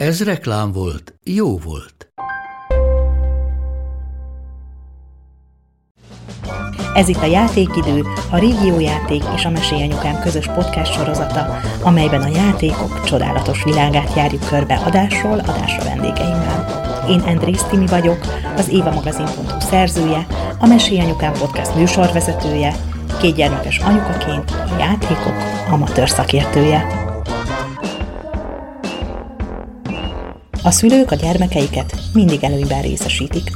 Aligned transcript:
Ez 0.00 0.24
reklám 0.24 0.72
volt, 0.72 1.14
jó 1.24 1.58
volt. 1.58 2.12
Ez 6.94 7.08
itt 7.08 7.22
a 7.22 7.26
Játékidő, 7.26 8.02
a 8.30 8.38
Régiójáték 8.38 9.22
és 9.34 9.44
a 9.44 9.50
Mesélyanyukám 9.50 10.20
közös 10.20 10.46
podcast 10.46 10.92
sorozata, 10.92 11.60
amelyben 11.82 12.22
a 12.22 12.28
játékok 12.28 13.04
csodálatos 13.04 13.64
világát 13.64 14.14
járjuk 14.16 14.48
körbe 14.48 14.74
adásról 14.74 15.38
adásra 15.38 15.84
vendégeimmel. 15.84 16.66
Én 17.08 17.20
Andrész 17.20 17.62
Timi 17.62 17.86
vagyok, 17.86 18.18
az 18.56 18.68
Éva 18.68 18.90
Magazin.hu 18.90 19.60
szerzője, 19.60 20.26
a 20.58 20.66
Mesélyanyukám 20.66 21.32
podcast 21.32 21.74
műsorvezetője, 21.74 22.74
két 23.20 23.34
gyermekes 23.34 23.78
anyukaként 23.78 24.50
a 24.50 24.76
játékok 24.78 25.34
amatőr 25.70 26.08
szakértője. 26.08 27.08
A 30.62 30.70
szülők 30.70 31.10
a 31.10 31.14
gyermekeiket 31.14 31.94
mindig 32.12 32.44
előnyben 32.44 32.82
részesítik. 32.82 33.50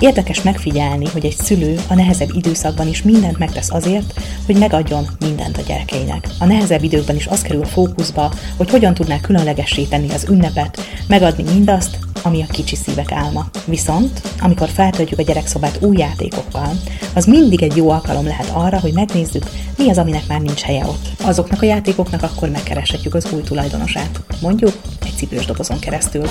Érdekes 0.00 0.42
megfigyelni, 0.42 1.06
hogy 1.12 1.24
egy 1.24 1.36
szülő 1.36 1.80
a 1.88 1.94
nehezebb 1.94 2.30
időszakban 2.34 2.88
is 2.88 3.02
mindent 3.02 3.38
megtesz 3.38 3.70
azért, 3.70 4.20
hogy 4.46 4.58
megadjon 4.58 5.06
mindent 5.18 5.56
a 5.56 5.62
gyerekeinek. 5.66 6.28
A 6.38 6.44
nehezebb 6.44 6.82
időkben 6.82 7.16
is 7.16 7.26
az 7.26 7.42
kerül 7.42 7.64
fókuszba, 7.64 8.32
hogy 8.56 8.70
hogyan 8.70 8.94
tudná 8.94 9.20
különlegessé 9.20 9.82
tenni 9.82 10.10
az 10.10 10.26
ünnepet, 10.30 10.80
megadni 11.06 11.42
mindazt, 11.52 11.98
ami 12.22 12.42
a 12.42 12.52
kicsi 12.52 12.76
szívek 12.76 13.12
álma. 13.12 13.50
Viszont, 13.64 14.20
amikor 14.40 14.68
feltöltjük 14.68 15.18
a 15.18 15.22
gyerekszobát 15.22 15.78
új 15.82 15.96
játékokkal, 15.96 16.72
az 17.14 17.24
mindig 17.24 17.62
egy 17.62 17.76
jó 17.76 17.90
alkalom 17.90 18.24
lehet 18.24 18.50
arra, 18.52 18.80
hogy 18.80 18.92
megnézzük, 18.92 19.44
mi 19.76 19.90
az, 19.90 19.98
aminek 19.98 20.26
már 20.26 20.40
nincs 20.40 20.60
helye 20.60 20.86
ott. 20.86 21.08
Azoknak 21.22 21.62
a 21.62 21.66
játékoknak 21.66 22.22
akkor 22.22 22.48
megkereshetjük 22.48 23.14
az 23.14 23.32
új 23.32 23.42
tulajdonosát. 23.42 24.20
Mondjuk 24.40 24.72
egy 25.04 25.14
cipős 25.16 25.44
dobozon 25.46 25.78
keresztül. 25.78 26.26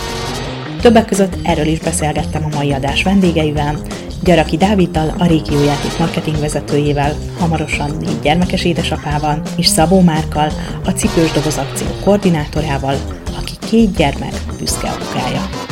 Többek 0.82 1.06
között 1.06 1.38
erről 1.44 1.66
is 1.66 1.80
beszélgettem 1.80 2.46
a 2.46 2.56
mai 2.56 2.74
adás 2.74 3.04
vendégeivel, 3.04 3.76
Gyaraki 4.24 4.58
Dáviddal, 4.58 5.14
a 5.18 5.26
régiójáték 5.26 5.98
marketing 6.00 6.40
vezetőjével, 6.40 7.16
hamarosan 7.40 7.92
négy 8.00 8.20
gyermekes 8.22 8.66
édesapával, 8.66 9.42
és 9.58 9.68
Szabó 9.68 10.02
Márkal, 10.02 10.52
a 10.86 10.90
cipős 10.90 11.32
doboz 11.32 11.58
akció 11.58 11.88
koordinátorával, 12.04 12.96
aki 13.38 13.54
két 13.70 13.96
gyermek 13.96 14.34
büszke 14.60 14.90
apukája 14.90 15.69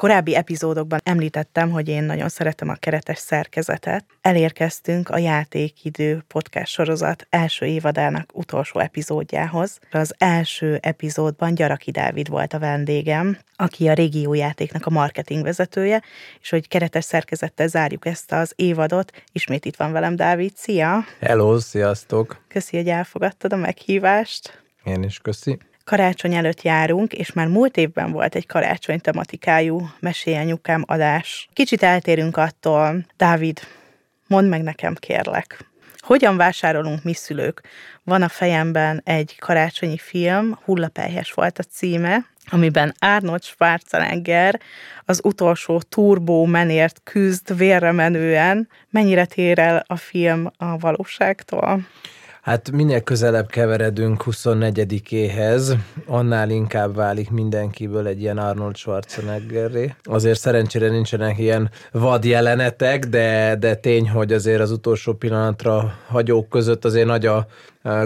korábbi 0.00 0.34
epizódokban 0.34 1.00
említettem, 1.02 1.70
hogy 1.70 1.88
én 1.88 2.02
nagyon 2.02 2.28
szeretem 2.28 2.68
a 2.68 2.74
keretes 2.74 3.18
szerkezetet. 3.18 4.04
Elérkeztünk 4.20 5.08
a 5.08 5.18
Játékidő 5.18 6.24
podcast 6.28 6.72
sorozat 6.72 7.26
első 7.30 7.66
évadának 7.66 8.30
utolsó 8.32 8.80
epizódjához. 8.80 9.78
Az 9.90 10.14
első 10.18 10.78
epizódban 10.82 11.54
Gyaraki 11.54 11.90
Dávid 11.90 12.28
volt 12.28 12.52
a 12.52 12.58
vendégem, 12.58 13.38
aki 13.56 13.88
a 13.88 13.92
régiójátéknak 13.92 14.86
a 14.86 14.90
marketing 14.90 15.42
vezetője, 15.42 16.02
és 16.40 16.50
hogy 16.50 16.68
keretes 16.68 17.04
szerkezettel 17.04 17.68
zárjuk 17.68 18.06
ezt 18.06 18.32
az 18.32 18.52
évadot. 18.56 19.12
Ismét 19.32 19.64
itt 19.64 19.76
van 19.76 19.92
velem 19.92 20.16
Dávid, 20.16 20.52
szia! 20.56 21.04
Hello, 21.20 21.58
sziasztok! 21.58 22.44
Köszi, 22.48 22.76
hogy 22.76 22.88
elfogadtad 22.88 23.52
a 23.52 23.56
meghívást. 23.56 24.62
Én 24.84 25.02
is 25.02 25.18
köszi 25.18 25.58
karácsony 25.90 26.34
előtt 26.34 26.62
járunk, 26.62 27.12
és 27.12 27.32
már 27.32 27.46
múlt 27.46 27.76
évben 27.76 28.12
volt 28.12 28.34
egy 28.34 28.46
karácsony 28.46 29.00
tematikájú 29.00 29.90
Mesélyanyukám 30.00 30.84
adás. 30.86 31.48
Kicsit 31.52 31.82
eltérünk 31.82 32.36
attól. 32.36 33.04
Dávid, 33.16 33.60
mondd 34.26 34.48
meg 34.48 34.62
nekem, 34.62 34.94
kérlek. 34.94 35.64
Hogyan 35.96 36.36
vásárolunk 36.36 37.02
mi 37.02 37.14
szülők? 37.14 37.62
Van 38.04 38.22
a 38.22 38.28
fejemben 38.28 39.00
egy 39.04 39.36
karácsonyi 39.38 39.98
film, 39.98 40.58
Hullapelyhes 40.64 41.32
volt 41.32 41.58
a 41.58 41.62
címe, 41.62 42.26
amiben 42.50 42.94
Arnold 42.98 43.42
Schwarzenegger 43.42 44.60
az 45.04 45.20
utolsó 45.24 45.80
turbó 45.88 46.44
menért 46.44 47.00
küzd 47.04 47.56
vérre 47.56 47.92
menően. 47.92 48.68
Mennyire 48.90 49.24
tér 49.24 49.58
el 49.58 49.84
a 49.86 49.96
film 49.96 50.50
a 50.56 50.78
valóságtól? 50.78 51.86
Hát 52.42 52.70
minél 52.70 53.00
közelebb 53.00 53.48
keveredünk 53.50 54.22
24-éhez, 54.26 55.76
annál 56.06 56.50
inkább 56.50 56.94
válik 56.94 57.30
mindenkiből 57.30 58.06
egy 58.06 58.20
ilyen 58.20 58.38
Arnold 58.38 58.76
Schwarzeneggerré. 58.76 59.94
Azért 60.02 60.38
szerencsére 60.38 60.88
nincsenek 60.88 61.38
ilyen 61.38 61.70
vad 61.92 62.24
jelenetek, 62.24 63.04
de, 63.04 63.56
de 63.58 63.74
tény, 63.74 64.08
hogy 64.08 64.32
azért 64.32 64.60
az 64.60 64.70
utolsó 64.70 65.12
pillanatra 65.12 65.96
hagyók 66.06 66.48
között 66.48 66.84
azért 66.84 67.06
nagy 67.06 67.26
a 67.26 67.46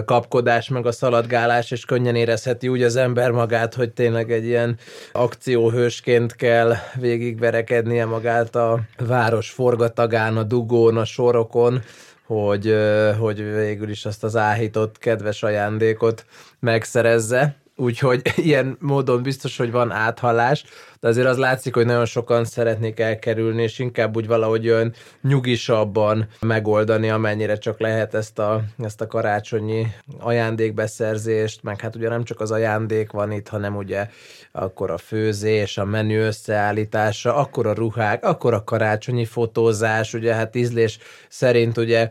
kapkodás, 0.05 0.69
meg 0.69 0.85
a 0.85 0.91
szaladgálás, 0.91 1.71
és 1.71 1.85
könnyen 1.85 2.15
érezheti 2.15 2.67
úgy 2.67 2.83
az 2.83 2.95
ember 2.95 3.31
magát, 3.31 3.73
hogy 3.73 3.91
tényleg 3.91 4.31
egy 4.31 4.45
ilyen 4.45 4.77
akcióhősként 5.11 6.35
kell 6.35 6.73
végigverekednie 6.95 8.05
magát 8.05 8.55
a 8.55 8.79
város 8.97 9.49
forgatagán, 9.49 10.37
a 10.37 10.43
dugón, 10.43 10.97
a 10.97 11.05
sorokon, 11.05 11.81
hogy, 12.25 12.75
hogy 13.19 13.43
végül 13.43 13.89
is 13.89 14.05
azt 14.05 14.23
az 14.23 14.35
áhított 14.35 14.97
kedves 14.97 15.43
ajándékot 15.43 16.25
megszerezze. 16.59 17.55
Úgyhogy 17.77 18.21
ilyen 18.35 18.77
módon 18.79 19.23
biztos, 19.23 19.57
hogy 19.57 19.71
van 19.71 19.91
áthallás, 19.91 20.63
de 20.99 21.07
azért 21.07 21.27
az 21.27 21.37
látszik, 21.37 21.73
hogy 21.73 21.85
nagyon 21.85 22.05
sokan 22.05 22.45
szeretnék 22.45 22.99
elkerülni, 22.99 23.63
és 23.63 23.79
inkább 23.79 24.15
úgy 24.15 24.27
valahogy 24.27 24.69
olyan 24.69 24.93
nyugisabban 25.21 26.27
megoldani, 26.39 27.09
amennyire 27.09 27.57
csak 27.57 27.79
lehet 27.79 28.13
ezt 28.13 28.39
a, 28.39 28.63
ezt 28.77 29.01
a 29.01 29.07
karácsonyi 29.07 29.87
ajándékbeszerzést, 30.19 31.63
meg 31.63 31.81
hát 31.81 31.95
ugye 31.95 32.09
nem 32.09 32.23
csak 32.23 32.39
az 32.39 32.51
ajándék 32.51 33.11
van 33.11 33.31
itt, 33.31 33.47
hanem 33.47 33.75
ugye 33.75 34.09
akkor 34.51 34.91
a 34.91 34.97
főzés, 34.97 35.77
a 35.77 35.85
menü 35.85 36.19
összeállítása, 36.19 37.35
akkor 37.35 37.67
a 37.67 37.73
ruhák, 37.73 38.23
akkor 38.23 38.53
a 38.53 38.63
karácsonyi 38.63 39.25
fotózás, 39.25 40.13
ugye 40.13 40.33
hát 40.33 40.55
ízlés 40.55 40.97
szerint 41.29 41.77
ugye 41.77 42.09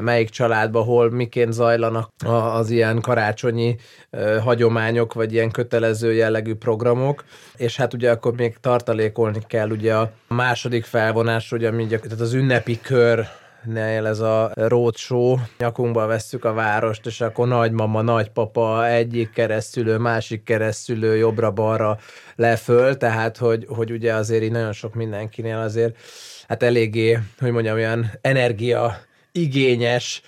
melyik 0.00 0.28
családban 0.28 0.84
hol 0.84 1.10
miként 1.10 1.52
zajlanak 1.52 2.10
az 2.52 2.70
ilyen 2.70 3.00
karácsonyi 3.00 3.76
hagyományok, 4.42 5.14
vagy 5.14 5.32
ilyen 5.32 5.50
kötelező 5.50 6.12
jellegű 6.12 6.54
programok, 6.54 7.24
és 7.56 7.76
hát 7.76 7.94
ugye 7.94 8.10
akkor 8.10 8.34
még 8.36 8.56
tartalékolni 8.60 9.38
kell 9.46 9.70
ugye 9.70 9.94
a 9.94 10.10
második 10.28 10.84
felvonás, 10.84 11.52
ugye 11.52 11.70
tehát 11.70 12.20
az 12.20 12.32
ünnepi 12.32 12.80
kör 12.80 13.26
nél 13.66 14.06
ez 14.06 14.20
a 14.20 14.50
roadshow, 14.54 15.36
nyakunkba 15.58 16.06
vesszük 16.06 16.44
a 16.44 16.52
várost, 16.52 17.06
és 17.06 17.20
akkor 17.20 17.48
nagymama, 17.48 18.02
nagypapa, 18.02 18.86
egyik 18.86 19.30
keresztülő, 19.30 19.98
másik 19.98 20.42
keresztülő, 20.42 21.16
jobbra-balra 21.16 21.98
leföl, 22.36 22.96
tehát 22.96 23.36
hogy, 23.36 23.66
hogy 23.68 23.90
ugye 23.90 24.14
azért 24.14 24.42
így 24.42 24.50
nagyon 24.50 24.72
sok 24.72 24.94
mindenkinél 24.94 25.58
azért 25.58 25.96
hát 26.48 26.62
eléggé, 26.62 27.18
hogy 27.38 27.50
mondjam, 27.50 27.76
olyan 27.76 28.10
energia 28.20 28.96
igényes 29.36 30.22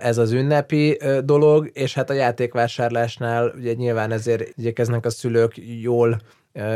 ez 0.00 0.18
az 0.18 0.32
ünnepi 0.32 0.98
dolog, 1.24 1.70
és 1.72 1.94
hát 1.94 2.10
a 2.10 2.14
játékvásárlásnál 2.14 3.52
ugye 3.56 3.72
nyilván 3.72 4.12
ezért 4.12 4.58
igyekeznek 4.58 5.04
a 5.04 5.10
szülők 5.10 5.54
jól 5.80 6.20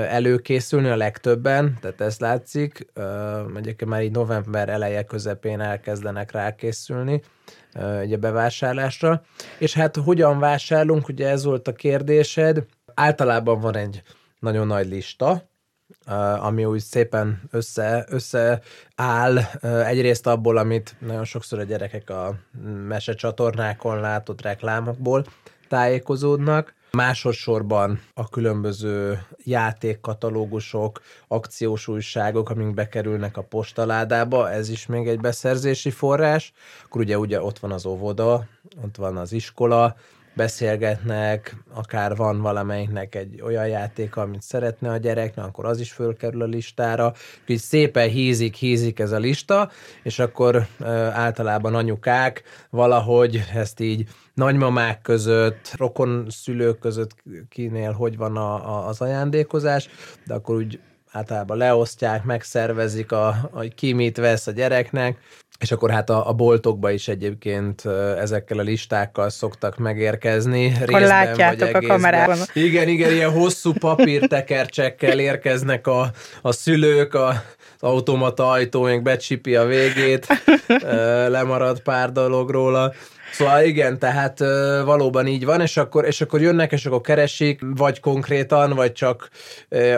előkészülni 0.09 0.89
a 0.89 0.97
legtöbben, 0.97 1.79
tehát 1.81 2.01
ez 2.01 2.19
látszik, 2.19 2.87
egyébként 3.57 3.91
már 3.91 4.03
így 4.03 4.11
november 4.11 4.69
eleje 4.69 5.03
közepén 5.03 5.61
elkezdenek 5.61 6.33
rákészülni 6.33 7.23
ugye 8.03 8.17
bevásárlásra, 8.17 9.23
és 9.59 9.75
hát 9.75 9.97
hogyan 9.97 10.39
vásárlunk, 10.39 11.09
ugye 11.09 11.29
ez 11.29 11.45
volt 11.45 11.69
a 11.69 11.73
kérdésed, 11.73 12.65
általában 12.95 13.61
van 13.61 13.77
egy 13.77 14.03
nagyon 14.39 14.67
nagy 14.67 14.89
lista, 14.89 15.49
ami 16.39 16.65
úgy 16.65 16.81
szépen 16.81 17.43
össze, 17.51 18.07
össze 18.09 18.61
áll 18.95 19.39
egyrészt 19.63 20.27
abból, 20.27 20.57
amit 20.57 20.97
nagyon 20.99 21.25
sokszor 21.25 21.59
a 21.59 21.63
gyerekek 21.63 22.11
a 22.11 22.35
mesecsatornákon 22.87 24.01
látott 24.01 24.43
reklámokból 24.43 25.25
tájékozódnak, 25.69 26.75
Másodszorban 26.97 28.01
a 28.15 28.29
különböző 28.29 29.27
játékkatalógusok, 29.45 31.01
akciós 31.29 31.89
újságok, 31.89 32.51
amik 32.51 32.75
bekerülnek 32.75 33.37
a 33.37 33.43
postaládába, 33.43 34.51
ez 34.51 34.69
is 34.69 34.87
még 34.87 35.09
egy 35.09 35.21
beszerzési 35.21 35.91
forrás. 35.91 36.53
Akkor 36.85 37.01
ugye, 37.01 37.19
ugye 37.19 37.43
ott 37.43 37.59
van 37.59 37.73
az 37.73 37.87
óvoda, 37.87 38.47
ott 38.85 38.97
van 38.97 39.17
az 39.17 39.33
iskola, 39.33 39.97
beszélgetnek, 40.37 41.57
akár 41.75 42.17
van 42.17 42.41
valamelyiknek 42.41 43.15
egy 43.15 43.41
olyan 43.43 43.67
játék, 43.69 44.17
amit 44.17 44.43
szeretne 44.43 44.91
a 44.91 44.97
gyerek, 44.97 45.35
na, 45.35 45.45
akkor 45.45 45.65
az 45.65 45.81
is 45.81 45.93
fölkerül 45.93 46.43
a 46.43 46.47
listára. 46.47 47.13
Úgyhogy 47.41 47.59
szépen 47.59 48.09
hízik, 48.09 48.55
hízik 48.55 48.99
ez 48.99 49.13
a 49.13 49.19
lista, 49.19 49.71
és 50.03 50.19
akkor 50.19 50.67
általában 51.13 51.75
anyukák 51.75 52.43
valahogy 52.71 53.43
ezt 53.55 53.81
így 53.81 54.09
nagymamák 54.35 55.03
között, 55.03 55.73
rokon 55.77 56.27
szülők 56.29 56.79
között 56.79 57.17
kinél 57.49 57.93
hogy 57.93 58.17
van 58.17 58.37
a, 58.37 58.55
a, 58.55 58.89
az 58.89 59.01
ajándékozás, 59.01 59.89
de 60.27 60.35
akkor 60.35 60.57
úgy 60.57 60.81
általában 61.17 61.57
leosztják, 61.57 62.25
megszervezik, 62.25 63.13
a, 63.13 63.27
a 63.53 63.65
ki 63.75 63.93
mit 63.93 64.17
vesz 64.17 64.47
a 64.47 64.51
gyereknek, 64.51 65.19
és 65.61 65.73
akkor 65.73 65.91
hát 65.91 66.11
a, 66.11 66.29
a 66.29 66.33
boltokba 66.33 66.91
is 66.91 67.09
egyébként 67.09 67.85
ezekkel 68.19 68.59
a 68.59 68.63
listákkal 68.63 69.31
szoktak 69.31 69.77
megérkezni. 69.77 70.73
Akkor 70.81 71.01
látjátok 71.01 71.75
a 71.75 71.81
kamerában. 71.81 72.39
Igen, 72.53 72.89
igen, 72.89 73.13
ilyen 73.13 73.31
hosszú 73.31 73.73
papírtekercsekkel 73.73 75.19
érkeznek 75.19 75.87
a, 75.87 76.11
a 76.43 76.53
szülők, 76.53 77.15
a, 77.15 77.29
az 77.79 77.89
automata 77.89 78.51
ajtó 78.51 78.83
még 78.83 79.03
becsipi 79.03 79.57
a 79.57 79.65
végét, 79.65 80.27
lemarad 81.29 81.81
pár 81.81 82.13
dolog 82.13 82.51
róla. 82.51 82.93
Szóval 83.33 83.65
igen, 83.65 83.99
tehát 83.99 84.39
valóban 84.85 85.27
így 85.27 85.45
van, 85.45 85.61
és 85.61 85.77
akkor, 85.77 86.05
és 86.05 86.21
akkor 86.21 86.41
jönnek, 86.41 86.73
és 86.73 86.87
akkor 86.87 87.01
keresik, 87.01 87.61
vagy 87.77 88.01
konkrétan, 88.01 88.73
vagy 88.75 88.93
csak 88.93 89.29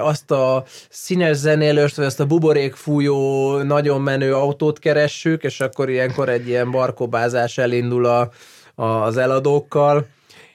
azt 0.00 0.30
a 0.30 0.64
színes 0.88 1.36
zenélőst, 1.36 1.96
vagy 1.96 2.04
azt 2.04 2.20
a 2.20 2.26
buborékfújó, 2.26 3.56
nagyon 3.62 4.00
menő 4.00 4.34
autót 4.34 4.78
keressük, 4.78 5.42
és 5.42 5.60
akkor 5.60 5.88
ilyenkor 5.90 6.28
egy 6.28 6.48
ilyen 6.48 6.70
barkobázás 6.70 7.58
elindul 7.58 8.06
a, 8.06 8.30
a, 8.74 8.84
az 8.84 9.16
eladókkal, 9.16 10.06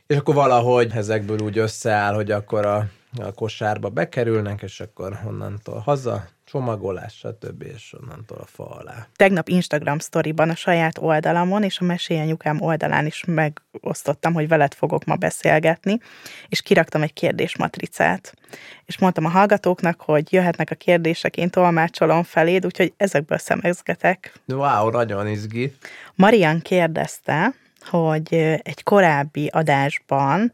és 0.08 0.16
akkor 0.16 0.36
valahogy 0.36 0.92
ezekből 0.96 1.40
úgy 1.40 1.58
összeáll, 1.58 2.14
hogy 2.14 2.32
akkor 2.32 2.66
a, 2.66 2.86
a 3.18 3.32
kosárba 3.36 3.90
bekerülnek, 3.90 4.62
és 4.62 4.80
akkor 4.80 5.20
onnantól 5.28 5.80
haza, 5.80 6.28
csomagolás, 6.54 7.14
stb. 7.14 7.64
és 7.76 7.94
onnantól 8.02 8.38
a 8.38 8.46
fa 8.46 8.70
alá. 8.70 9.08
Tegnap 9.16 9.50
Instagram 9.50 10.00
sztoriban 10.00 10.50
a 10.50 10.56
saját 10.56 10.98
oldalamon 10.98 11.64
és 11.64 11.80
a 11.80 11.84
Mesélyanyukám 11.84 12.62
oldalán 12.62 13.06
is 13.06 13.24
megosztottam, 13.28 14.34
hogy 14.34 14.48
veled 14.48 14.74
fogok 14.74 15.06
ma 15.06 15.16
beszélgetni, 15.16 15.98
és 16.50 16.62
kiraktam 16.62 17.02
egy 17.02 17.14
kérdésmatricát. 17.14 18.34
És 18.86 18.98
mondtam 18.98 19.26
a 19.26 19.30
hallgatóknak, 19.30 20.02
hogy 20.02 20.34
jöhetnek 20.34 20.72
a 20.72 20.76
kérdések, 20.76 21.38
én 21.38 21.50
tolmácsolom 21.50 22.24
feléd, 22.24 22.66
úgyhogy 22.66 22.94
ezekből 22.98 23.38
szemezgetek. 23.38 24.34
Wow, 24.48 24.90
nagyon 24.90 25.28
izgi. 25.28 25.76
Marian 26.16 26.60
kérdezte, 26.60 27.54
hogy 27.90 28.34
egy 28.64 28.84
korábbi 28.84 29.48
adásban 29.48 30.52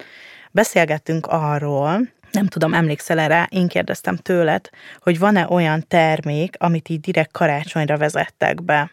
beszélgettünk 0.52 1.28
arról, 1.28 2.00
nem 2.32 2.48
tudom, 2.48 2.74
emlékszel 2.74 3.28
rá, 3.28 3.48
én 3.50 3.68
kérdeztem 3.68 4.16
tőled, 4.16 4.70
hogy 5.00 5.20
van-e 5.20 5.48
olyan 5.50 5.84
termék, 5.88 6.56
amit 6.60 6.90
így 6.90 7.00
direkt 7.00 7.32
karácsonyra 7.32 7.98
vezettek 7.98 8.64
be? 8.64 8.92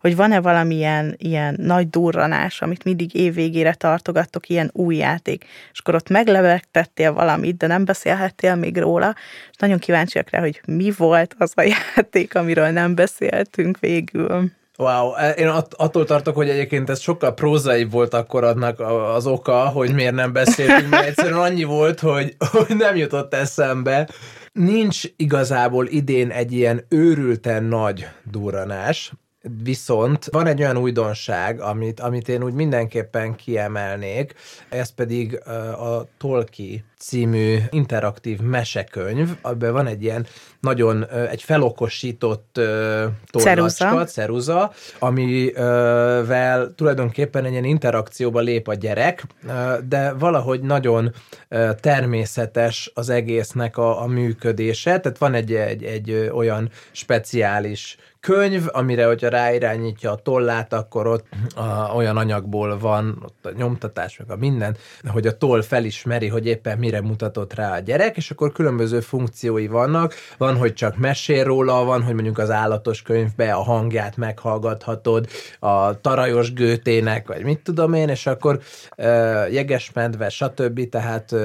Hogy 0.00 0.16
van-e 0.16 0.40
valamilyen 0.40 1.14
ilyen 1.18 1.56
nagy 1.58 1.90
durranás, 1.90 2.62
amit 2.62 2.84
mindig 2.84 3.14
évvégére 3.14 3.74
tartogattok, 3.74 4.48
ilyen 4.48 4.70
új 4.72 4.96
játék, 4.96 5.44
és 5.72 5.78
akkor 5.78 5.94
ott 5.94 6.08
meglevegtettél 6.08 7.12
valamit, 7.12 7.56
de 7.56 7.66
nem 7.66 7.84
beszélhettél 7.84 8.54
még 8.54 8.76
róla, 8.76 9.14
és 9.50 9.56
nagyon 9.56 9.78
kíváncsiak 9.78 10.30
rá, 10.30 10.40
hogy 10.40 10.60
mi 10.66 10.92
volt 10.96 11.34
az 11.38 11.52
a 11.54 11.62
játék, 11.96 12.34
amiről 12.34 12.68
nem 12.68 12.94
beszéltünk 12.94 13.78
végül. 13.78 14.50
Wow, 14.78 15.14
e, 15.14 15.30
én 15.30 15.48
att- 15.48 15.74
attól 15.74 16.04
tartok, 16.04 16.34
hogy 16.34 16.48
egyébként 16.48 16.90
ez 16.90 17.00
sokkal 17.00 17.34
prózai 17.34 17.84
volt 17.84 18.14
akkor 18.14 18.44
adnak 18.44 18.80
az 19.14 19.26
oka, 19.26 19.68
hogy 19.68 19.94
miért 19.94 20.14
nem 20.14 20.32
beszéltünk, 20.32 20.90
mert 20.90 21.06
egyszerűen 21.06 21.38
annyi 21.40 21.64
volt, 21.64 22.00
hogy, 22.00 22.36
hogy 22.50 22.76
nem 22.76 22.96
jutott 22.96 23.34
eszembe. 23.34 24.08
Nincs 24.52 25.02
igazából 25.16 25.86
idén 25.86 26.30
egy 26.30 26.52
ilyen 26.52 26.84
őrülten 26.88 27.64
nagy 27.64 28.06
durranás, 28.30 29.12
Viszont 29.62 30.24
van 30.30 30.46
egy 30.46 30.60
olyan 30.60 30.76
újdonság, 30.76 31.60
amit, 31.60 32.00
amit 32.00 32.28
én 32.28 32.42
úgy 32.42 32.52
mindenképpen 32.52 33.34
kiemelnék, 33.34 34.34
ez 34.68 34.94
pedig 34.94 35.40
a 35.78 36.06
Tolki 36.18 36.84
című 36.98 37.58
interaktív 37.70 38.40
mesekönyv, 38.40 39.30
abban 39.42 39.72
van 39.72 39.86
egy 39.86 40.02
ilyen 40.02 40.26
nagyon, 40.60 41.08
egy 41.08 41.42
felokosított 41.42 42.60
tollacska, 43.26 44.04
ceruza, 44.04 44.72
amivel 44.98 46.74
tulajdonképpen 46.74 47.44
egy 47.44 47.50
ilyen 47.50 47.64
interakcióba 47.64 48.40
lép 48.40 48.68
a 48.68 48.74
gyerek, 48.74 49.24
de 49.88 50.12
valahogy 50.12 50.60
nagyon 50.60 51.12
természetes 51.80 52.90
az 52.94 53.08
egésznek 53.08 53.76
a, 53.76 54.02
a 54.02 54.06
működése, 54.06 55.00
tehát 55.00 55.18
van 55.18 55.34
egy, 55.34 55.54
egy, 55.54 55.84
egy 55.84 56.30
olyan 56.32 56.70
speciális 56.92 57.96
könyv, 58.24 58.64
amire, 58.72 59.06
hogyha 59.06 59.28
ráirányítja 59.28 60.10
a 60.10 60.16
tollát, 60.16 60.72
akkor 60.72 61.06
ott 61.06 61.26
a, 61.54 61.94
olyan 61.94 62.16
anyagból 62.16 62.78
van, 62.78 63.22
ott 63.24 63.46
a 63.46 63.56
nyomtatás, 63.56 64.18
meg 64.18 64.30
a 64.30 64.36
minden, 64.36 64.76
hogy 65.06 65.26
a 65.26 65.36
toll 65.36 65.62
felismeri, 65.62 66.28
hogy 66.28 66.46
éppen 66.46 66.78
mire 66.78 67.00
mutatott 67.00 67.54
rá 67.54 67.76
a 67.76 67.78
gyerek, 67.78 68.16
és 68.16 68.30
akkor 68.30 68.52
különböző 68.52 69.00
funkciói 69.00 69.66
vannak. 69.66 70.14
Van, 70.38 70.56
hogy 70.56 70.74
csak 70.74 70.96
mesél 70.96 71.44
róla, 71.44 71.84
van, 71.84 72.02
hogy 72.02 72.14
mondjuk 72.14 72.38
az 72.38 72.50
állatos 72.50 73.02
könyvbe 73.02 73.52
a 73.52 73.62
hangját 73.62 74.16
meghallgathatod, 74.16 75.28
a 75.58 76.00
tarajos 76.00 76.52
gőtének, 76.52 77.28
vagy 77.28 77.42
mit 77.42 77.60
tudom 77.60 77.92
én, 77.92 78.08
és 78.08 78.26
akkor 78.26 78.60
uh, 78.96 79.52
jegesmedve, 79.52 80.28
stb. 80.28 80.88
Tehát 80.88 81.32
uh, 81.32 81.40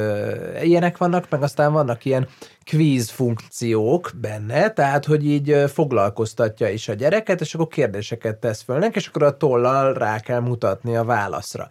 ilyenek 0.64 0.98
vannak, 0.98 1.30
meg 1.30 1.44
aztán 1.44 1.74
vannak 1.74 2.06
ilyen 2.06 2.28
kvíz 2.70 3.10
funkciók 3.10 4.12
benne, 4.22 4.70
tehát 4.74 5.06
hogy 5.06 5.26
így 5.26 5.64
foglalkoztatja 5.68 6.70
is 6.70 6.88
a 6.88 6.94
gyereket, 6.94 7.42
és 7.42 7.54
akkor 7.54 7.68
kérdéseket 7.68 8.38
tesz 8.38 8.62
föl 8.62 8.84
és 8.84 9.08
akkor 9.08 9.24
a 9.24 9.38
tollal 9.38 9.94
rá 9.94 10.20
kell 10.20 10.40
mutatni 10.40 10.96
a 10.96 11.04
válaszra. 11.04 11.70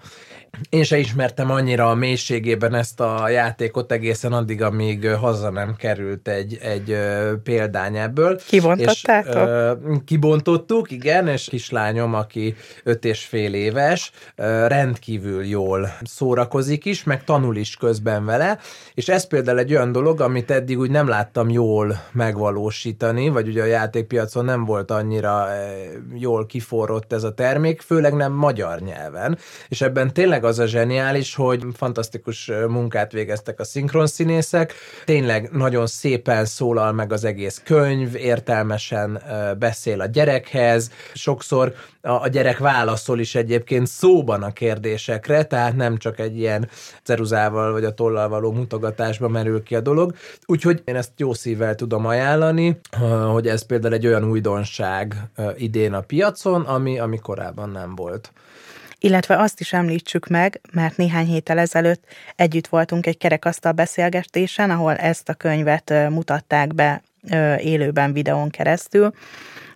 Én 0.68 0.82
se 0.82 0.98
ismertem 0.98 1.50
annyira 1.50 1.90
a 1.90 1.94
mélységében 1.94 2.74
ezt 2.74 3.00
a 3.00 3.28
játékot 3.28 3.92
egészen 3.92 4.32
addig, 4.32 4.62
amíg 4.62 5.08
haza 5.08 5.50
nem 5.50 5.76
került 5.76 6.28
egy, 6.28 6.58
egy 6.62 6.98
példány 7.42 7.96
ebből. 7.96 8.40
Kibontottátok? 8.46 9.32
És, 9.32 9.38
ö, 9.38 9.72
kibontottuk, 10.04 10.90
igen, 10.90 11.28
és 11.28 11.44
kislányom, 11.48 12.14
aki 12.14 12.56
öt 12.84 13.04
és 13.04 13.24
fél 13.24 13.54
éves, 13.54 14.10
ö, 14.36 14.66
rendkívül 14.66 15.44
jól 15.44 15.92
szórakozik 16.04 16.84
is, 16.84 17.04
meg 17.04 17.24
tanul 17.24 17.56
is 17.56 17.76
közben 17.76 18.24
vele, 18.24 18.58
és 18.94 19.08
ez 19.08 19.26
például 19.26 19.58
egy 19.58 19.74
olyan 19.74 19.92
dolog, 19.92 20.20
amit 20.20 20.50
eddig 20.50 20.78
úgy 20.78 20.90
nem 20.90 21.08
láttam 21.08 21.50
jól 21.50 22.00
megvalósítani, 22.12 23.28
vagy 23.28 23.48
ugye 23.48 23.62
a 23.62 23.66
játékpiacon 23.66 24.44
nem 24.44 24.64
volt 24.64 24.90
annyira 24.90 25.46
jól 26.14 26.46
kiforrott 26.46 27.12
ez 27.12 27.22
a 27.22 27.34
termék, 27.34 27.80
főleg 27.80 28.14
nem 28.14 28.32
magyar 28.32 28.80
nyelven, 28.80 29.38
és 29.68 29.80
ebben 29.80 30.12
tényleg 30.12 30.37
az 30.44 30.58
a 30.58 30.66
zseniális, 30.66 31.34
hogy 31.34 31.62
fantasztikus 31.74 32.50
munkát 32.68 33.12
végeztek 33.12 33.60
a 33.60 33.64
szinkronszínészek, 33.64 34.74
tényleg 35.04 35.50
nagyon 35.52 35.86
szépen 35.86 36.44
szólal 36.44 36.92
meg 36.92 37.12
az 37.12 37.24
egész 37.24 37.60
könyv, 37.64 38.14
értelmesen 38.14 39.22
beszél 39.58 40.00
a 40.00 40.06
gyerekhez, 40.06 40.90
sokszor 41.14 41.74
a 42.00 42.28
gyerek 42.28 42.58
válaszol 42.58 43.18
is 43.18 43.34
egyébként 43.34 43.86
szóban 43.86 44.42
a 44.42 44.52
kérdésekre, 44.52 45.44
tehát 45.44 45.76
nem 45.76 45.96
csak 45.96 46.18
egy 46.18 46.38
ilyen 46.38 46.68
ceruzával 47.02 47.72
vagy 47.72 47.84
a 47.84 47.94
tollal 47.94 48.28
való 48.28 48.52
mutogatásba 48.52 49.28
merül 49.28 49.62
ki 49.62 49.74
a 49.74 49.80
dolog. 49.80 50.14
Úgyhogy 50.46 50.82
én 50.84 50.96
ezt 50.96 51.12
jó 51.16 51.32
szívvel 51.32 51.74
tudom 51.74 52.06
ajánlani, 52.06 52.80
hogy 53.32 53.48
ez 53.48 53.66
például 53.66 53.94
egy 53.94 54.06
olyan 54.06 54.24
újdonság 54.24 55.14
idén 55.56 55.92
a 55.92 56.00
piacon, 56.00 56.62
ami, 56.62 56.98
ami 56.98 57.18
korábban 57.18 57.70
nem 57.70 57.94
volt 57.94 58.32
illetve 58.98 59.38
azt 59.38 59.60
is 59.60 59.72
említsük 59.72 60.26
meg, 60.26 60.60
mert 60.72 60.96
néhány 60.96 61.26
héttel 61.26 61.58
ezelőtt 61.58 62.04
együtt 62.36 62.66
voltunk 62.66 63.06
egy 63.06 63.18
kerekasztal 63.18 63.72
beszélgetésen, 63.72 64.70
ahol 64.70 64.96
ezt 64.96 65.28
a 65.28 65.34
könyvet 65.34 65.92
mutatták 66.08 66.74
be 66.74 67.02
élőben 67.58 68.12
videón 68.12 68.50
keresztül, 68.50 69.12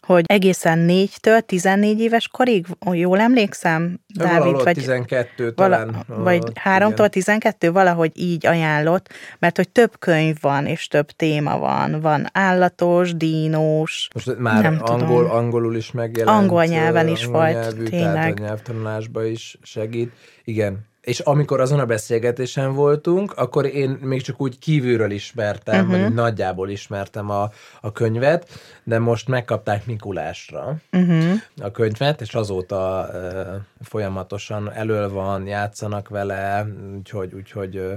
hogy 0.06 0.25
egészen 0.26 0.87
4-től 0.88 1.40
14 1.40 2.00
éves 2.00 2.28
korig, 2.28 2.66
jól 2.92 3.21
emlékszem, 3.21 4.00
Dávid, 4.06 4.62
vagy 4.62 4.75
12 4.75 5.52
talán. 5.52 6.04
Vala, 6.06 6.23
vagy 6.23 6.42
3-tól 6.64 7.09
12, 7.09 7.73
valahogy 7.73 8.11
így 8.14 8.47
ajánlott, 8.47 9.09
mert 9.38 9.56
hogy 9.56 9.68
több 9.68 9.99
könyv 9.99 10.37
van, 10.40 10.66
és 10.66 10.87
több 10.87 11.11
téma 11.11 11.59
van. 11.59 12.00
Van 12.00 12.26
állatos, 12.32 13.16
dínós, 13.16 14.09
Most 14.14 14.38
már 14.38 14.62
nem 14.62 14.78
angol, 14.80 15.23
tudom. 15.23 15.30
angolul 15.30 15.76
is 15.76 15.90
megjelent. 15.90 16.38
Angol 16.38 16.64
nyelven 16.64 17.09
is 17.09 17.25
angol 17.25 17.40
volt, 17.40 17.52
nyelvű, 17.52 17.85
tényleg. 17.85 18.14
Tehát 18.14 18.38
a 18.38 18.42
nyelvtanulásba 18.42 19.25
is 19.25 19.59
segít. 19.62 20.12
Igen, 20.44 20.90
és 21.02 21.21
amikor 21.21 21.61
azon 21.61 21.80
a 21.80 21.87
beszélgetésen 21.87 22.75
voltunk, 22.75 23.32
akkor 23.32 23.66
én 23.66 23.90
még 24.00 24.23
csak 24.23 24.40
úgy 24.40 24.59
kívülről 24.59 25.11
ismertem, 25.11 25.87
uh-huh. 25.87 26.02
vagy 26.02 26.14
nagyjából 26.14 26.71
ismertem 26.71 27.30
a, 27.30 27.50
a 27.80 27.92
könyvet, 27.92 28.49
de 28.85 28.99
most 28.99 29.28
megkapták 29.28 29.87
Mikulásra 29.87 30.76
uh-huh. 30.92 31.32
a 31.62 31.71
könyvet, 31.71 32.21
és 32.21 32.35
azóta 32.35 33.09
uh, 33.12 33.62
folyamatosan 33.80 34.73
elől 34.73 35.11
van, 35.11 35.47
játszanak 35.47 36.09
vele, 36.09 36.66
úgyhogy, 36.97 37.35
úgyhogy 37.35 37.76
uh, 37.76 37.92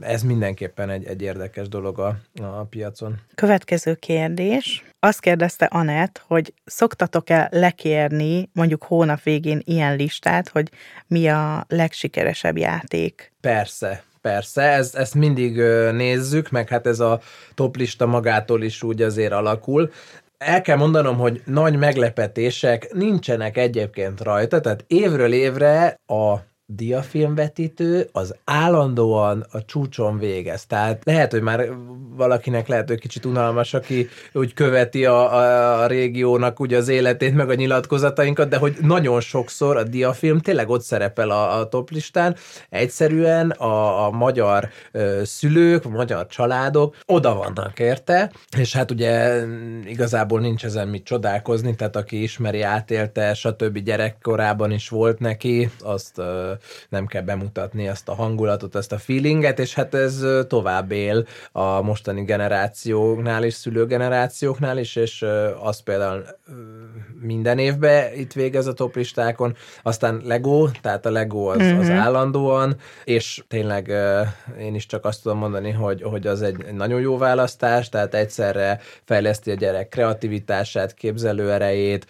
ez 0.00 0.22
mindenképpen 0.22 0.90
egy, 0.90 1.04
egy 1.04 1.22
érdekes 1.22 1.68
dolog 1.68 1.98
a, 1.98 2.16
a 2.42 2.64
piacon. 2.70 3.20
Következő 3.34 3.94
kérdés. 3.94 4.84
Azt 4.98 5.20
kérdezte 5.20 5.64
Anett, 5.64 6.22
hogy 6.26 6.54
szoktatok-e 6.64 7.48
lekérni 7.50 8.48
mondjuk 8.52 8.84
hónap 8.84 9.22
végén 9.22 9.60
ilyen 9.64 9.96
listát, 9.96 10.48
hogy 10.48 10.70
mi 11.06 11.28
a 11.28 11.64
legsikeresebb 11.68 12.56
játék? 12.56 13.32
Persze, 13.40 14.02
persze, 14.20 14.62
ezt, 14.62 14.96
ezt 14.96 15.14
mindig 15.14 15.56
nézzük, 15.92 16.50
meg 16.50 16.68
hát 16.68 16.86
ez 16.86 17.00
a 17.00 17.20
toplista 17.54 18.06
magától 18.06 18.62
is 18.62 18.82
úgy 18.82 19.02
azért 19.02 19.32
alakul. 19.32 19.90
El 20.38 20.62
kell 20.62 20.76
mondanom, 20.76 21.16
hogy 21.16 21.42
nagy 21.44 21.76
meglepetések 21.76 22.92
nincsenek 22.92 23.56
egyébként 23.56 24.20
rajta, 24.20 24.60
tehát 24.60 24.84
évről 24.86 25.32
évre 25.32 26.00
a 26.06 26.36
diafilmvetítő 26.74 28.08
az 28.12 28.34
állandóan 28.44 29.46
a 29.50 29.64
csúcson 29.64 30.18
végez. 30.18 30.66
Tehát 30.66 31.02
lehet, 31.04 31.32
hogy 31.32 31.42
már 31.42 31.68
valakinek 32.16 32.68
lehet, 32.68 32.88
hogy 32.88 32.98
kicsit 32.98 33.24
unalmas, 33.24 33.74
aki 33.74 34.08
úgy 34.32 34.54
követi 34.54 35.04
a, 35.04 35.34
a, 35.34 35.82
a 35.82 35.86
régiónak 35.86 36.60
ugye 36.60 36.76
az 36.76 36.88
életét, 36.88 37.34
meg 37.34 37.50
a 37.50 37.54
nyilatkozatainkat, 37.54 38.48
de 38.48 38.56
hogy 38.56 38.76
nagyon 38.80 39.20
sokszor 39.20 39.76
a 39.76 39.82
diafilm 39.82 40.40
tényleg 40.40 40.68
ott 40.68 40.82
szerepel 40.82 41.30
a, 41.30 41.58
a 41.58 41.68
toplistán. 41.68 42.36
Egyszerűen 42.68 43.50
a, 43.50 44.06
a 44.06 44.10
magyar 44.10 44.68
ö, 44.92 45.20
szülők, 45.24 45.84
a 45.84 45.88
magyar 45.88 46.26
családok 46.26 46.96
oda 47.06 47.34
vannak 47.34 47.78
érte, 47.78 48.32
és 48.56 48.72
hát 48.72 48.90
ugye 48.90 49.44
igazából 49.86 50.40
nincs 50.40 50.64
ezen 50.64 50.88
mit 50.88 51.04
csodálkozni, 51.04 51.74
tehát 51.74 51.96
aki 51.96 52.22
ismeri, 52.22 52.62
átélte, 52.62 53.34
stb. 53.34 53.78
gyerekkorában 53.78 54.70
is 54.70 54.88
volt 54.88 55.18
neki, 55.18 55.70
azt 55.80 56.18
ö, 56.18 56.52
nem 56.88 57.06
kell 57.06 57.22
bemutatni 57.22 57.86
ezt 57.88 58.08
a 58.08 58.14
hangulatot, 58.14 58.74
ezt 58.74 58.92
a 58.92 58.98
feelinget, 58.98 59.58
és 59.58 59.74
hát 59.74 59.94
ez 59.94 60.24
tovább 60.48 60.90
él 60.90 61.26
a 61.52 61.82
mostani 61.82 62.24
generációknál 62.24 63.44
és 63.44 63.54
szülőgenerációknál 63.54 64.78
is, 64.78 64.96
és 64.96 65.24
az 65.62 65.82
például 65.82 66.24
minden 67.20 67.58
évben 67.58 68.14
itt 68.14 68.32
végez 68.32 68.66
a 68.66 68.72
toplistákon, 68.72 69.56
aztán 69.82 70.20
Lego, 70.24 70.68
tehát 70.80 71.06
a 71.06 71.10
Lego 71.10 71.46
az, 71.46 71.58
mm-hmm. 71.58 71.78
az 71.78 71.88
mhm. 71.88 71.98
állandóan, 71.98 72.76
és 73.04 73.42
tényleg 73.48 73.92
én 74.60 74.74
is 74.74 74.86
csak 74.86 75.04
azt 75.04 75.22
tudom 75.22 75.38
mondani, 75.38 75.70
hogy, 75.70 76.02
hogy 76.02 76.26
az 76.26 76.42
egy 76.42 76.72
nagyon 76.72 77.00
jó 77.00 77.18
választás, 77.18 77.88
tehát 77.88 78.14
egyszerre 78.14 78.80
fejleszti 79.04 79.50
a 79.50 79.54
gyerek 79.54 79.88
kreativitását, 79.88 80.94
képzelőerejét, 80.94 82.06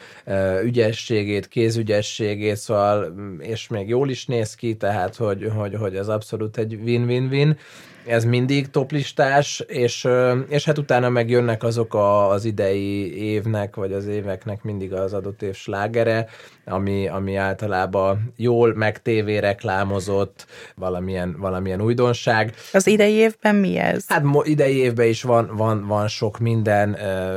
ügyességét, 0.62 1.48
kézügyességét, 1.48 2.56
szóval, 2.56 3.14
és 3.38 3.68
még 3.68 3.88
jól 3.88 4.10
is 4.10 4.26
néz 4.32 4.54
ki, 4.54 4.76
tehát 4.76 5.16
hogy, 5.16 5.50
hogy, 5.56 5.74
hogy 5.74 5.96
ez 5.96 6.08
abszolút 6.08 6.56
egy 6.56 6.78
win-win-win 6.84 7.56
ez 8.06 8.24
mindig 8.24 8.70
toplistás, 8.70 9.64
és, 9.66 10.08
és 10.48 10.64
hát 10.64 10.78
utána 10.78 11.08
megjönnek 11.08 11.62
azok 11.62 11.94
a, 11.94 12.30
az 12.30 12.44
idei 12.44 13.22
évnek, 13.22 13.76
vagy 13.76 13.92
az 13.92 14.06
éveknek 14.06 14.62
mindig 14.62 14.92
az 14.92 15.12
adott 15.12 15.42
év 15.42 15.54
slágere, 15.54 16.28
ami, 16.64 17.08
ami 17.08 17.36
általában 17.36 18.32
jól 18.36 18.74
meg 18.74 19.02
tévé 19.02 19.38
reklámozott, 19.38 20.46
valamilyen, 20.74 21.36
valamilyen 21.38 21.80
újdonság. 21.80 22.54
Az 22.72 22.86
idei 22.86 23.12
évben 23.12 23.54
mi 23.54 23.76
ez? 23.76 24.04
Hát 24.08 24.24
idei 24.42 24.76
évben 24.76 25.06
is 25.06 25.22
van, 25.22 25.50
van, 25.56 25.86
van 25.86 26.08
sok 26.08 26.38
minden, 26.38 26.96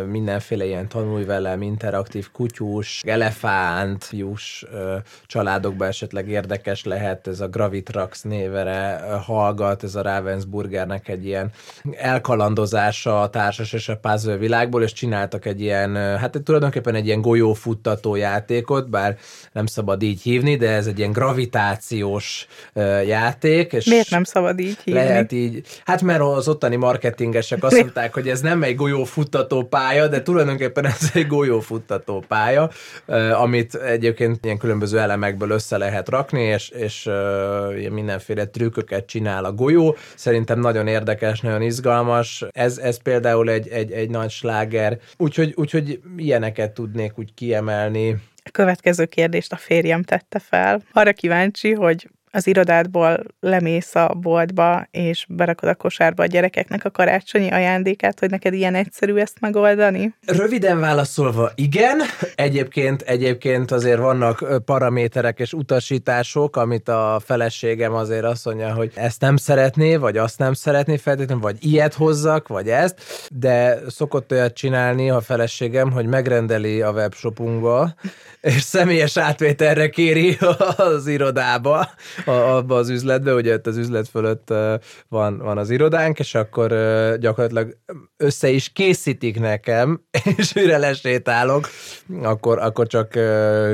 mindenféle 0.10 0.66
ilyen 0.66 0.88
tanulj 0.88 1.24
velem, 1.24 1.62
interaktív 1.62 2.32
kutyus, 2.32 3.02
elefánt, 3.06 4.04
fiús 4.04 4.66
családokban 5.26 5.88
esetleg 5.88 6.30
érdekes 6.30 6.85
lehet, 6.86 7.28
ez 7.28 7.40
a 7.40 7.48
Gravitrax 7.48 8.22
névere 8.22 9.08
hallgat, 9.26 9.84
ez 9.84 9.96
a 9.96 10.02
Ravensburg 10.02 10.64
Burgernek 10.66 11.08
egy 11.08 11.26
ilyen 11.26 11.52
elkalandozása 11.92 13.22
a 13.22 13.30
társas 13.30 13.74
és 13.74 13.90
a 13.90 13.98
puzzle 13.98 14.38
világból, 14.38 14.84
és 14.84 14.94
csináltak 14.94 15.46
egy 15.46 15.62
ilyen, 15.62 15.96
hát 15.96 16.42
tulajdonképpen 16.44 16.96
egy 16.96 17.06
ilyen 17.06 17.22
golyófuttató 17.22 18.16
játékot, 18.16 18.90
bár 18.90 19.18
nem 19.52 19.66
szabad 19.66 20.02
így 20.02 20.22
hívni, 20.22 20.56
de 20.56 20.70
ez 20.70 20.88
egy 20.88 20.98
ilyen 20.98 21.12
gravitációs 21.12 22.48
játék. 23.06 23.74
És 23.74 23.86
Miért 23.86 24.10
nem 24.10 24.24
szabad 24.24 24.60
így 24.60 24.78
hívni? 24.84 25.02
Lehet 25.02 25.32
így, 25.32 25.68
hát 25.86 26.02
mert 26.02 26.22
az 26.22 26.48
ottani 26.48 26.76
marketingesek 26.76 27.64
azt 27.64 27.80
mondták, 27.80 28.14
hogy 28.14 28.30
ez 28.30 28.42
nem 28.42 28.64
egy 28.64 28.76
golyófuttató 28.76 29.64
pálya, 29.64 30.08
de 30.08 30.22
tulajdonképpen 30.22 30.86
ez 30.86 31.10
egy 31.14 31.28
golyófuttató 31.28 32.24
pálya, 32.28 32.70
amit 33.32 33.76
egyébként 33.76 34.46
ilyen 34.46 34.58
különböző 34.58 35.00
elemekből 35.00 35.50
össze 35.50 35.78
lehet 35.78 36.10
rakni, 36.10 36.42
és, 36.42 36.70
és 36.78 37.06
ilyen 37.78 37.92
mindenféle 37.92 38.46
trükköket 38.46 39.06
csinál 39.06 39.46
a 39.46 39.52
golyó. 39.54 39.96
Szerint 40.16 40.46
szerintem 40.46 40.60
nagyon 40.60 40.88
érdekes, 40.88 41.40
nagyon 41.40 41.62
izgalmas. 41.62 42.46
Ez, 42.52 42.78
ez 42.78 43.02
például 43.02 43.50
egy, 43.50 43.68
egy, 43.68 43.92
egy 43.92 44.10
nagy 44.10 44.30
sláger. 44.30 45.00
Úgyhogy, 45.18 45.54
úgyhogy 45.56 46.00
ilyeneket 46.18 46.72
tudnék 46.72 47.18
úgy 47.18 47.34
kiemelni. 47.34 48.10
A 48.44 48.50
következő 48.52 49.06
kérdést 49.06 49.52
a 49.52 49.56
férjem 49.56 50.04
tette 50.04 50.40
fel. 50.40 50.82
Arra 50.92 51.14
kíváncsi, 51.14 51.72
hogy 51.74 52.10
az 52.36 52.48
irodádból 52.48 53.24
lemész 53.40 53.96
a 53.96 54.14
boltba, 54.22 54.88
és 54.92 55.26
berakod 55.30 55.70
a 55.70 55.76
kosárba 55.76 56.24
a 56.24 56.26
gyerekeknek 56.26 56.86
a 56.86 56.90
karácsonyi 56.90 57.50
ajándékát, 57.50 58.20
hogy 58.20 58.30
neked 58.30 58.54
ilyen 58.54 58.76
egyszerű 58.76 59.16
ezt 59.16 59.40
megoldani? 59.40 60.16
Röviden 60.26 60.80
válaszolva, 60.80 61.52
igen. 61.56 62.02
Egyébként, 62.36 63.02
egyébként 63.02 63.72
azért 63.72 64.00
vannak 64.00 64.64
paraméterek 64.66 65.40
és 65.40 65.54
utasítások, 65.54 66.56
amit 66.56 66.90
a 66.90 67.22
feleségem 67.26 67.94
azért 67.94 68.24
azt 68.24 68.46
mondja, 68.46 68.74
hogy 68.74 68.92
ezt 68.96 69.22
nem 69.22 69.38
szeretné, 69.38 69.96
vagy 69.96 70.18
azt 70.18 70.38
nem 70.38 70.54
szeretné 70.54 70.98
feltétlenül, 70.98 71.44
vagy 71.44 71.58
ilyet 71.60 71.94
hozzak, 71.94 72.48
vagy 72.48 72.70
ezt, 72.70 73.28
de 73.32 73.80
szokott 73.88 74.32
olyat 74.32 74.54
csinálni 74.54 75.10
a 75.10 75.22
feleségem, 75.22 75.92
hogy 75.92 76.06
megrendeli 76.06 76.82
a 76.82 76.92
webshopunkba, 76.92 77.94
és 78.42 78.62
személyes 78.62 79.18
átvételre 79.18 79.90
kéri 79.90 80.38
az 80.78 81.08
irodába, 81.08 81.90
abba 82.26 82.76
az 82.76 82.90
üzletbe, 82.90 83.34
ugye 83.34 83.54
ott 83.54 83.68
az 83.68 83.78
üzlet 83.78 84.08
fölött 84.08 84.54
van, 85.08 85.38
van 85.38 85.58
az 85.58 85.70
irodánk, 85.70 86.20
és 86.20 86.36
akkor 86.36 86.68
gyakorlatilag 87.20 87.78
össze 88.18 88.50
is 88.50 88.70
készítik 88.70 89.40
nekem, 89.40 90.02
és 90.38 90.54
mire 90.54 90.78
lesétálok, 90.78 91.70
akkor, 92.24 92.60
akkor 92.60 92.88
csak 92.88 93.10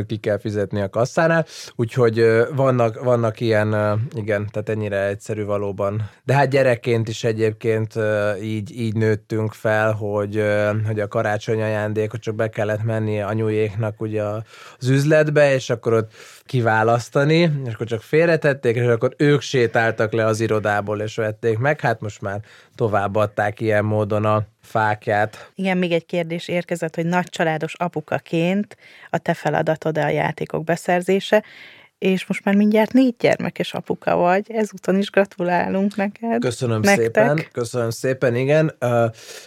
ki 0.07 0.17
kell 0.17 0.39
fizetni 0.39 0.81
a 0.81 0.89
kasszánál, 0.89 1.45
úgyhogy 1.75 2.25
vannak, 2.55 3.03
vannak 3.03 3.39
ilyen, 3.39 3.99
igen, 4.13 4.47
tehát 4.51 4.69
ennyire 4.69 5.07
egyszerű 5.07 5.45
valóban. 5.45 6.09
De 6.23 6.33
hát 6.33 6.49
gyerekként 6.49 7.07
is 7.07 7.23
egyébként 7.23 7.93
így, 8.41 8.79
így 8.79 8.95
nőttünk 8.95 9.53
fel, 9.53 9.91
hogy, 9.91 10.43
hogy 10.87 10.99
a 10.99 11.07
karácsony 11.07 11.61
ajándékot 11.61 12.21
csak 12.21 12.35
be 12.35 12.49
kellett 12.49 12.83
menni 12.83 13.21
anyujéknak 13.21 14.01
ugye 14.01 14.23
az 14.79 14.89
üzletbe, 14.89 15.53
és 15.53 15.69
akkor 15.69 15.93
ott 15.93 16.11
kiválasztani, 16.45 17.51
és 17.65 17.73
akkor 17.73 17.87
csak 17.87 18.01
félretették, 18.31 18.75
és 18.75 18.85
akkor 18.85 19.13
ők 19.17 19.41
sétáltak 19.41 20.11
le 20.11 20.25
az 20.25 20.39
irodából, 20.39 21.01
és 21.01 21.15
vették 21.15 21.57
meg. 21.57 21.79
Hát 21.79 22.01
most 22.01 22.21
már 22.21 22.39
továbbadták 22.75 23.59
ilyen 23.59 23.85
módon 23.85 24.25
a 24.25 24.43
fákját. 24.61 25.51
Igen, 25.55 25.77
még 25.77 25.91
egy 25.91 26.05
kérdés 26.05 26.47
érkezett, 26.47 26.95
hogy 26.95 27.05
nagy 27.05 27.29
családos 27.29 27.73
apukaként 27.73 28.77
a 29.09 29.17
te 29.17 29.33
feladatod 29.33 29.97
a 29.97 30.09
játékok 30.09 30.63
beszerzése, 30.63 31.43
és 31.97 32.25
most 32.25 32.43
már 32.43 32.55
mindjárt 32.55 32.93
négy 32.93 33.15
gyermekes 33.19 33.73
apuka 33.73 34.15
vagy, 34.15 34.51
ezúton 34.51 34.97
is 34.97 35.09
gratulálunk 35.09 35.95
neked. 35.95 36.39
Köszönöm 36.39 36.79
nektek. 36.81 37.03
szépen, 37.03 37.45
köszönöm 37.51 37.89
szépen, 37.89 38.35
igen. 38.35 38.67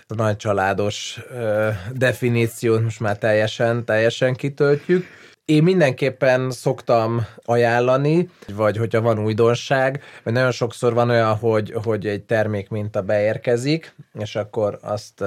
A 0.06 0.14
nagy 0.14 0.36
családos 0.36 1.20
definíciót 1.92 2.82
most 2.82 3.00
már 3.00 3.18
teljesen, 3.18 3.84
teljesen 3.84 4.34
kitöltjük 4.34 5.06
én 5.44 5.62
mindenképpen 5.62 6.50
szoktam 6.50 7.26
ajánlani, 7.44 8.28
vagy 8.54 8.76
hogyha 8.76 9.00
van 9.00 9.18
újdonság, 9.18 10.02
vagy 10.22 10.32
nagyon 10.32 10.50
sokszor 10.50 10.94
van 10.94 11.10
olyan, 11.10 11.36
hogy, 11.36 11.74
hogy 11.84 12.06
egy 12.06 12.22
termék 12.22 12.68
minta 12.68 13.02
beérkezik, 13.02 13.94
és 14.18 14.36
akkor 14.36 14.78
azt, 14.82 15.24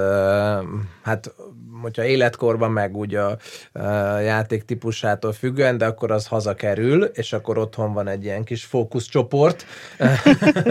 hát 1.02 1.34
hogyha 1.82 2.04
életkorban 2.04 2.70
meg 2.70 2.96
úgy 2.96 3.14
a, 3.14 3.38
a 3.72 4.18
játék 4.18 4.64
típusától 4.64 5.32
függően, 5.32 5.78
de 5.78 5.86
akkor 5.86 6.10
az 6.10 6.26
hazakerül, 6.26 7.04
és 7.04 7.32
akkor 7.32 7.58
otthon 7.58 7.92
van 7.92 8.08
egy 8.08 8.24
ilyen 8.24 8.44
kis 8.44 8.64
fókuszcsoport. 8.64 9.64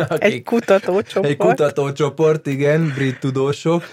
akik, 0.08 0.24
egy 0.34 0.44
kutatócsoport. 0.44 1.32
Egy 1.32 1.38
kutatócsoport, 1.38 2.48
igen, 2.48 2.92
brit 2.96 3.20
tudósok, 3.20 3.84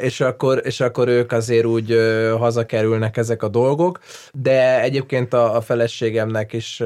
és 0.00 0.20
akkor, 0.20 0.60
és 0.64 0.80
akkor 0.80 1.08
ők 1.08 1.32
azért 1.32 1.64
úgy 1.64 1.96
hazakerülnek 2.38 3.16
ezek 3.16 3.42
a 3.42 3.48
dolgok, 3.48 4.00
de 4.32 4.69
egyébként 4.78 5.32
a, 5.32 5.56
a 5.56 5.60
feleségemnek 5.60 6.52
is 6.52 6.82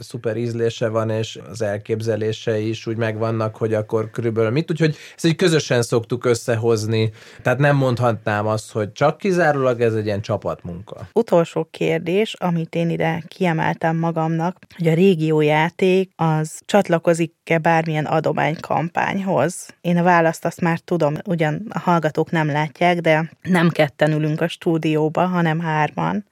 szuper 0.00 0.36
ízlése 0.36 0.88
van, 0.88 1.10
és 1.10 1.38
az 1.50 1.62
elképzelései 1.62 2.68
is 2.68 2.86
úgy 2.86 2.96
megvannak, 2.96 3.56
hogy 3.56 3.74
akkor 3.74 4.10
körülbelül 4.10 4.50
mit, 4.50 4.70
úgyhogy 4.70 4.96
ezt 5.14 5.24
egy 5.24 5.36
közösen 5.36 5.82
szoktuk 5.82 6.24
összehozni, 6.24 7.10
tehát 7.42 7.58
nem 7.58 7.76
mondhatnám 7.76 8.46
azt, 8.46 8.72
hogy 8.72 8.92
csak 8.92 9.18
kizárólag 9.18 9.80
ez 9.80 9.94
egy 9.94 10.06
ilyen 10.06 10.20
csapatmunka. 10.20 11.08
Utolsó 11.12 11.68
kérdés, 11.70 12.34
amit 12.34 12.74
én 12.74 12.90
ide 12.90 13.22
kiemeltem 13.28 13.96
magamnak, 13.96 14.56
hogy 14.76 14.88
a 14.88 14.94
régiójáték 14.94 16.10
az 16.16 16.60
csatlakozik-e 16.64 17.58
bármilyen 17.58 18.04
adománykampányhoz? 18.04 19.66
Én 19.80 19.96
a 19.96 20.02
választ 20.02 20.44
azt 20.44 20.60
már 20.60 20.78
tudom, 20.78 21.14
ugyan 21.24 21.66
a 21.68 21.78
hallgatók 21.78 22.30
nem 22.30 22.46
látják, 22.46 23.00
de 23.00 23.30
nem 23.42 23.68
ketten 23.68 24.12
ülünk 24.12 24.40
a 24.40 24.48
stúdióba, 24.48 25.26
hanem 25.26 25.60
hárman. 25.60 26.24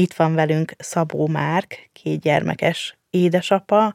Itt 0.00 0.14
van 0.14 0.34
velünk 0.34 0.72
Szabó 0.78 1.26
Márk, 1.26 1.88
két 1.92 2.20
gyermekes 2.20 2.98
édesapa, 3.10 3.94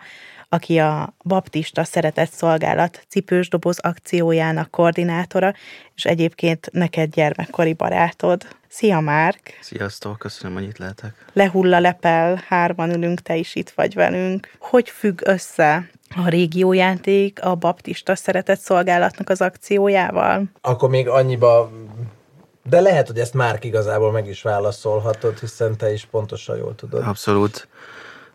aki 0.50 0.80
a 0.80 1.14
Baptista 1.24 1.84
Szeretett 1.84 2.32
Szolgálat 2.32 3.06
cipős 3.08 3.50
doboz 3.50 3.80
akciójának 3.80 4.72
koordinátora, 4.72 5.54
és 5.96 6.06
egyébként 6.06 6.70
neked 6.72 7.14
gyermekkori 7.14 7.74
barátod. 7.74 8.48
Szia, 8.68 9.00
Márk! 9.00 9.58
Sziasztok, 9.62 10.18
köszönöm, 10.18 10.54
hogy 10.58 10.64
itt 10.64 10.78
lehetek. 10.78 11.26
Lehulla 11.34 11.80
lepel, 11.80 12.44
hárman 12.48 12.94
ülünk, 12.94 13.22
te 13.22 13.36
is 13.36 13.56
itt 13.56 13.70
vagy 13.70 13.94
velünk. 13.94 14.52
Hogy 14.60 14.90
függ 14.90 15.22
össze 15.26 15.90
a 16.16 16.30
régiójáték 16.30 17.44
a 17.44 17.56
Baptista 17.56 18.16
Szeretett 18.16 18.60
Szolgálatnak 18.60 19.30
az 19.30 19.42
akciójával? 19.42 20.44
Akkor 20.62 20.90
még 20.90 21.08
annyiba 21.08 21.72
de 22.64 22.82
lehet, 22.82 23.08
hogy 23.08 23.20
ezt 23.20 23.34
már 23.34 23.60
igazából 23.62 24.12
meg 24.12 24.28
is 24.28 24.42
válaszolhatod, 24.42 25.40
hiszen 25.40 25.78
te 25.78 25.92
is 25.92 26.06
pontosan 26.06 26.58
jól 26.58 26.76
tudod. 26.76 27.04
Abszolút. 27.04 27.68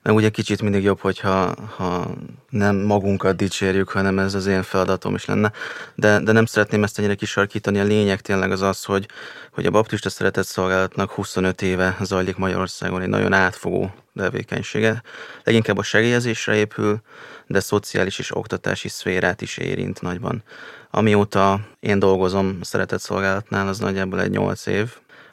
Meg 0.08 0.16
ugye 0.16 0.28
kicsit 0.28 0.62
mindig 0.62 0.82
jobb, 0.82 1.00
hogyha 1.00 1.54
ha 1.76 2.10
nem 2.50 2.76
magunkat 2.76 3.36
dicsérjük, 3.36 3.88
hanem 3.88 4.18
ez 4.18 4.34
az 4.34 4.46
én 4.46 4.62
feladatom 4.62 5.14
is 5.14 5.24
lenne. 5.24 5.52
De, 5.94 6.20
de 6.20 6.32
nem 6.32 6.44
szeretném 6.44 6.82
ezt 6.82 6.98
ennyire 6.98 7.14
kisarkítani. 7.14 7.78
A 7.78 7.84
lényeg 7.84 8.20
tényleg 8.20 8.50
az 8.50 8.62
az, 8.62 8.84
hogy, 8.84 9.08
hogy 9.52 9.66
a 9.66 9.70
Baptista 9.70 10.10
Szeretett 10.10 10.46
Szolgálatnak 10.46 11.10
25 11.10 11.62
éve 11.62 11.96
zajlik 12.00 12.36
Magyarországon 12.36 13.02
egy 13.02 13.08
nagyon 13.08 13.32
átfogó 13.32 13.94
tevékenysége. 14.16 15.02
Leginkább 15.44 15.78
a 15.78 15.82
segélyezésre 15.82 16.54
épül, 16.54 17.00
de 17.46 17.60
szociális 17.60 18.18
és 18.18 18.36
oktatási 18.36 18.88
szférát 18.88 19.42
is 19.42 19.56
érint 19.56 20.00
nagyban. 20.00 20.42
Amióta 20.90 21.60
én 21.80 21.98
dolgozom 21.98 22.58
a 22.60 22.64
Szeretett 22.64 23.00
Szolgálatnál, 23.00 23.68
az 23.68 23.78
nagyjából 23.78 24.20
egy 24.20 24.30
8 24.30 24.66
év, 24.66 24.90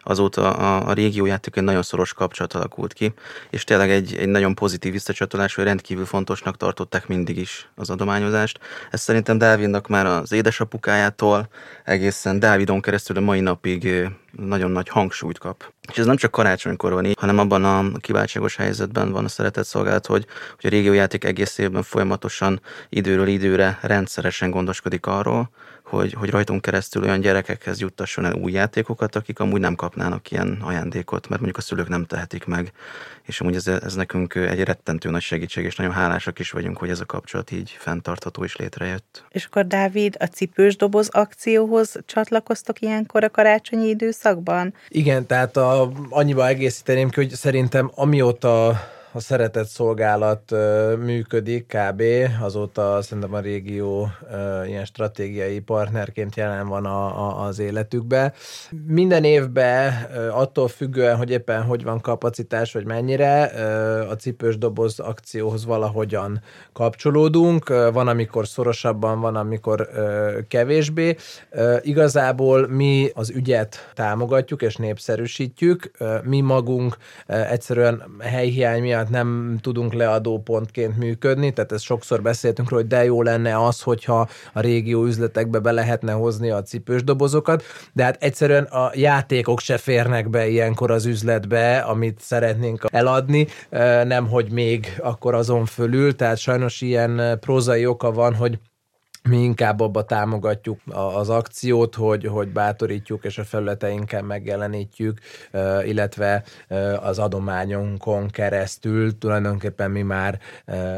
azóta 0.07 0.53
a, 0.53 0.89
a 0.89 0.93
régiójáték 0.93 1.55
egy 1.55 1.63
nagyon 1.63 1.83
szoros 1.83 2.13
kapcsolat 2.13 2.53
alakult 2.53 2.93
ki, 2.93 3.13
és 3.49 3.63
tényleg 3.63 3.89
egy, 3.89 4.15
egy 4.15 4.27
nagyon 4.27 4.55
pozitív 4.55 4.91
visszacsatolás, 4.91 5.55
hogy 5.55 5.63
rendkívül 5.63 6.05
fontosnak 6.05 6.57
tartották 6.57 7.07
mindig 7.07 7.37
is 7.37 7.69
az 7.75 7.89
adományozást. 7.89 8.59
Ez 8.91 9.01
szerintem 9.01 9.37
Dávidnak 9.37 9.87
már 9.87 10.05
az 10.05 10.31
édesapukájától 10.31 11.49
egészen 11.83 12.39
Dávidon 12.39 12.81
keresztül 12.81 13.17
a 13.17 13.21
mai 13.21 13.39
napig 13.39 14.09
nagyon 14.31 14.71
nagy 14.71 14.89
hangsúlyt 14.89 15.37
kap. 15.37 15.73
És 15.91 15.97
ez 15.97 16.05
nem 16.05 16.15
csak 16.15 16.31
karácsonykor 16.31 16.93
van 16.93 17.05
így, 17.05 17.17
hanem 17.19 17.39
abban 17.39 17.63
a 17.63 17.97
kiváltságos 17.97 18.55
helyzetben 18.55 19.11
van 19.11 19.25
a 19.25 19.27
szeretett 19.27 19.65
szolgálat, 19.65 20.05
hogy, 20.05 20.25
hogy 20.55 20.65
a 20.65 20.69
régiójáték 20.69 21.23
egész 21.23 21.57
évben 21.57 21.83
folyamatosan 21.83 22.61
időről 22.89 23.27
időre 23.27 23.79
rendszeresen 23.81 24.49
gondoskodik 24.49 25.05
arról, 25.05 25.49
hogy, 25.87 26.13
hogy 26.13 26.29
rajtunk 26.29 26.61
keresztül 26.61 27.03
olyan 27.03 27.19
gyerekekhez 27.19 27.79
juttasson 27.79 28.25
el 28.25 28.33
új 28.33 28.51
játékokat, 28.51 29.15
akik 29.15 29.39
amúgy 29.39 29.59
nem 29.59 29.75
kapnának 29.75 30.31
ilyen 30.31 30.57
ajándékot, 30.61 31.27
mert 31.27 31.41
mondjuk 31.41 31.57
a 31.57 31.61
szülők 31.67 31.87
nem 31.87 32.05
tehetik 32.05 32.45
meg. 32.45 32.71
És 33.23 33.41
amúgy 33.41 33.55
ez, 33.55 33.67
ez 33.67 33.95
nekünk 33.95 34.35
egy 34.35 34.63
rettentő 34.63 35.09
nagy 35.09 35.21
segítség, 35.21 35.65
és 35.65 35.75
nagyon 35.75 35.93
hálásak 35.93 36.39
is 36.39 36.51
vagyunk, 36.51 36.77
hogy 36.77 36.89
ez 36.89 36.99
a 36.99 37.05
kapcsolat 37.05 37.51
így 37.51 37.75
fenntartható 37.79 38.43
is 38.43 38.55
létrejött. 38.55 39.23
És 39.29 39.45
akkor 39.45 39.67
Dávid, 39.67 40.15
a 40.19 40.25
cipős 40.25 40.75
doboz 40.75 41.09
akcióhoz 41.09 41.95
csatlakoztok 42.05 42.81
ilyenkor 42.81 43.23
a 43.23 43.29
karácsonyi 43.29 43.87
időszakban? 43.87 44.73
Igen, 44.87 45.25
tehát 45.25 45.57
a, 45.57 45.91
annyiba 46.09 46.47
egészíteném 46.47 47.09
ki, 47.09 47.15
hogy 47.15 47.29
szerintem 47.29 47.91
amióta 47.95 48.79
a 49.15 49.19
szeretett 49.19 49.67
szolgálat 49.67 50.51
működik 50.99 51.65
kb. 51.65 52.03
Azóta 52.41 53.01
szerintem 53.01 53.33
a 53.33 53.39
régió 53.39 54.09
ilyen 54.65 54.85
stratégiai 54.85 55.59
partnerként 55.59 56.35
jelen 56.35 56.67
van 56.67 56.85
a, 56.85 57.05
a, 57.05 57.45
az 57.45 57.59
életükbe. 57.59 58.33
Minden 58.87 59.23
évben 59.23 59.93
attól 60.31 60.67
függően, 60.67 61.17
hogy 61.17 61.29
éppen 61.29 61.63
hogy 61.63 61.83
van 61.83 62.01
kapacitás, 62.01 62.73
vagy 62.73 62.85
mennyire, 62.85 63.43
a 64.09 64.15
cipős 64.15 64.57
doboz 64.57 64.99
akcióhoz 64.99 65.65
valahogyan 65.65 66.41
kapcsolódunk. 66.73 67.69
Van, 67.69 68.07
amikor 68.07 68.47
szorosabban, 68.47 69.19
van, 69.19 69.35
amikor 69.35 69.89
kevésbé. 70.47 71.15
Igazából 71.81 72.67
mi 72.67 73.09
az 73.13 73.29
ügyet 73.29 73.91
támogatjuk 73.93 74.61
és 74.61 74.75
népszerűsítjük. 74.75 75.91
Mi 76.23 76.41
magunk 76.41 76.97
egyszerűen 77.27 78.03
helyhiány 78.19 78.81
miatt 78.81 79.04
tehát 79.05 79.23
nem 79.23 79.57
tudunk 79.61 79.93
leadópontként 79.93 80.97
működni, 80.97 81.53
tehát 81.53 81.71
ezt 81.71 81.83
sokszor 81.83 82.21
beszéltünk 82.21 82.69
róla, 82.69 82.81
hogy 82.81 82.91
de 82.91 83.03
jó 83.03 83.21
lenne 83.21 83.65
az, 83.65 83.81
hogyha 83.81 84.29
a 84.53 84.59
régió 84.59 85.05
üzletekbe 85.05 85.59
be 85.59 85.71
lehetne 85.71 86.11
hozni 86.11 86.49
a 86.49 86.61
cipős 86.61 87.03
dobozokat, 87.03 87.63
de 87.93 88.03
hát 88.03 88.23
egyszerűen 88.23 88.63
a 88.63 88.91
játékok 88.93 89.59
se 89.59 89.77
férnek 89.77 90.29
be 90.29 90.47
ilyenkor 90.47 90.91
az 90.91 91.05
üzletbe, 91.05 91.77
amit 91.77 92.19
szeretnénk 92.19 92.85
eladni, 92.91 93.47
nem 94.03 94.27
hogy 94.27 94.51
még 94.51 94.99
akkor 95.03 95.33
azon 95.33 95.65
fölül, 95.65 96.15
tehát 96.15 96.37
sajnos 96.37 96.81
ilyen 96.81 97.37
prózai 97.39 97.85
oka 97.85 98.11
van, 98.11 98.35
hogy 98.35 98.59
mi 99.29 99.43
inkább 99.43 99.79
abba 99.79 100.03
támogatjuk 100.03 100.79
az 100.91 101.29
akciót, 101.29 101.95
hogy, 101.95 102.25
hogy 102.25 102.47
bátorítjuk 102.47 103.23
és 103.23 103.37
a 103.37 103.43
felületeinken 103.43 104.25
megjelenítjük, 104.25 105.19
illetve 105.85 106.43
az 107.01 107.19
adományunkon 107.19 108.27
keresztül 108.27 109.17
tulajdonképpen 109.17 109.91
mi 109.91 110.01
már 110.01 110.39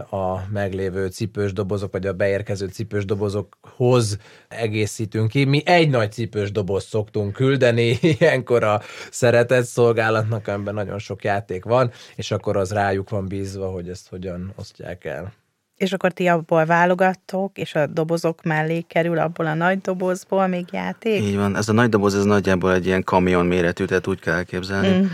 a 0.10 0.50
meglévő 0.52 1.08
cipős 1.08 1.54
dobozok, 1.54 1.92
vagy 1.92 2.08
a 2.08 2.13
beérkező 2.13 2.68
cipős 2.68 3.06
dobozokhoz 3.06 4.18
egészítünk 4.48 5.30
ki. 5.30 5.46
Mi 5.46 5.62
egy 5.66 5.90
nagy 5.90 6.12
cipős 6.12 6.52
doboz 6.52 6.84
szoktunk 6.84 7.34
küldeni, 7.34 7.98
ilyenkor 8.20 8.63
a 8.63 8.82
szeretett 9.12 9.66
szolgálatnak, 9.66 10.48
amiben 10.48 10.74
nagyon 10.74 11.00
sok 11.00 11.24
játék 11.24 11.63
van, 11.63 11.92
és 12.16 12.32
akkor 12.32 12.58
az 12.58 12.72
rájuk 12.72 13.10
van 13.10 13.28
bízva, 13.28 13.70
hogy 13.70 13.90
ezt 13.90 14.10
hogyan 14.10 14.54
osztják 14.56 15.06
el. 15.06 15.34
És 15.78 15.94
akkor 15.94 16.12
ti 16.12 16.28
abból 16.28 16.66
válogattok, 16.66 17.58
és 17.58 17.76
a 17.76 17.88
dobozok 17.88 18.44
mellé 18.44 18.82
kerül 18.82 19.18
abból 19.18 19.46
a 19.46 19.54
nagy 19.54 19.82
dobozból 19.82 20.48
még 20.48 20.66
játék? 20.72 21.22
Így 21.22 21.36
van, 21.36 21.56
ez 21.56 21.70
a 21.70 21.74
nagy 21.74 21.90
doboz, 21.90 22.16
ez 22.16 22.24
nagyjából 22.24 22.74
egy 22.74 22.86
ilyen 22.86 23.04
kamion 23.04 23.46
méretű, 23.46 23.86
tehát 23.86 24.08
úgy 24.08 24.20
kell 24.20 24.36
elképzelni. 24.36 24.88
Mm. 24.88 25.06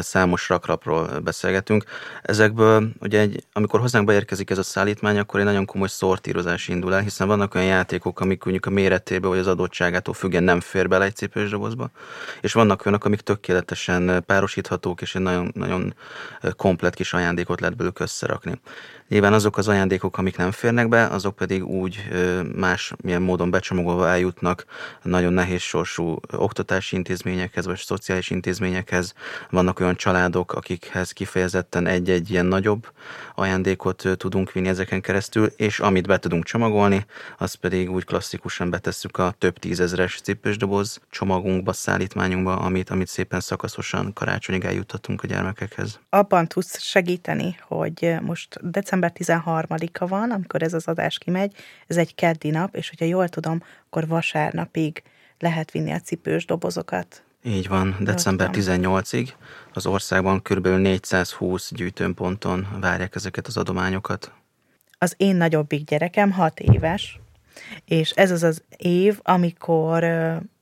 Számos 0.00 0.48
rakrapról 0.48 1.20
beszélgetünk. 1.24 1.84
Ezekből, 2.22 2.88
ugye 3.00 3.20
egy, 3.20 3.44
amikor 3.52 3.80
hozzánk 3.80 4.06
beérkezik 4.06 4.50
ez 4.50 4.58
a 4.58 4.62
szállítmány, 4.62 5.18
akkor 5.18 5.40
egy 5.40 5.46
nagyon 5.46 5.64
komoly 5.64 5.88
szortírozás 5.88 6.68
indul 6.68 6.94
el, 6.94 7.00
hiszen 7.00 7.26
vannak 7.26 7.54
olyan 7.54 7.66
játékok, 7.66 8.20
amik 8.20 8.44
mondjuk 8.44 8.66
a 8.66 8.70
méretéből 8.70 9.30
vagy 9.30 9.38
az 9.38 9.46
adottságától 9.46 10.14
függően 10.14 10.42
nem 10.42 10.60
fér 10.60 10.88
bele 10.88 11.04
egy 11.04 11.16
cipős 11.16 11.50
dobozba, 11.50 11.90
és 12.40 12.52
vannak 12.52 12.86
olyanok, 12.86 13.04
amik 13.04 13.20
tökéletesen 13.20 14.24
párosíthatók, 14.26 15.00
és 15.00 15.14
egy 15.14 15.22
nagyon, 15.22 15.50
nagyon 15.54 15.94
komplet 16.56 16.94
kis 16.94 17.12
ajándékot 17.12 17.60
lehet 17.60 17.76
belőlük 17.76 18.00
összerakni. 18.00 18.60
Nyilván 19.08 19.32
azok 19.32 19.56
az 19.56 19.68
ajándékok, 19.68 20.18
amik 20.18 20.36
nem 20.36 20.50
férnek 20.50 20.88
be, 20.88 21.06
azok 21.06 21.36
pedig 21.36 21.64
úgy 21.64 22.08
más 22.54 22.92
milyen 23.02 23.22
módon 23.22 23.50
becsomagolva 23.50 24.08
eljutnak 24.08 24.64
nagyon 25.02 25.32
nehéz 25.32 25.60
sorsú 25.60 26.18
oktatási 26.32 26.96
intézményekhez, 26.96 27.66
vagy 27.66 27.78
szociális 27.78 28.30
intézményekhez. 28.30 29.14
Vannak 29.50 29.75
olyan 29.80 29.96
családok, 29.96 30.52
akikhez 30.52 31.12
kifejezetten 31.12 31.86
egy-egy 31.86 32.30
ilyen 32.30 32.46
nagyobb 32.46 32.92
ajándékot 33.34 34.02
tudunk 34.16 34.52
vinni 34.52 34.68
ezeken 34.68 35.00
keresztül, 35.00 35.46
és 35.56 35.80
amit 35.80 36.06
be 36.06 36.18
tudunk 36.18 36.44
csomagolni, 36.44 37.06
az 37.38 37.54
pedig 37.54 37.90
úgy 37.90 38.04
klasszikusan 38.04 38.70
betesszük 38.70 39.18
a 39.18 39.34
több 39.38 39.58
tízezres 39.58 40.20
cipős 40.20 40.56
doboz 40.56 41.00
csomagunkba, 41.10 41.72
szállítmányunkba, 41.72 42.56
amit, 42.56 42.90
amit 42.90 43.08
szépen 43.08 43.40
szakaszosan 43.40 44.12
karácsonyig 44.12 44.64
eljuttatunk 44.64 45.22
a 45.22 45.26
gyermekekhez. 45.26 46.00
Abban 46.08 46.46
tudsz 46.46 46.80
segíteni, 46.80 47.58
hogy 47.60 48.16
most 48.20 48.70
december 48.70 49.12
13-a 49.14 50.06
van, 50.06 50.30
amikor 50.30 50.62
ez 50.62 50.74
az 50.74 50.86
adás 50.86 51.18
kimegy, 51.18 51.54
ez 51.86 51.96
egy 51.96 52.14
keddi 52.14 52.50
nap, 52.50 52.74
és 52.74 52.88
hogyha 52.88 53.04
jól 53.04 53.28
tudom, 53.28 53.62
akkor 53.86 54.06
vasárnapig 54.06 55.02
lehet 55.38 55.70
vinni 55.70 55.92
a 55.92 56.00
cipős 56.00 56.44
dobozokat. 56.44 57.25
Így 57.46 57.68
van, 57.68 57.96
december 58.00 58.50
18-ig 58.52 59.28
az 59.72 59.86
országban 59.86 60.42
kb. 60.42 60.66
420 60.66 61.74
gyűjtőponton 61.74 62.66
várják 62.80 63.14
ezeket 63.14 63.46
az 63.46 63.56
adományokat. 63.56 64.32
Az 64.98 65.14
én 65.16 65.36
nagyobbik 65.36 65.84
gyerekem 65.84 66.30
6 66.30 66.60
éves, 66.60 67.20
és 67.84 68.10
ez 68.10 68.30
az 68.30 68.42
az 68.42 68.62
év, 68.76 69.18
amikor 69.22 70.02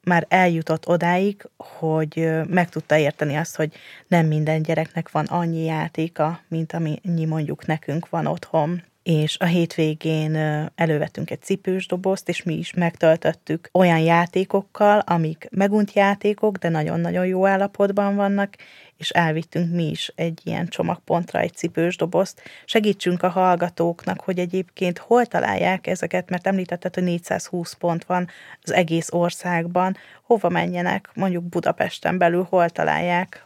már 0.03 0.27
eljutott 0.29 0.89
odáig, 0.89 1.49
hogy 1.57 2.31
meg 2.49 2.69
tudta 2.69 2.97
érteni 2.97 3.35
azt, 3.37 3.57
hogy 3.57 3.73
nem 4.07 4.27
minden 4.27 4.63
gyereknek 4.63 5.11
van 5.11 5.25
annyi 5.25 5.65
játéka, 5.65 6.41
mint 6.49 6.73
amennyi 6.73 7.25
mondjuk 7.25 7.67
nekünk 7.67 8.09
van 8.09 8.27
otthon 8.27 8.83
és 9.05 9.39
a 9.39 9.45
hétvégén 9.45 10.37
elővettünk 10.75 11.31
egy 11.31 11.43
cipős 11.43 11.87
dobozt, 11.87 12.29
és 12.29 12.43
mi 12.43 12.55
is 12.55 12.73
megtöltöttük 12.73 13.69
olyan 13.73 13.99
játékokkal, 13.99 14.99
amik 14.99 15.49
megunt 15.51 15.93
játékok, 15.93 16.57
de 16.57 16.69
nagyon-nagyon 16.69 17.27
jó 17.27 17.47
állapotban 17.47 18.17
vannak, 18.17 18.55
és 18.97 19.11
elvittünk 19.11 19.75
mi 19.75 19.91
is 19.91 20.13
egy 20.15 20.41
ilyen 20.45 20.67
csomagpontra 20.67 21.39
egy 21.39 21.55
cipős 21.55 21.97
dobozt. 21.97 22.43
Segítsünk 22.65 23.23
a 23.23 23.29
hallgatóknak, 23.29 24.21
hogy 24.21 24.39
egyébként 24.39 24.99
hol 24.99 25.27
találják 25.27 25.87
ezeket, 25.87 26.31
mert 26.31 26.47
említetted, 26.47 26.95
hogy 26.95 27.03
420 27.03 27.73
pont 27.73 28.05
van 28.05 28.29
az 28.63 28.73
egész 28.73 29.13
országban, 29.13 29.97
hova 30.23 30.49
menjenek, 30.49 31.11
mondjuk 31.15 31.45
Budapesten 31.45 32.19
belül, 32.19 32.47
hol 32.51 32.69
találják 32.69 33.43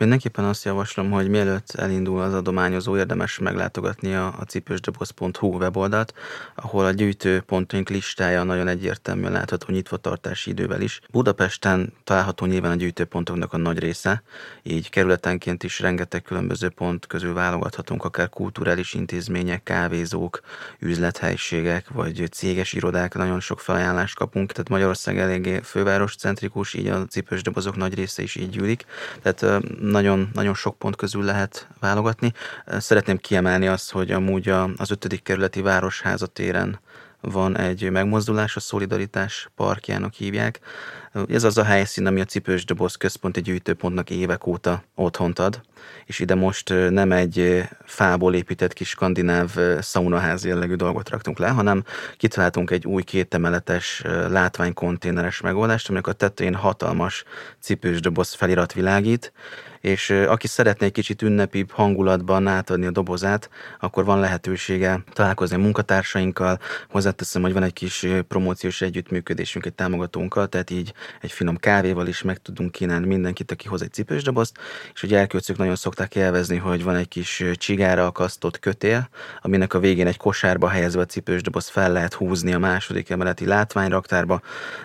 Mindenképpen 0.00 0.44
azt 0.44 0.64
javaslom, 0.64 1.10
hogy 1.10 1.28
mielőtt 1.28 1.70
elindul 1.70 2.20
az 2.20 2.34
adományozó, 2.34 2.96
érdemes 2.96 3.38
meglátogatni 3.38 4.14
a, 4.14 4.26
a 4.26 4.44
cipősdoboz.hu 4.44 5.56
weboldalt, 5.56 6.14
ahol 6.54 6.84
a 6.84 6.90
gyűjtőpontunk 6.90 7.88
listája 7.88 8.42
nagyon 8.42 8.68
egyértelműen 8.68 9.32
látható 9.32 9.72
nyitvatartási 9.72 10.50
idővel 10.50 10.80
is. 10.80 11.00
Budapesten 11.10 11.92
található 12.04 12.46
nyilván 12.46 12.70
a 12.70 12.74
gyűjtőpontoknak 12.74 13.52
a 13.52 13.56
nagy 13.56 13.78
része, 13.78 14.22
így 14.62 14.90
kerületenként 14.90 15.62
is 15.62 15.80
rengeteg 15.80 16.22
különböző 16.22 16.68
pont 16.68 17.06
közül 17.06 17.34
válogathatunk, 17.34 18.04
akár 18.04 18.28
kulturális 18.28 18.94
intézmények, 18.94 19.62
kávézók, 19.62 20.40
üzlethelyiségek, 20.78 21.88
vagy 21.88 22.28
céges 22.30 22.72
irodák, 22.72 23.14
nagyon 23.14 23.40
sok 23.40 23.60
felajánlást 23.60 24.16
kapunk, 24.16 24.52
tehát 24.52 24.68
Magyarország 24.68 25.18
eléggé 25.18 25.60
főváros 25.62 26.16
centrikus, 26.16 26.74
így 26.74 26.86
a 26.86 27.06
cipős 27.06 27.42
dobozok 27.42 27.76
nagy 27.76 27.94
része 27.94 28.22
is 28.22 28.36
így 28.36 28.50
gyűlik. 28.50 28.84
Tehát 29.22 29.64
nagyon, 29.90 30.30
nagyon 30.32 30.54
sok 30.54 30.78
pont 30.78 30.96
közül 30.96 31.24
lehet 31.24 31.68
válogatni. 31.80 32.32
Szeretném 32.66 33.16
kiemelni 33.16 33.66
azt, 33.66 33.90
hogy 33.90 34.10
amúgy 34.10 34.48
az 34.76 34.90
ötödik 34.90 35.22
kerületi 35.22 35.60
Városháza 35.60 36.26
téren 36.26 36.80
van 37.20 37.58
egy 37.58 37.90
megmozdulás, 37.90 38.56
a 38.56 38.60
Szolidaritás 38.60 39.48
parkjának 39.54 40.12
hívják. 40.12 40.60
Ez 41.28 41.44
az 41.44 41.58
a 41.58 41.64
helyszín, 41.64 42.06
ami 42.06 42.20
a 42.20 42.24
Cipős 42.24 42.64
Doboz 42.64 42.94
központi 42.94 43.40
gyűjtőpontnak 43.40 44.10
évek 44.10 44.46
óta 44.46 44.82
otthont 44.94 45.38
ad, 45.38 45.60
és 46.04 46.18
ide 46.18 46.34
most 46.34 46.68
nem 46.90 47.12
egy 47.12 47.62
fából 47.84 48.34
épített 48.34 48.72
kis 48.72 48.88
skandináv 48.88 49.56
szaunaház 49.80 50.44
jellegű 50.44 50.74
dolgot 50.74 51.08
raktunk 51.08 51.38
le, 51.38 51.48
hanem 51.48 51.84
kitaláltunk 52.16 52.70
egy 52.70 52.86
új 52.86 53.02
kétemeletes 53.02 54.02
látványkonténeres 54.28 55.40
megoldást, 55.40 55.88
aminek 55.88 56.06
a 56.06 56.12
tetején 56.12 56.54
hatalmas 56.54 57.24
cipős 57.60 58.00
doboz 58.00 58.34
felirat 58.34 58.72
világít, 58.72 59.32
és 59.80 60.10
aki 60.10 60.46
szeretné 60.46 60.86
egy 60.86 60.92
kicsit 60.92 61.22
ünnepibb 61.22 61.70
hangulatban 61.70 62.46
átadni 62.46 62.86
a 62.86 62.90
dobozát, 62.90 63.50
akkor 63.78 64.04
van 64.04 64.20
lehetősége 64.20 65.02
találkozni 65.12 65.56
a 65.56 65.58
munkatársainkkal. 65.58 66.58
Hozzáteszem, 66.88 67.42
hogy 67.42 67.52
van 67.52 67.62
egy 67.62 67.72
kis 67.72 68.06
promóciós 68.28 68.80
együttműködésünk 68.80 69.66
egy 69.66 69.74
támogatónkkal, 69.74 70.48
tehát 70.48 70.70
így 70.70 70.92
egy 71.20 71.32
finom 71.32 71.56
kávéval 71.56 72.06
is 72.06 72.22
meg 72.22 72.38
tudunk 72.38 72.72
kínálni 72.72 73.06
mindenkit, 73.06 73.50
aki 73.50 73.68
hoz 73.68 73.82
egy 73.82 73.92
cipős 73.92 74.22
dobozt, 74.22 74.58
és 74.94 75.02
ugye 75.02 75.18
elköltők 75.18 75.56
nagyon 75.56 75.76
szokták 75.76 76.14
élvezni, 76.14 76.56
hogy 76.56 76.82
van 76.82 76.96
egy 76.96 77.08
kis 77.08 77.44
csigára 77.54 78.06
akasztott 78.06 78.58
kötél, 78.58 79.08
aminek 79.40 79.74
a 79.74 79.78
végén 79.78 80.06
egy 80.06 80.16
kosárba 80.16 80.68
helyezve 80.68 81.00
a 81.00 81.06
cipős 81.06 81.42
doboz 81.42 81.68
fel 81.68 81.92
lehet 81.92 82.14
húzni 82.14 82.52
a 82.52 82.58
második 82.58 83.10
emeleti 83.10 83.46
látványraktárba. 83.46 84.40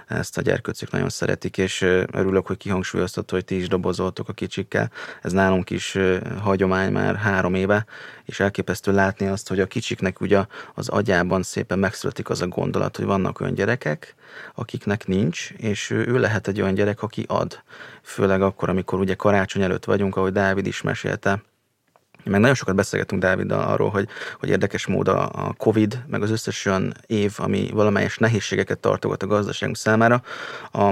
Ezt 0.07 0.37
a 0.37 0.41
gyerkőcök 0.41 0.91
nagyon 0.91 1.09
szeretik, 1.09 1.57
és 1.57 1.81
örülök, 2.11 2.47
hogy 2.47 2.57
kihangsúlyoztató, 2.57 3.35
hogy 3.35 3.45
ti 3.45 3.55
is 3.55 3.67
dobozoltok 3.67 4.29
a 4.29 4.33
kicsikkel 4.33 4.91
ez 5.21 5.31
nálunk 5.31 5.69
is 5.69 5.97
hagyomány 6.41 6.91
már 6.91 7.15
három 7.15 7.53
éve, 7.53 7.85
és 8.25 8.39
elképesztő 8.39 8.91
látni 8.91 9.27
azt, 9.27 9.47
hogy 9.47 9.59
a 9.59 9.65
kicsiknek 9.65 10.21
ugye 10.21 10.45
az 10.73 10.89
agyában 10.89 11.43
szépen 11.43 11.79
megszületik 11.79 12.29
az 12.29 12.41
a 12.41 12.47
gondolat, 12.47 12.95
hogy 12.95 13.05
vannak 13.05 13.39
olyan 13.39 13.53
gyerekek, 13.53 14.15
akiknek 14.55 15.07
nincs, 15.07 15.51
és 15.57 15.89
ő 15.89 16.19
lehet 16.19 16.47
egy 16.47 16.61
olyan 16.61 16.73
gyerek, 16.73 17.01
aki 17.01 17.25
ad. 17.27 17.63
Főleg 18.01 18.41
akkor, 18.41 18.69
amikor 18.69 18.99
ugye 18.99 19.15
karácsony 19.15 19.61
előtt 19.61 19.85
vagyunk, 19.85 20.15
ahogy 20.15 20.31
Dávid 20.31 20.65
is 20.65 20.81
mesélte, 20.81 21.43
meg 22.23 22.39
nagyon 22.39 22.55
sokat 22.55 22.75
beszélgetünk 22.75 23.21
Dáviddal 23.21 23.67
arról, 23.67 23.89
hogy, 23.89 24.07
hogy 24.39 24.49
érdekes 24.49 24.85
mód 24.85 25.07
a 25.07 25.53
Covid, 25.57 26.03
meg 26.07 26.21
az 26.21 26.29
összes 26.29 26.65
olyan 26.65 26.93
év, 27.05 27.33
ami 27.37 27.69
valamelyes 27.73 28.17
nehézségeket 28.17 28.79
tartogat 28.79 29.23
a 29.23 29.27
gazdaságunk 29.27 29.77
számára, 29.77 30.21
a, 30.71 30.83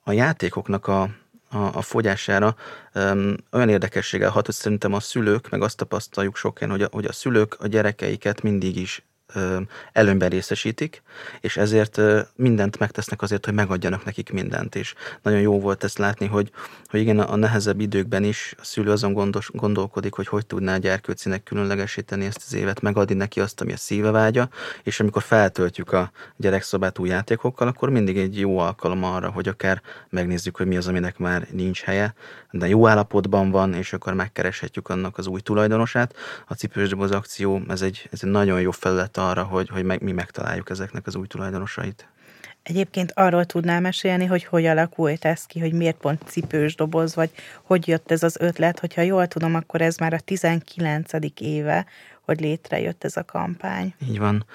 a 0.00 0.12
játékoknak 0.12 0.86
a, 0.86 1.08
a, 1.50 1.58
a 1.58 1.82
fogyására. 1.82 2.54
Um, 2.94 3.36
olyan 3.52 3.68
érdekességgel 3.68 4.30
hat, 4.30 4.46
hogy 4.46 4.54
szerintem 4.54 4.92
a 4.92 5.00
szülők, 5.00 5.48
meg 5.48 5.62
azt 5.62 5.76
tapasztaljuk 5.76 6.36
sokan, 6.36 6.70
hogy 6.70 6.82
a, 6.82 6.88
hogy 6.90 7.04
a 7.04 7.12
szülők 7.12 7.56
a 7.60 7.66
gyerekeiket 7.66 8.42
mindig 8.42 8.76
is 8.76 9.04
előnyben 9.92 10.28
részesítik, 10.28 11.02
és 11.40 11.56
ezért 11.56 12.00
mindent 12.36 12.78
megtesznek 12.78 13.22
azért, 13.22 13.44
hogy 13.44 13.54
megadjanak 13.54 14.04
nekik 14.04 14.32
mindent. 14.32 14.74
És 14.74 14.94
nagyon 15.22 15.40
jó 15.40 15.60
volt 15.60 15.84
ezt 15.84 15.98
látni, 15.98 16.26
hogy, 16.26 16.50
hogy 16.86 17.00
igen, 17.00 17.18
a 17.18 17.36
nehezebb 17.36 17.80
időkben 17.80 18.24
is 18.24 18.54
a 18.58 18.64
szülő 18.64 18.90
azon 18.90 19.12
gondos, 19.12 19.50
gondolkodik, 19.52 20.14
hogy 20.14 20.26
hogy 20.26 20.46
tudná 20.46 20.74
a 20.74 20.78
gyerkőcinek 20.78 21.42
különlegesíteni 21.42 22.24
ezt 22.24 22.42
az 22.46 22.54
évet, 22.54 22.80
megadni 22.80 23.14
neki 23.14 23.40
azt, 23.40 23.60
ami 23.60 23.72
a 23.72 23.76
szíve 23.76 24.10
vágya, 24.10 24.48
és 24.82 25.00
amikor 25.00 25.22
feltöltjük 25.22 25.92
a 25.92 26.10
gyerekszobát 26.36 26.98
új 26.98 27.08
játékokkal, 27.08 27.68
akkor 27.68 27.90
mindig 27.90 28.18
egy 28.18 28.38
jó 28.38 28.58
alkalom 28.58 29.04
arra, 29.04 29.30
hogy 29.30 29.48
akár 29.48 29.82
megnézzük, 30.08 30.56
hogy 30.56 30.66
mi 30.66 30.76
az, 30.76 30.88
aminek 30.88 31.18
már 31.18 31.46
nincs 31.50 31.82
helye, 31.82 32.14
de 32.50 32.68
jó 32.68 32.86
állapotban 32.86 33.50
van, 33.50 33.74
és 33.74 33.92
akkor 33.92 34.14
megkereshetjük 34.14 34.88
annak 34.88 35.18
az 35.18 35.26
új 35.26 35.40
tulajdonosát. 35.40 36.14
A 36.46 36.54
cipős 36.54 36.88
doboz 36.88 37.10
akció, 37.10 37.60
ez 37.68 37.82
egy, 37.82 38.08
ez 38.10 38.20
egy 38.22 38.30
nagyon 38.30 38.60
jó 38.60 38.70
felület 38.70 39.16
arra, 39.28 39.42
hogy, 39.42 39.68
hogy 39.68 39.84
meg, 39.84 40.02
mi 40.02 40.12
megtaláljuk 40.12 40.70
ezeknek 40.70 41.06
az 41.06 41.14
új 41.14 41.26
tulajdonosait. 41.26 42.08
Egyébként 42.62 43.12
arról 43.14 43.44
tudnál 43.44 43.80
mesélni, 43.80 44.24
hogy 44.26 44.44
hogy 44.44 44.66
alakult 44.66 45.24
ez 45.24 45.44
ki, 45.44 45.60
hogy 45.60 45.72
miért 45.72 45.96
pont 45.96 46.22
cipős 46.26 46.74
doboz, 46.74 47.14
vagy 47.14 47.30
hogy 47.62 47.88
jött 47.88 48.10
ez 48.10 48.22
az 48.22 48.36
ötlet, 48.40 48.78
hogyha 48.78 49.00
jól 49.00 49.26
tudom, 49.26 49.54
akkor 49.54 49.80
ez 49.80 49.96
már 49.96 50.12
a 50.12 50.20
19. 50.20 51.12
éve, 51.38 51.86
hogy 52.20 52.40
létrejött 52.40 53.04
ez 53.04 53.16
a 53.16 53.24
kampány. 53.24 53.94
Így 54.08 54.18
van. 54.18 54.46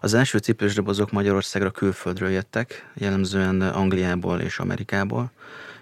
Az 0.00 0.14
első 0.14 0.38
cipős 0.38 0.74
dobozok 0.74 1.10
Magyarországra 1.10 1.70
külföldről 1.70 2.30
jöttek, 2.30 2.90
jellemzően 2.94 3.60
Angliából 3.60 4.40
és 4.40 4.58
Amerikából 4.58 5.30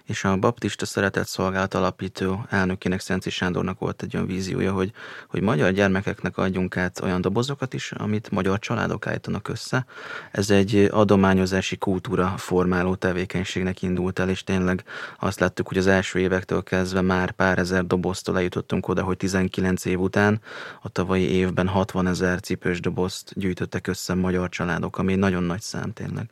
és 0.04 0.24
a 0.24 0.36
baptista 0.36 0.86
szeretett 0.86 1.26
szolgálat 1.26 1.74
alapító 1.74 2.46
elnökének 2.48 3.00
Szenci 3.00 3.30
Sándornak 3.30 3.78
volt 3.78 4.02
egy 4.02 4.14
olyan 4.14 4.26
víziója, 4.26 4.72
hogy, 4.72 4.92
hogy 5.28 5.40
magyar 5.40 5.72
gyermekeknek 5.72 6.36
adjunk 6.36 6.76
át 6.76 7.00
olyan 7.00 7.20
dobozokat 7.20 7.74
is, 7.74 7.92
amit 7.92 8.30
magyar 8.30 8.58
családok 8.58 9.06
állítanak 9.06 9.48
össze. 9.48 9.86
Ez 10.30 10.50
egy 10.50 10.88
adományozási 10.90 11.76
kultúra 11.76 12.34
formáló 12.36 12.94
tevékenységnek 12.94 13.82
indult 13.82 14.18
el, 14.18 14.28
és 14.28 14.44
tényleg 14.44 14.84
azt 15.18 15.40
láttuk, 15.40 15.68
hogy 15.68 15.78
az 15.78 15.86
első 15.86 16.18
évektől 16.18 16.62
kezdve 16.62 17.00
már 17.00 17.30
pár 17.30 17.58
ezer 17.58 17.86
doboztól 17.86 18.36
eljutottunk 18.36 18.88
oda, 18.88 19.02
hogy 19.02 19.16
19 19.16 19.84
év 19.84 20.00
után 20.00 20.40
a 20.82 20.88
tavalyi 20.88 21.30
évben 21.30 21.68
60 21.68 22.06
ezer 22.06 22.40
cipős 22.40 22.80
dobozt 22.80 23.32
gyűjtöttek 23.34 23.86
össze 23.86 24.14
magyar 24.14 24.48
családok, 24.48 24.98
ami 24.98 25.14
nagyon 25.14 25.42
nagy 25.42 25.60
szám 25.60 25.92
tényleg. 25.92 26.30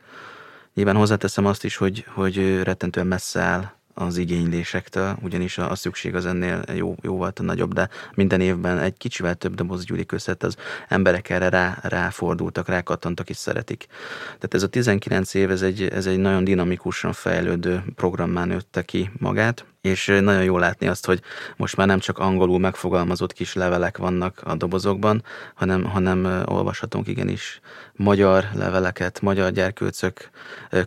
Nyilván 0.73 0.95
hozzáteszem 0.95 1.45
azt 1.45 1.63
is, 1.63 1.75
hogy, 1.75 2.05
hogy 2.07 2.63
rettentően 2.63 3.07
messze 3.07 3.41
áll 3.41 3.71
az 3.93 4.17
igénylésektől, 4.17 5.17
ugyanis 5.21 5.57
a, 5.57 5.71
a 5.71 5.75
szükség 5.75 6.15
az 6.15 6.25
ennél 6.25 6.63
jó, 6.73 6.95
jóval 7.01 7.31
nagyobb, 7.35 7.73
de 7.73 7.89
minden 8.15 8.41
évben 8.41 8.77
egy 8.77 8.97
kicsivel 8.97 9.35
több 9.35 9.55
doboz 9.55 9.85
gyűlik 9.85 10.11
össze, 10.11 10.35
az 10.39 10.55
emberek 10.87 11.29
erre 11.29 11.49
rá, 11.49 11.79
ráfordultak, 11.81 12.67
rákattantak 12.67 13.29
és 13.29 13.37
szeretik. 13.37 13.85
Tehát 14.23 14.53
ez 14.53 14.63
a 14.63 14.67
19 14.67 15.33
év, 15.33 15.51
ez 15.51 15.61
egy, 15.61 15.81
ez 15.81 16.05
egy 16.05 16.17
nagyon 16.17 16.43
dinamikusan 16.43 17.13
fejlődő 17.13 17.83
programmán 17.95 18.47
nőtte 18.47 18.81
ki 18.81 19.11
magát, 19.17 19.65
és 19.81 20.05
nagyon 20.05 20.43
jó 20.43 20.57
látni 20.57 20.87
azt, 20.87 21.05
hogy 21.05 21.21
most 21.57 21.75
már 21.75 21.87
nem 21.87 21.99
csak 21.99 22.17
angolul 22.17 22.59
megfogalmazott 22.59 23.33
kis 23.33 23.53
levelek 23.53 23.97
vannak 23.97 24.41
a 24.43 24.55
dobozokban, 24.55 25.23
hanem, 25.53 25.83
hanem 25.83 26.43
olvashatunk 26.45 27.07
igenis 27.07 27.59
magyar 27.95 28.47
leveleket, 28.53 29.21
magyar 29.21 29.51
gyerkőcök 29.51 30.29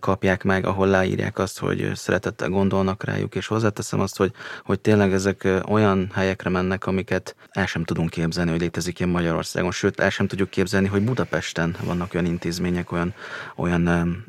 kapják 0.00 0.42
meg, 0.42 0.66
ahol 0.66 0.87
leírják 0.87 1.38
azt, 1.38 1.59
hogy 1.59 1.90
szeretettel 1.94 2.48
gondolnak 2.48 3.04
rájuk, 3.04 3.35
és 3.35 3.46
hozzáteszem 3.46 4.00
azt, 4.00 4.16
hogy, 4.16 4.33
hogy 4.64 4.80
tényleg 4.80 5.12
ezek 5.12 5.48
olyan 5.68 6.11
helyekre 6.14 6.50
mennek, 6.50 6.87
amiket 6.87 7.37
el 7.50 7.66
sem 7.66 7.85
tudunk 7.85 8.11
képzelni, 8.11 8.50
hogy 8.50 8.61
létezik 8.61 8.98
ilyen 8.98 9.11
Magyarországon, 9.11 9.70
sőt, 9.70 10.00
el 10.00 10.11
sem 10.11 10.26
tudjuk 10.26 10.50
képzelni, 10.50 10.87
hogy 10.87 11.02
Budapesten 11.04 11.76
vannak 11.85 12.14
olyan 12.14 12.26
intézmények, 12.26 12.92
olyan, 12.92 13.14
olyan, 13.57 13.87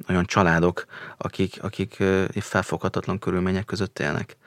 olyan 0.09 0.25
családok, 0.25 0.85
akik, 1.17 1.57
akik 1.61 2.03
felfoghatatlan 2.33 3.19
körülmények 3.19 3.65
között 3.65 3.99
élnek. 3.99 4.37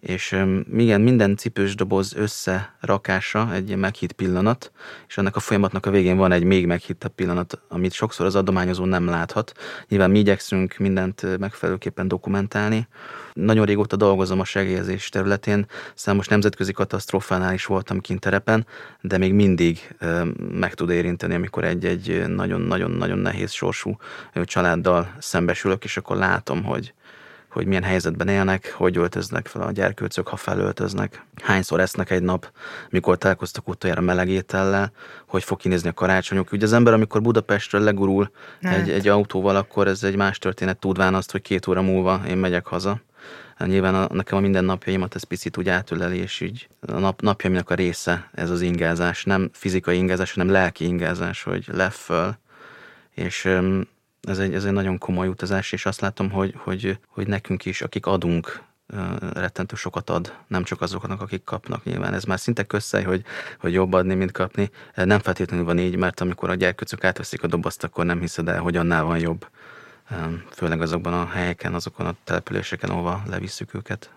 És 0.00 0.44
igen, 0.76 1.00
minden 1.00 1.36
cipős 1.36 1.74
doboz 1.74 2.14
összerakása 2.16 3.52
egy 3.52 3.66
ilyen 3.66 3.78
meghitt 3.78 4.12
pillanat, 4.12 4.72
és 5.08 5.18
ennek 5.18 5.36
a 5.36 5.40
folyamatnak 5.40 5.86
a 5.86 5.90
végén 5.90 6.16
van 6.16 6.32
egy 6.32 6.44
még 6.44 6.66
meghittebb 6.66 7.12
pillanat, 7.14 7.60
amit 7.68 7.92
sokszor 7.92 8.26
az 8.26 8.34
adományozó 8.34 8.84
nem 8.84 9.06
láthat. 9.06 9.52
Nyilván 9.88 10.10
mi 10.10 10.18
igyekszünk 10.18 10.76
mindent 10.76 11.38
megfelelőképpen 11.38 12.08
dokumentálni. 12.08 12.88
Nagyon 13.32 13.66
régóta 13.66 13.96
dolgozom 13.96 14.40
a 14.40 14.44
segélyezés 14.44 15.08
területén, 15.08 15.66
számos 15.94 16.26
nemzetközi 16.26 16.72
katasztrófánál 16.72 17.54
is 17.54 17.64
voltam 17.64 18.00
kint 18.00 18.20
terepen, 18.20 18.66
de 19.00 19.18
még 19.18 19.32
mindig 19.32 19.94
meg 20.52 20.74
tud 20.74 20.90
érinteni, 20.90 21.34
amikor 21.34 21.64
egy-egy 21.64 22.24
nagyon-nagyon-nagyon 22.26 23.18
nehéz 23.18 23.52
sorsú 23.52 23.96
családdal 24.44 25.14
szembesülök, 25.18 25.84
és 25.84 25.96
akkor 25.96 26.16
látom, 26.16 26.64
hogy, 26.64 26.94
hogy 27.58 27.66
milyen 27.66 27.82
helyzetben 27.82 28.28
élnek, 28.28 28.74
hogy 28.76 28.96
öltöznek 28.96 29.46
fel 29.46 29.62
a 29.62 29.70
gyerkőcök, 29.70 30.28
ha 30.28 30.36
felöltöznek, 30.36 31.24
hányszor 31.42 31.80
esznek 31.80 32.10
egy 32.10 32.22
nap, 32.22 32.52
mikor 32.90 33.18
találkoztak 33.18 33.68
utoljára 33.68 34.00
melegétellel, 34.00 34.92
hogy 35.26 35.44
fog 35.44 35.58
kinézni 35.58 35.88
a 35.88 35.92
karácsonyuk. 35.92 36.52
Ugye 36.52 36.64
az 36.64 36.72
ember, 36.72 36.92
amikor 36.92 37.22
Budapestről 37.22 37.80
legurul 37.80 38.30
egy, 38.60 38.90
egy 38.90 39.08
autóval, 39.08 39.56
akkor 39.56 39.86
ez 39.86 40.02
egy 40.02 40.16
más 40.16 40.38
történet, 40.38 40.78
tudván 40.78 41.14
azt, 41.14 41.30
hogy 41.30 41.42
két 41.42 41.66
óra 41.66 41.82
múlva 41.82 42.20
én 42.28 42.36
megyek 42.36 42.66
haza. 42.66 43.00
Nyilván 43.64 43.94
a, 43.94 44.14
nekem 44.14 44.38
a 44.38 44.40
mindennapjaimat 44.40 45.14
ez 45.14 45.22
picit 45.22 45.56
úgy 45.56 45.68
átöleli, 45.68 46.18
és 46.18 46.40
így 46.40 46.68
a 46.80 46.98
nap, 46.98 47.20
napjaimnak 47.22 47.70
a 47.70 47.74
része 47.74 48.30
ez 48.34 48.50
az 48.50 48.60
ingázás, 48.60 49.24
nem 49.24 49.50
fizikai 49.52 49.96
ingázás, 49.96 50.32
hanem 50.32 50.50
lelki 50.50 50.84
ingázás, 50.84 51.42
hogy 51.42 51.64
leföl, 51.72 52.38
és 53.14 53.48
ez 54.20 54.38
egy, 54.38 54.54
ez 54.54 54.64
egy 54.64 54.72
nagyon 54.72 54.98
komoly 54.98 55.28
utazás, 55.28 55.72
és 55.72 55.86
azt 55.86 56.00
látom, 56.00 56.30
hogy, 56.30 56.54
hogy, 56.56 56.98
hogy 57.08 57.26
nekünk 57.26 57.64
is, 57.64 57.82
akik 57.82 58.06
adunk, 58.06 58.66
rettentő 59.32 59.76
sokat 59.76 60.10
ad, 60.10 60.34
nem 60.46 60.64
csak 60.64 60.80
azoknak, 60.80 61.20
akik 61.20 61.44
kapnak 61.44 61.84
nyilván. 61.84 62.14
Ez 62.14 62.24
már 62.24 62.40
szinte 62.40 62.62
közszej, 62.62 63.02
hogy, 63.02 63.24
hogy 63.60 63.72
jobb 63.72 63.92
adni, 63.92 64.14
mint 64.14 64.32
kapni. 64.32 64.70
Nem 64.94 65.18
feltétlenül 65.18 65.64
van 65.64 65.78
így, 65.78 65.96
mert 65.96 66.20
amikor 66.20 66.50
a 66.50 66.54
gyerkőcök 66.54 67.04
átveszik 67.04 67.42
a 67.42 67.46
dobozt, 67.46 67.84
akkor 67.84 68.04
nem 68.04 68.20
hiszed 68.20 68.48
el, 68.48 68.60
hogy 68.60 68.76
annál 68.76 69.02
van 69.02 69.18
jobb. 69.18 69.48
Főleg 70.50 70.80
azokban 70.80 71.12
a 71.12 71.26
helyeken, 71.26 71.74
azokon 71.74 72.06
a 72.06 72.14
településeken, 72.24 72.90
ahova 72.90 73.22
levisszük 73.26 73.74
őket. 73.74 74.10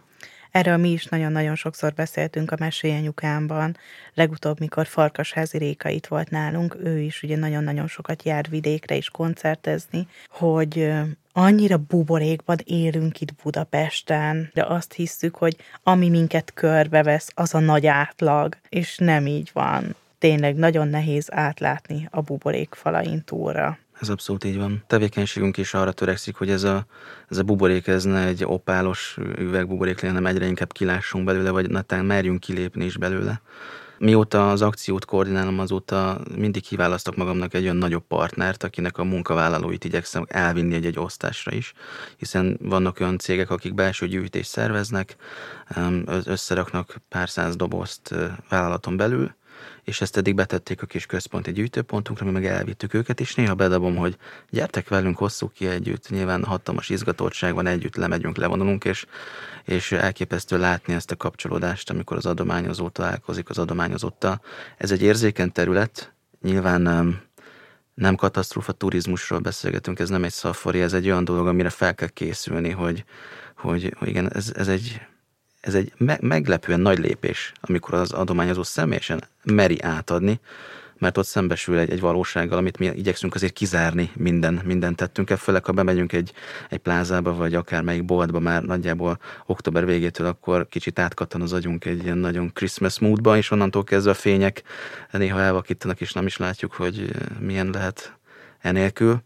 Erről 0.51 0.77
mi 0.77 0.89
is 0.89 1.05
nagyon-nagyon 1.05 1.55
sokszor 1.55 1.93
beszéltünk 1.93 2.51
a 2.51 2.55
mesélyanyukámban. 2.59 3.77
Legutóbb, 4.13 4.59
mikor 4.59 4.87
Farkasházi 4.87 5.57
Réka 5.57 5.89
itt 5.89 6.07
volt 6.07 6.29
nálunk, 6.29 6.77
ő 6.83 6.99
is 6.99 7.23
ugye 7.23 7.37
nagyon-nagyon 7.37 7.87
sokat 7.87 8.23
jár 8.23 8.45
vidékre 8.49 8.95
is 8.95 9.09
koncertezni, 9.09 10.07
hogy 10.29 10.91
annyira 11.33 11.77
buborékban 11.77 12.57
élünk 12.63 13.21
itt 13.21 13.33
Budapesten, 13.43 14.49
de 14.53 14.65
azt 14.65 14.93
hiszük, 14.93 15.35
hogy 15.35 15.55
ami 15.83 16.09
minket 16.09 16.53
körbevesz, 16.53 17.31
az 17.33 17.53
a 17.53 17.59
nagy 17.59 17.87
átlag, 17.87 18.57
és 18.69 18.97
nem 18.97 19.27
így 19.27 19.49
van. 19.53 19.95
Tényleg 20.19 20.55
nagyon 20.55 20.87
nehéz 20.87 21.27
átlátni 21.31 22.07
a 22.11 22.21
buborék 22.21 22.73
falain 22.73 23.23
túlra. 23.23 23.77
Ez 24.01 24.09
abszolút 24.09 24.43
így 24.43 24.57
van. 24.57 24.83
Tevékenységünk 24.87 25.57
is 25.57 25.73
arra 25.73 25.91
törekszik, 25.91 26.35
hogy 26.35 26.49
ez 26.49 26.63
a, 26.63 26.85
ez 27.29 27.37
a 27.37 27.43
buborék, 27.43 27.87
ez 27.87 28.03
ne 28.03 28.25
egy 28.25 28.43
opálos 28.45 29.17
üvegbuborék 29.37 29.95
legyen, 29.95 30.15
hanem 30.15 30.31
egyre 30.31 30.45
inkább 30.45 30.71
kilássunk 30.71 31.25
belőle, 31.25 31.49
vagy 31.49 31.69
netán 31.69 32.05
merjünk 32.05 32.39
kilépni 32.39 32.85
is 32.85 32.97
belőle. 32.97 33.41
Mióta 33.97 34.51
az 34.51 34.61
akciót 34.61 35.05
koordinálom, 35.05 35.59
azóta 35.59 36.21
mindig 36.35 36.61
kiválasztok 36.61 37.15
magamnak 37.15 37.53
egy 37.53 37.63
olyan 37.63 37.75
nagyobb 37.75 38.03
partnert, 38.07 38.63
akinek 38.63 38.97
a 38.97 39.03
munkavállalóit 39.03 39.83
igyekszem 39.83 40.25
elvinni 40.27 40.75
egy-egy 40.75 40.99
osztásra 40.99 41.51
is, 41.51 41.73
hiszen 42.17 42.57
vannak 42.61 42.99
olyan 42.99 43.17
cégek, 43.17 43.49
akik 43.49 43.73
belső 43.73 44.07
gyűjtést 44.07 44.49
szerveznek, 44.49 45.15
összeraknak 46.23 47.01
pár 47.09 47.29
száz 47.29 47.55
dobozt 47.55 48.15
vállalaton 48.49 48.97
belül, 48.97 49.35
és 49.83 50.01
ezt 50.01 50.17
eddig 50.17 50.35
betették 50.35 50.81
a 50.81 50.85
kis 50.85 51.05
központi 51.05 51.51
gyűjtőpontunkra, 51.51 52.25
mi 52.25 52.31
meg 52.31 52.45
elvittük 52.45 52.93
őket, 52.93 53.19
és 53.19 53.35
néha 53.35 53.55
bedobom, 53.55 53.95
hogy 53.95 54.17
gyertek 54.49 54.89
velünk, 54.89 55.17
hosszuk 55.17 55.53
ki 55.53 55.67
együtt, 55.67 56.09
nyilván 56.09 56.43
hatalmas 56.43 56.89
izgatottság 56.89 57.53
van, 57.53 57.67
együtt 57.67 57.95
lemegyünk, 57.95 58.37
levonulunk, 58.37 58.85
és, 58.85 59.05
és 59.65 59.91
elképesztő 59.91 60.57
látni 60.57 60.93
ezt 60.93 61.11
a 61.11 61.15
kapcsolódást, 61.15 61.89
amikor 61.89 62.17
az 62.17 62.25
adományozó 62.25 62.89
találkozik 62.89 63.49
az 63.49 63.57
adományozottal. 63.57 64.41
Ez 64.77 64.91
egy 64.91 65.01
érzékeny 65.01 65.51
terület, 65.51 66.13
nyilván 66.41 66.81
nem, 66.81 67.21
nem 67.93 68.15
katasztrófa 68.15 68.71
turizmusról 68.71 69.39
beszélgetünk, 69.39 69.99
ez 69.99 70.09
nem 70.09 70.23
egy 70.23 70.31
szafari, 70.31 70.81
ez 70.81 70.93
egy 70.93 71.05
olyan 71.05 71.23
dolog, 71.23 71.47
amire 71.47 71.69
fel 71.69 71.95
kell 71.95 72.07
készülni, 72.07 72.69
hogy, 72.69 73.03
hogy 73.55 73.95
igen, 74.01 74.33
ez, 74.33 74.51
ez 74.55 74.67
egy 74.67 75.01
ez 75.61 75.73
egy 75.73 75.93
me- 75.97 76.21
meglepően 76.21 76.79
nagy 76.79 76.99
lépés, 76.99 77.51
amikor 77.61 77.93
az 77.93 78.11
adományozó 78.11 78.63
személyesen 78.63 79.23
meri 79.43 79.81
átadni, 79.81 80.39
mert 81.01 81.17
ott 81.17 81.25
szembesül 81.25 81.77
egy, 81.77 81.91
egy 81.91 81.99
valósággal, 81.99 82.57
amit 82.57 82.77
mi 82.77 82.85
igyekszünk 82.85 83.35
azért 83.35 83.53
kizárni 83.53 84.11
minden, 84.15 84.61
minden 84.65 84.95
tettünk. 84.95 85.29
Főleg, 85.29 85.65
ha 85.65 85.71
bemegyünk 85.71 86.13
egy, 86.13 86.33
egy 86.69 86.77
plázába, 86.77 87.33
vagy 87.33 87.53
akármelyik 87.55 88.05
boltba 88.05 88.39
már 88.39 88.63
nagyjából 88.63 89.19
október 89.45 89.85
végétől, 89.85 90.27
akkor 90.27 90.67
kicsit 90.67 90.99
átkattan 90.99 91.41
az 91.41 91.53
agyunk 91.53 91.85
egy 91.85 92.03
ilyen 92.03 92.17
nagyon 92.17 92.53
Christmas 92.53 92.99
moodba, 92.99 93.37
és 93.37 93.51
onnantól 93.51 93.83
kezdve 93.83 94.11
a 94.11 94.13
fények 94.13 94.63
néha 95.11 95.39
elvakítanak, 95.39 96.01
és 96.01 96.11
nem 96.11 96.25
is 96.25 96.37
látjuk, 96.37 96.73
hogy 96.73 97.11
milyen 97.39 97.69
lehet 97.69 98.17
enélkül. 98.59 99.21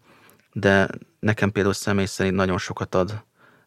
De 0.53 0.87
nekem 1.19 1.51
például 1.51 1.73
személy 1.73 2.05
szerint 2.05 2.35
nagyon 2.35 2.57
sokat 2.57 2.95
ad 2.95 3.23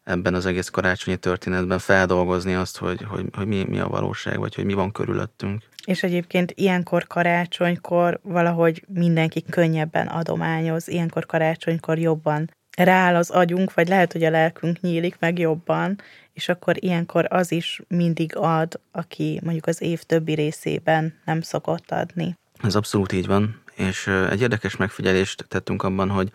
ebben 0.09 0.33
az 0.33 0.45
egész 0.45 0.69
karácsonyi 0.69 1.17
történetben 1.17 1.79
feldolgozni 1.79 2.53
azt, 2.53 2.77
hogy, 2.77 3.01
hogy, 3.01 3.25
hogy 3.31 3.47
mi, 3.47 3.65
mi 3.67 3.79
a 3.79 3.87
valóság, 3.87 4.39
vagy 4.39 4.55
hogy 4.55 4.65
mi 4.65 4.73
van 4.73 4.91
körülöttünk. 4.91 5.63
És 5.85 6.03
egyébként 6.03 6.51
ilyenkor 6.55 7.07
karácsonykor 7.07 8.19
valahogy 8.23 8.85
mindenki 8.93 9.43
könnyebben 9.49 10.07
adományoz, 10.07 10.87
ilyenkor 10.87 11.25
karácsonykor 11.25 11.97
jobban 11.97 12.49
rááll 12.77 13.15
az 13.15 13.29
agyunk, 13.29 13.73
vagy 13.73 13.87
lehet, 13.87 14.11
hogy 14.11 14.23
a 14.23 14.29
lelkünk 14.29 14.81
nyílik 14.81 15.15
meg 15.19 15.39
jobban, 15.39 16.01
és 16.33 16.49
akkor 16.49 16.83
ilyenkor 16.83 17.25
az 17.29 17.51
is 17.51 17.81
mindig 17.87 18.35
ad, 18.35 18.79
aki 18.91 19.39
mondjuk 19.43 19.65
az 19.65 19.81
év 19.81 20.01
többi 20.01 20.33
részében 20.33 21.19
nem 21.25 21.41
szokott 21.41 21.91
adni. 21.91 22.35
Ez 22.63 22.75
abszolút 22.75 23.11
így 23.11 23.27
van, 23.27 23.61
és 23.75 24.07
egy 24.07 24.41
érdekes 24.41 24.75
megfigyelést 24.75 25.45
tettünk 25.47 25.83
abban, 25.83 26.09
hogy 26.09 26.31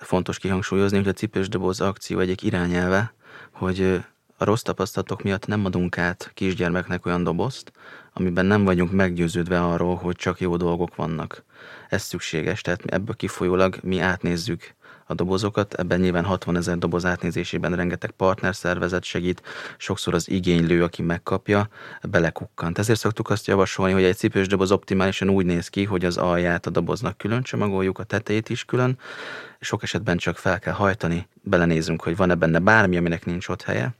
fontos 0.00 0.38
kihangsúlyozni, 0.38 0.96
hogy 0.96 1.08
a 1.08 1.12
cipős 1.12 1.48
doboz 1.48 1.80
akció 1.80 2.18
egyik 2.18 2.42
irányelve, 2.42 3.14
hogy 3.52 4.04
a 4.36 4.44
rossz 4.44 4.62
tapasztalatok 4.62 5.22
miatt 5.22 5.46
nem 5.46 5.64
adunk 5.64 5.98
át 5.98 6.30
kisgyermeknek 6.34 7.06
olyan 7.06 7.24
dobozt, 7.24 7.72
amiben 8.12 8.46
nem 8.46 8.64
vagyunk 8.64 8.92
meggyőződve 8.92 9.64
arról, 9.64 9.96
hogy 9.96 10.16
csak 10.16 10.40
jó 10.40 10.56
dolgok 10.56 10.94
vannak. 10.94 11.44
Ez 11.88 12.02
szükséges, 12.02 12.60
tehát 12.60 12.84
ebből 12.84 13.16
kifolyólag 13.16 13.76
mi 13.82 13.98
átnézzük 13.98 14.74
a 15.10 15.14
dobozokat, 15.14 15.74
ebben 15.74 16.00
nyilván 16.00 16.24
60 16.24 16.56
ezer 16.56 16.78
doboz 16.78 17.04
átnézésében 17.04 17.74
rengeteg 17.74 18.10
partnerszervezet 18.10 19.04
segít, 19.04 19.42
sokszor 19.76 20.14
az 20.14 20.30
igénylő, 20.30 20.82
aki 20.82 21.02
megkapja, 21.02 21.68
belekukkant. 22.02 22.78
Ezért 22.78 22.98
szoktuk 22.98 23.30
azt 23.30 23.46
javasolni, 23.46 23.92
hogy 23.92 24.02
egy 24.02 24.16
cipős 24.16 24.46
doboz 24.46 24.72
optimálisan 24.72 25.30
úgy 25.30 25.46
néz 25.46 25.68
ki, 25.68 25.84
hogy 25.84 26.04
az 26.04 26.16
alját 26.16 26.66
a 26.66 26.70
doboznak 26.70 27.18
külön 27.18 27.42
csomagoljuk, 27.42 27.98
a 27.98 28.04
tetejét 28.04 28.48
is 28.48 28.64
külön, 28.64 28.98
sok 29.60 29.82
esetben 29.82 30.16
csak 30.16 30.36
fel 30.36 30.58
kell 30.58 30.74
hajtani, 30.74 31.28
belenézünk, 31.42 32.02
hogy 32.02 32.16
van-e 32.16 32.34
benne 32.34 32.58
bármi, 32.58 32.96
aminek 32.96 33.24
nincs 33.24 33.48
ott 33.48 33.62
helye, 33.62 33.94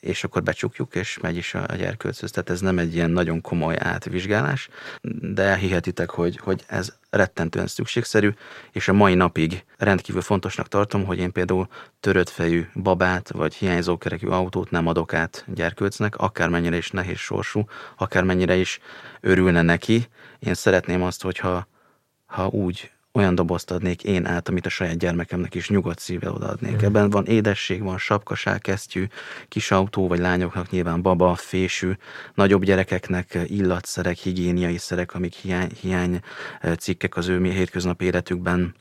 és 0.00 0.24
akkor 0.24 0.42
becsukjuk, 0.42 0.94
és 0.94 1.18
megy 1.18 1.36
is 1.36 1.54
a 1.54 1.74
gyerkőcöz. 1.76 2.30
Tehát 2.30 2.50
ez 2.50 2.60
nem 2.60 2.78
egy 2.78 2.94
ilyen 2.94 3.10
nagyon 3.10 3.40
komoly 3.40 3.76
átvizsgálás, 3.78 4.68
de 5.20 5.42
elhihetitek, 5.42 6.10
hogy, 6.10 6.36
hogy 6.36 6.64
ez 6.66 6.96
rettentően 7.10 7.66
szükségszerű, 7.66 8.30
és 8.72 8.88
a 8.88 8.92
mai 8.92 9.14
napig 9.14 9.64
rendkívül 9.78 10.20
fontosnak 10.20 10.68
tartom, 10.68 11.04
hogy 11.04 11.18
én 11.18 11.32
például 11.32 11.68
törött 12.00 12.28
fejű 12.28 12.66
babát, 12.74 13.30
vagy 13.30 13.54
hiányzókerekű 13.54 14.26
autót 14.26 14.70
nem 14.70 14.86
adok 14.86 15.14
át 15.14 15.44
gyerkőcnek, 15.54 16.16
akármennyire 16.16 16.76
is 16.76 16.90
nehéz 16.90 17.18
sorsú, 17.18 17.64
akármennyire 17.96 18.54
is 18.54 18.80
örülne 19.20 19.62
neki. 19.62 20.06
Én 20.38 20.54
szeretném 20.54 21.02
azt, 21.02 21.22
hogyha 21.22 21.66
ha 22.26 22.46
úgy 22.46 22.90
olyan 23.16 23.34
dobozt 23.34 23.70
adnék 23.70 24.04
én 24.04 24.26
át, 24.26 24.48
amit 24.48 24.66
a 24.66 24.68
saját 24.68 24.98
gyermekemnek 24.98 25.54
is 25.54 25.68
nyugodt 25.68 25.98
szívvel 25.98 26.32
odaadnék. 26.32 26.82
Mm. 26.82 26.84
Ebben 26.84 27.10
van 27.10 27.26
édesség, 27.26 27.82
van 27.82 27.98
sapkaság, 27.98 28.60
kesztyű, 28.60 29.06
kis 29.48 29.70
autó, 29.70 30.08
vagy 30.08 30.18
lányoknak 30.18 30.70
nyilván 30.70 31.02
baba, 31.02 31.34
fésű, 31.34 31.92
nagyobb 32.34 32.64
gyerekeknek 32.64 33.38
illatszerek, 33.44 34.16
higiéniai 34.16 34.78
szerek, 34.78 35.14
amik 35.14 35.34
hiány, 35.34 35.70
hiány 35.80 36.20
eh, 36.60 36.74
cikkek 36.74 37.16
az 37.16 37.28
ő 37.28 37.42
hétköznapi 37.42 38.04
életükben 38.04 38.74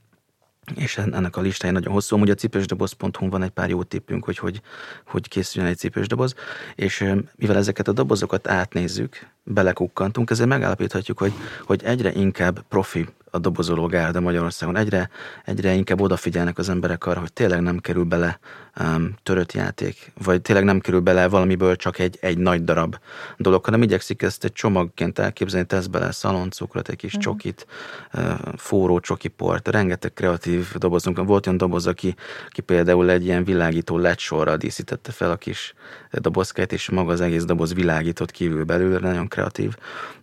és 0.76 0.98
ennek 0.98 1.38
a 1.38 1.42
listája 1.42 1.74
nagyon 1.74 1.94
hosszú. 1.94 2.16
Amúgy 2.16 2.30
a 2.30 2.34
cipősdoboz.hu 2.34 3.30
van 3.30 3.44
egy 3.44 3.50
pár 3.50 3.70
jó 3.70 3.84
tippünk, 3.84 4.26
hogy, 4.26 4.38
hogy 4.38 4.62
hogy 5.06 5.28
készüljön 5.28 5.72
egy 5.72 5.78
cipősdoboz, 5.78 6.36
és 6.76 7.02
eh, 7.02 7.18
mivel 7.36 7.58
ezeket 7.58 7.88
a 7.88 7.92
dobozokat 7.92 8.48
átnézzük, 8.48 9.28
belekukkantunk, 9.44 10.30
ezért 10.30 10.50
megállapíthatjuk, 10.50 11.18
hogy, 11.18 11.34
hogy 11.66 11.84
egyre 11.84 12.14
inkább 12.14 12.64
profi 12.68 13.08
a 13.36 13.40
dobozoló 13.40 13.86
gárda 13.86 14.20
Magyarországon. 14.20 14.78
Egyre, 14.78 15.10
egyre 15.46 15.74
inkább 15.74 16.02
odafigyelnek 16.02 16.58
az 16.58 16.70
emberek 16.70 17.06
arra, 17.06 17.20
hogy 17.20 17.34
tényleg 17.34 17.62
nem 17.62 17.78
kerül 17.78 18.04
bele 18.04 18.40
um, 18.80 19.14
törött 19.24 19.52
játék, 19.52 20.12
vagy 20.24 20.42
tényleg 20.42 20.64
nem 20.64 20.80
kerül 20.80 21.00
bele 21.00 21.28
valamiből 21.28 21.76
csak 21.76 22.00
egy, 22.00 22.18
egy 22.22 22.38
nagy 22.38 22.64
darab 22.64 22.96
dolog, 23.38 23.66
hanem 23.66 23.82
igyekszik 23.82 24.22
ezt 24.22 24.44
egy 24.44 24.54
csomagként 24.54 25.20
elképzelni, 25.20 25.68
tesz 25.68 25.86
bele 25.86 26.12
szaloncukrot, 26.12 26.90
egy 26.90 26.96
kis 26.96 27.18
mm. 27.18 27.20
csokit, 27.20 27.68
uh, 28.14 28.32
forró 28.56 29.00
csokiport, 29.00 29.68
rengeteg 29.68 30.14
kreatív 30.14 30.74
dobozunk. 30.76 31.24
Volt 31.24 31.46
olyan 31.46 31.58
doboz, 31.58 31.88
aki, 31.88 32.16
aki 32.48 32.62
például 32.62 33.10
egy 33.10 33.26
ilyen 33.26 33.44
világító 33.44 33.98
lecsorral 33.98 34.58
díszítette 34.58 35.12
fel 35.12 35.32
a 35.32 35.36
kis 35.36 35.74
dobozkát, 36.12 36.74
és 36.74 36.90
maga 36.90 37.12
az 37.12 37.22
egész 37.22 37.44
doboz 37.46 37.74
világított 37.74 38.32
kívül 38.32 38.64
belül, 38.64 39.00
nagyon 39.00 39.28
kreatív. 39.28 39.76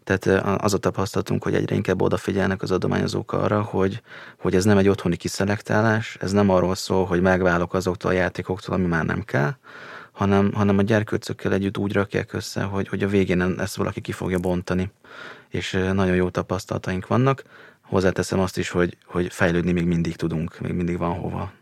Tehát 0.05 0.27
az 0.63 0.75
a 0.75 0.79
tapasztalatunk, 0.79 1.43
hogy 1.43 1.55
egyre 1.55 1.75
inkább 1.75 2.03
odafigyelnek 2.03 2.63
az 2.63 2.71
adományozók 2.71 3.33
arra, 3.33 3.63
hogy, 3.63 4.03
hogy 4.39 4.55
ez 4.55 4.65
nem 4.65 4.79
egy 4.79 4.89
otthoni 4.89 5.17
kiszelektálás, 5.17 6.17
ez 6.21 6.33
nem 6.33 6.51
arról 6.51 6.75
szól, 6.75 7.05
hogy 7.05 7.21
megválok 7.21 7.75
azoktól 7.75 8.11
a 8.11 8.15
játékoktól, 8.15 8.75
ami 8.75 8.87
már 8.87 9.05
nem 9.05 9.23
kell, 9.23 9.53
hanem, 10.13 10.53
hanem 10.53 10.79
a 10.79 10.83
gyerkőcökkel 10.83 11.53
együtt 11.53 11.79
úgy 11.79 11.93
rakják 11.93 12.33
össze, 12.33 12.63
hogy, 12.63 12.89
hogy 12.89 13.03
a 13.03 13.09
végén 13.09 13.61
ezt 13.61 13.77
valaki 13.77 14.01
ki 14.01 14.13
fogja 14.13 14.39
bontani. 14.39 14.91
És 15.49 15.73
nagyon 15.93 16.15
jó 16.15 16.29
tapasztalataink 16.29 17.07
vannak. 17.07 17.43
Hozzáteszem 17.81 18.41
azt 18.41 18.59
is, 18.59 18.71
hogy, 18.71 18.97
hogy 19.05 19.33
fejlődni 19.33 19.73
még 19.73 19.87
mindig 19.87 20.17
tudunk, 20.17 20.61
még 20.61 20.73
mindig 20.73 20.99
van 20.99 21.15
hova. 21.15 21.53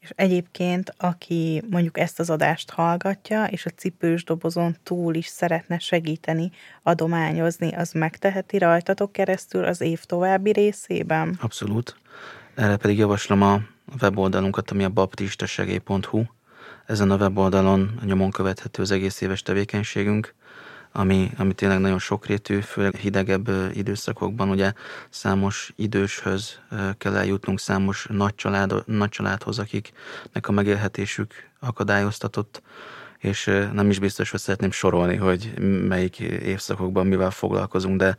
És 0.00 0.12
egyébként, 0.16 0.94
aki 0.96 1.62
mondjuk 1.70 1.98
ezt 1.98 2.20
az 2.20 2.30
adást 2.30 2.70
hallgatja, 2.70 3.44
és 3.44 3.66
a 3.66 3.70
cipős 3.70 4.24
dobozon 4.24 4.76
túl 4.82 5.14
is 5.14 5.26
szeretne 5.26 5.78
segíteni, 5.78 6.50
adományozni, 6.82 7.74
az 7.74 7.92
megteheti 7.92 8.58
rajtatok 8.58 9.12
keresztül 9.12 9.64
az 9.64 9.80
év 9.80 10.04
további 10.04 10.52
részében? 10.52 11.38
Abszolút. 11.40 11.96
Erre 12.54 12.76
pedig 12.76 12.98
javaslom 12.98 13.42
a 13.42 13.60
weboldalunkat, 14.00 14.70
ami 14.70 14.84
a 14.84 14.88
baptistasegély.hu. 14.88 16.22
Ezen 16.86 17.10
a 17.10 17.16
weboldalon 17.16 18.00
nyomon 18.04 18.30
követhető 18.30 18.82
az 18.82 18.90
egész 18.90 19.20
éves 19.20 19.42
tevékenységünk, 19.42 20.34
ami, 20.92 21.30
ami 21.38 21.52
tényleg 21.54 21.78
nagyon 21.78 21.98
sokrétű, 21.98 22.60
főleg 22.60 22.94
hidegebb 22.96 23.48
időszakokban, 23.72 24.50
ugye 24.50 24.72
számos 25.10 25.72
időshöz 25.76 26.58
kell 26.98 27.16
eljutnunk, 27.16 27.60
számos 27.60 28.06
nagy, 28.10 28.34
család, 28.34 28.82
nagy 28.86 29.08
családhoz, 29.08 29.58
akiknek 29.58 30.48
a 30.48 30.52
megélhetésük 30.52 31.34
akadályoztatott, 31.60 32.62
és 33.18 33.44
nem 33.72 33.90
is 33.90 33.98
biztos, 33.98 34.30
hogy 34.30 34.40
szeretném 34.40 34.70
sorolni, 34.70 35.16
hogy 35.16 35.52
melyik 35.88 36.18
évszakokban 36.20 37.06
mivel 37.06 37.30
foglalkozunk, 37.30 37.98
de, 37.98 38.16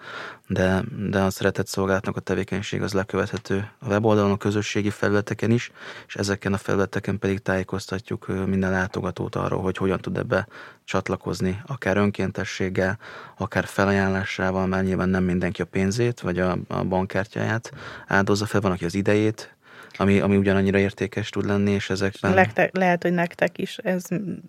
de, 0.47 0.83
de 1.09 1.19
a 1.19 1.29
szeretett 1.29 1.67
szolgálatnak 1.67 2.15
a 2.15 2.19
tevékenység 2.19 2.81
az 2.81 2.93
lekövethető 2.93 3.69
a 3.79 3.87
weboldalon, 3.87 4.31
a 4.31 4.37
közösségi 4.37 4.89
felületeken 4.89 5.51
is, 5.51 5.71
és 6.07 6.15
ezeken 6.15 6.53
a 6.53 6.57
felületeken 6.57 7.19
pedig 7.19 7.39
tájékoztatjuk 7.39 8.27
minden 8.27 8.71
látogatót 8.71 9.35
arról, 9.35 9.61
hogy 9.61 9.77
hogyan 9.77 9.99
tud 9.99 10.17
ebbe 10.17 10.47
csatlakozni, 10.83 11.61
akár 11.65 11.97
önkéntességgel, 11.97 12.97
akár 13.37 13.65
felajánlásával, 13.65 14.67
mert 14.67 14.85
nyilván 14.85 15.09
nem 15.09 15.23
mindenki 15.23 15.61
a 15.61 15.65
pénzét, 15.65 16.19
vagy 16.19 16.39
a, 16.39 16.57
a 16.67 16.83
bankkártyáját 16.83 17.71
áldozza 18.07 18.45
fel, 18.45 18.61
van, 18.61 18.71
aki 18.71 18.85
az 18.85 18.95
idejét, 18.95 19.57
ami, 19.99 20.19
ami 20.19 20.37
ugyanannyira 20.37 20.77
értékes 20.77 21.29
tud 21.29 21.45
lenni, 21.45 21.71
és 21.71 21.89
ezekben... 21.89 22.33
Lekte, 22.33 22.69
lehet, 22.73 23.03
hogy 23.03 23.11
nektek 23.11 23.57
is 23.57 23.77
ez 23.77 24.03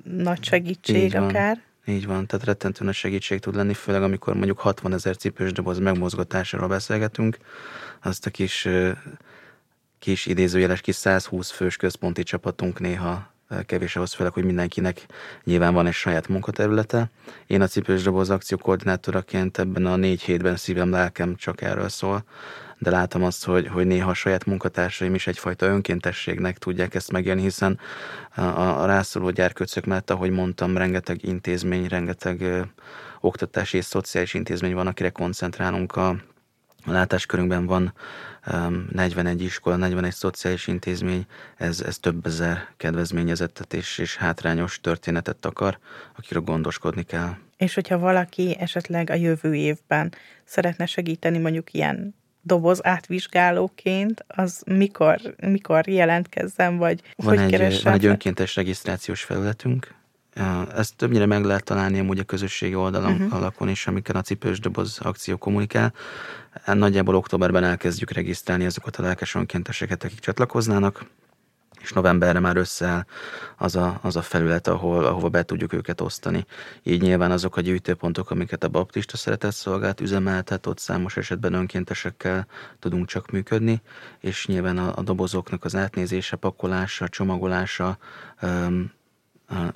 nagy 0.04 0.44
segítség 0.44 0.96
Így 0.96 1.12
van. 1.12 1.28
akár. 1.28 1.62
Így 1.86 2.06
van, 2.06 2.26
tehát 2.26 2.46
rettentő 2.46 2.84
nagy 2.84 2.94
segítség 2.94 3.40
tud 3.40 3.54
lenni, 3.54 3.74
főleg 3.74 4.02
amikor 4.02 4.34
mondjuk 4.34 4.58
60 4.58 4.92
ezer 4.92 5.16
cipős 5.16 5.52
doboz 5.52 5.78
megmozgatásáról 5.78 6.68
beszélgetünk, 6.68 7.38
azt 8.02 8.26
a 8.26 8.30
kis, 8.30 8.68
kis 9.98 10.26
idézőjeles 10.26 10.80
kis 10.80 10.94
120 10.94 11.50
fős 11.50 11.76
központi 11.76 12.22
csapatunk 12.22 12.80
néha 12.80 13.32
kevés 13.66 13.96
ahhoz 13.96 14.12
főleg, 14.12 14.32
hogy 14.32 14.44
mindenkinek 14.44 15.06
nyilván 15.44 15.74
van 15.74 15.86
egy 15.86 15.92
saját 15.92 16.28
munkaterülete. 16.28 17.10
Én 17.46 17.60
a 17.60 17.66
cipős 17.66 18.02
doboz 18.02 18.30
akció 18.30 18.56
koordinátoraként 18.56 19.58
ebben 19.58 19.86
a 19.86 19.96
négy 19.96 20.22
hétben 20.22 20.56
szívem, 20.56 20.90
lelkem 20.90 21.36
csak 21.36 21.62
erről 21.62 21.88
szól, 21.88 22.24
de 22.80 22.90
látom 22.90 23.22
azt, 23.22 23.44
hogy, 23.44 23.66
hogy 23.66 23.86
néha 23.86 24.10
a 24.10 24.14
saját 24.14 24.44
munkatársaim 24.44 25.14
is 25.14 25.26
egyfajta 25.26 25.66
önkéntességnek 25.66 26.58
tudják 26.58 26.94
ezt 26.94 27.12
megélni, 27.12 27.42
hiszen 27.42 27.78
a, 28.34 28.42
a 28.82 28.86
rászoruló 28.86 29.30
gyerkőcök 29.30 29.84
mellett, 29.84 30.10
ahogy 30.10 30.30
mondtam, 30.30 30.76
rengeteg 30.76 31.24
intézmény, 31.24 31.86
rengeteg 31.86 32.40
ö, 32.40 32.60
oktatási 33.20 33.76
és 33.76 33.84
szociális 33.84 34.34
intézmény 34.34 34.74
van, 34.74 34.86
akire 34.86 35.10
koncentrálunk 35.10 35.96
a, 35.96 36.08
a 36.84 36.90
látáskörünkben 36.90 37.66
van 37.66 37.92
um, 38.52 38.86
41 38.92 39.42
iskola, 39.42 39.76
41 39.76 40.12
szociális 40.12 40.66
intézmény, 40.66 41.26
ez, 41.56 41.80
ez 41.80 41.98
több 41.98 42.26
ezer 42.26 42.68
kedvezményezettet 42.76 43.74
és, 43.74 43.98
és 43.98 44.16
hátrányos 44.16 44.80
történetet 44.80 45.46
akar, 45.46 45.78
akiről 46.16 46.42
gondoskodni 46.42 47.02
kell. 47.02 47.34
És 47.56 47.74
hogyha 47.74 47.98
valaki 47.98 48.56
esetleg 48.58 49.10
a 49.10 49.14
jövő 49.14 49.54
évben 49.54 50.12
szeretne 50.44 50.86
segíteni 50.86 51.38
mondjuk 51.38 51.72
ilyen 51.72 52.18
doboz 52.50 52.86
átvizsgálóként, 52.86 54.24
az 54.28 54.62
mikor, 54.66 55.20
mikor 55.46 55.88
jelentkezzen, 55.88 56.76
vagy 56.76 57.02
van 57.16 57.38
hogy 57.38 57.54
egy, 57.54 57.82
Van 57.82 57.92
egy 57.92 58.06
önkéntes 58.06 58.56
regisztrációs 58.56 59.22
felületünk, 59.22 59.94
ezt 60.76 60.96
többnyire 60.96 61.26
meg 61.26 61.44
lehet 61.44 61.64
találni 61.64 61.98
amúgy 61.98 62.18
a 62.18 62.24
közösségi 62.24 62.74
oldalon 62.74 63.12
uh-huh. 63.12 63.34
alakon 63.34 63.68
is, 63.68 63.86
amikkel 63.86 64.16
a 64.16 64.20
cipős 64.20 64.60
doboz 64.60 64.98
akció 65.02 65.36
kommunikál. 65.36 65.92
Nagyjából 66.66 67.14
októberben 67.14 67.64
elkezdjük 67.64 68.10
regisztrálni 68.10 68.64
azokat 68.64 68.96
a 68.96 69.02
lelkes 69.02 69.34
önkénteseket, 69.34 70.04
akik 70.04 70.18
csatlakoznának 70.18 71.04
és 71.80 71.92
novemberre 71.92 72.38
már 72.38 72.56
összeáll 72.56 73.04
az 73.56 73.76
a, 73.76 73.98
az 74.02 74.16
a 74.16 74.22
felület, 74.22 74.66
ahol, 74.66 75.04
ahova 75.04 75.28
be 75.28 75.42
tudjuk 75.42 75.72
őket 75.72 76.00
osztani. 76.00 76.46
Így 76.82 77.02
nyilván 77.02 77.30
azok 77.30 77.56
a 77.56 77.60
gyűjtőpontok, 77.60 78.30
amiket 78.30 78.64
a 78.64 78.68
baptista 78.68 79.16
szeretett 79.16 79.52
szolgált 79.52 80.00
üzemeltet, 80.00 80.66
ott 80.66 80.78
számos 80.78 81.16
esetben 81.16 81.52
önkéntesekkel 81.52 82.46
tudunk 82.78 83.06
csak 83.06 83.30
működni, 83.30 83.82
és 84.18 84.46
nyilván 84.46 84.78
a, 84.78 84.92
a 84.96 85.02
dobozoknak 85.02 85.64
az 85.64 85.76
átnézése, 85.76 86.36
pakolása, 86.36 87.08
csomagolása, 87.08 87.98
um, 88.42 88.92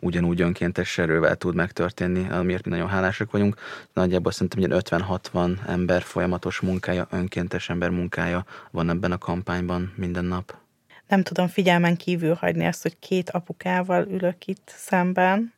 ugyanúgy 0.01 0.41
önkéntes 0.41 0.99
erővel 0.99 1.37
tud 1.37 1.55
megtörténni, 1.55 2.31
amiért 2.31 2.65
mi 2.65 2.71
nagyon 2.71 2.89
hálásak 2.89 3.31
vagyunk. 3.31 3.57
Nagyjából 3.93 4.33
szerintem 4.33 4.81
50-60 4.81 5.67
ember 5.67 6.03
folyamatos 6.03 6.61
munkája, 6.61 7.07
önkéntes 7.11 7.69
ember 7.69 7.91
munkája 7.91 8.45
van 8.71 8.91
ebben 8.91 9.13
a 9.13 9.19
kampányban 9.19 9.93
minden 9.97 10.25
nap 10.25 10.63
nem 11.09 11.23
tudom 11.23 11.49
figyelmen 11.49 11.97
kívül 11.97 12.35
hagyni 12.35 12.67
azt, 12.67 12.83
hogy 12.83 12.99
két 12.99 13.31
apukával 13.31 14.07
ülök 14.09 14.47
itt 14.47 14.73
szemben. 14.77 15.53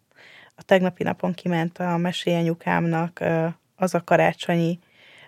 A 0.55 0.63
tegnapi 0.63 1.03
napon 1.03 1.35
kiment 1.35 1.79
a 1.79 1.97
mesélyanyukámnak 1.97 3.25
az 3.77 3.95
a 3.95 4.05
karácsonyi 4.05 4.79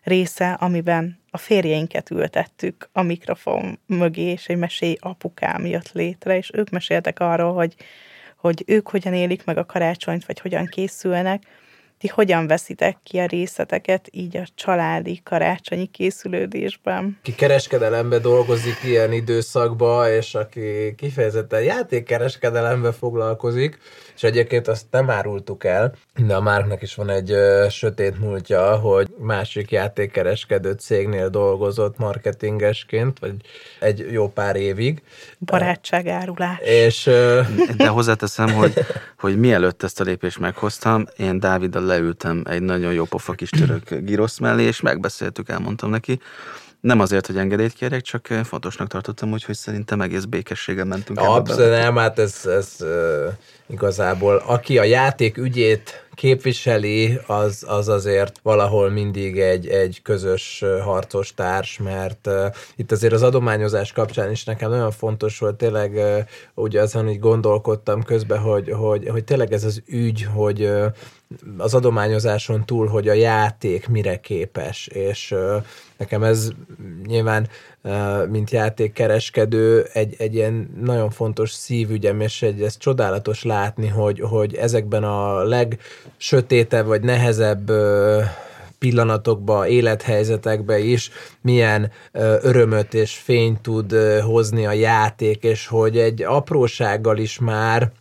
része, 0.02 0.52
amiben 0.52 1.18
a 1.30 1.38
férjeinket 1.38 2.10
ültettük 2.10 2.88
a 2.92 3.02
mikrofon 3.02 3.78
mögé, 3.86 4.22
és 4.22 4.46
egy 4.46 4.56
mesély 4.56 4.96
apukám 5.00 5.66
jött 5.66 5.92
létre, 5.92 6.36
és 6.36 6.50
ők 6.54 6.70
meséltek 6.70 7.20
arról, 7.20 7.54
hogy, 7.54 7.74
hogy 8.36 8.64
ők 8.66 8.88
hogyan 8.88 9.14
élik 9.14 9.44
meg 9.44 9.56
a 9.58 9.66
karácsonyt, 9.66 10.26
vagy 10.26 10.40
hogyan 10.40 10.66
készülnek, 10.66 11.42
ti 11.98 12.08
hogyan 12.08 12.46
veszitek 12.46 12.96
ki 13.02 13.18
a 13.18 13.26
részleteket 13.26 14.08
így 14.10 14.36
a 14.36 14.46
családi 14.54 15.20
karácsonyi 15.24 15.86
készülődésben? 15.86 17.18
Ki 17.22 17.34
kereskedelembe 17.34 18.18
dolgozik 18.18 18.76
ilyen 18.84 19.12
időszakban, 19.12 20.10
és 20.10 20.34
aki 20.34 20.94
kifejezetten 20.96 21.62
játékkereskedelembe 21.62 22.92
foglalkozik, 22.92 23.78
és 24.16 24.22
egyébként 24.22 24.68
azt 24.68 24.86
nem 24.90 25.10
árultuk 25.10 25.64
el, 25.64 25.94
de 26.26 26.34
a 26.34 26.40
Márknak 26.40 26.82
is 26.82 26.94
van 26.94 27.10
egy 27.10 27.30
ö, 27.30 27.66
sötét 27.70 28.18
múltja, 28.18 28.76
hogy 28.76 29.08
másik 29.18 29.70
játékkereskedő 29.70 30.72
cégnél 30.72 31.28
dolgozott 31.28 31.98
marketingesként, 31.98 33.18
vagy 33.18 33.34
egy 33.80 34.06
jó 34.10 34.28
pár 34.28 34.56
évig. 34.56 35.02
Barátságárulás. 35.38 36.58
És, 36.60 37.06
ö... 37.06 37.40
De 37.76 37.88
hozzáteszem, 37.88 38.52
hogy, 38.52 38.72
hogy 39.18 39.38
mielőtt 39.38 39.82
ezt 39.82 40.00
a 40.00 40.04
lépést 40.04 40.38
meghoztam, 40.38 41.04
én 41.16 41.38
Dáviddal 41.38 41.84
leültem 41.88 42.42
egy 42.44 42.62
nagyon 42.62 42.92
jó 42.92 43.04
pofa 43.04 43.32
kis 43.32 43.50
török 43.50 43.94
girosz 43.94 44.38
mellé, 44.38 44.62
és 44.62 44.80
megbeszéltük, 44.80 45.48
elmondtam 45.48 45.90
neki, 45.90 46.20
nem 46.80 47.00
azért, 47.00 47.26
hogy 47.26 47.36
engedélyt 47.36 47.72
kérjek, 47.72 48.02
csak 48.02 48.26
fontosnak 48.26 48.88
tartottam, 48.88 49.30
hogy, 49.30 49.44
hogy 49.44 49.54
szerintem 49.54 50.00
egész 50.00 50.24
békességgel 50.24 50.84
mentünk. 50.84 51.20
Abszolút 51.20 51.70
nem, 51.70 51.96
hát 51.96 52.18
ez, 52.18 52.46
ez 52.46 52.76
uh, 52.80 53.32
igazából, 53.66 54.42
aki 54.46 54.78
a 54.78 54.84
játék 54.84 55.36
ügyét 55.36 56.06
képviseli, 56.14 57.18
az, 57.26 57.64
az 57.66 57.88
azért 57.88 58.40
valahol 58.42 58.90
mindig 58.90 59.38
egy, 59.38 59.66
egy 59.66 60.02
közös 60.02 60.64
harcos 60.82 61.34
társ, 61.34 61.78
mert 61.78 62.26
uh, 62.26 62.46
itt 62.76 62.92
azért 62.92 63.12
az 63.12 63.22
adományozás 63.22 63.92
kapcsán 63.92 64.30
is 64.30 64.44
nekem 64.44 64.70
nagyon 64.70 64.90
fontos 64.90 65.38
volt, 65.38 65.56
tényleg 65.56 65.92
uh, 65.94 66.18
ugye 66.54 66.80
azon 66.80 67.08
így 67.08 67.20
gondolkodtam 67.20 68.02
közben, 68.02 68.38
hogy, 68.38 68.70
hogy, 68.70 69.08
hogy 69.08 69.24
tényleg 69.24 69.52
ez 69.52 69.64
az 69.64 69.82
ügy, 69.86 70.28
hogy 70.34 70.62
uh, 70.62 70.86
az 71.56 71.74
adományozáson 71.74 72.64
túl, 72.64 72.86
hogy 72.86 73.08
a 73.08 73.12
játék 73.12 73.88
mire 73.88 74.20
képes, 74.20 74.86
és 74.86 75.34
nekem 75.96 76.22
ez 76.22 76.50
nyilván, 77.06 77.48
mint 78.28 78.50
játékkereskedő, 78.50 79.86
egy, 79.92 80.14
egy 80.18 80.34
ilyen 80.34 80.70
nagyon 80.80 81.10
fontos 81.10 81.50
szívügyem, 81.50 82.20
és 82.20 82.42
egy, 82.42 82.62
ez 82.62 82.76
csodálatos 82.76 83.42
látni, 83.42 83.86
hogy, 83.86 84.20
hogy 84.20 84.54
ezekben 84.54 85.04
a 85.04 85.42
legsötétebb 85.42 86.86
vagy 86.86 87.02
nehezebb 87.02 87.70
pillanatokba, 88.78 89.66
élethelyzetekbe 89.66 90.78
is 90.78 91.10
milyen 91.40 91.90
örömöt 92.42 92.94
és 92.94 93.16
fényt 93.16 93.60
tud 93.60 93.92
hozni 94.22 94.66
a 94.66 94.72
játék, 94.72 95.42
és 95.42 95.66
hogy 95.66 95.98
egy 95.98 96.22
aprósággal 96.22 97.18
is 97.18 97.38
már 97.38 97.92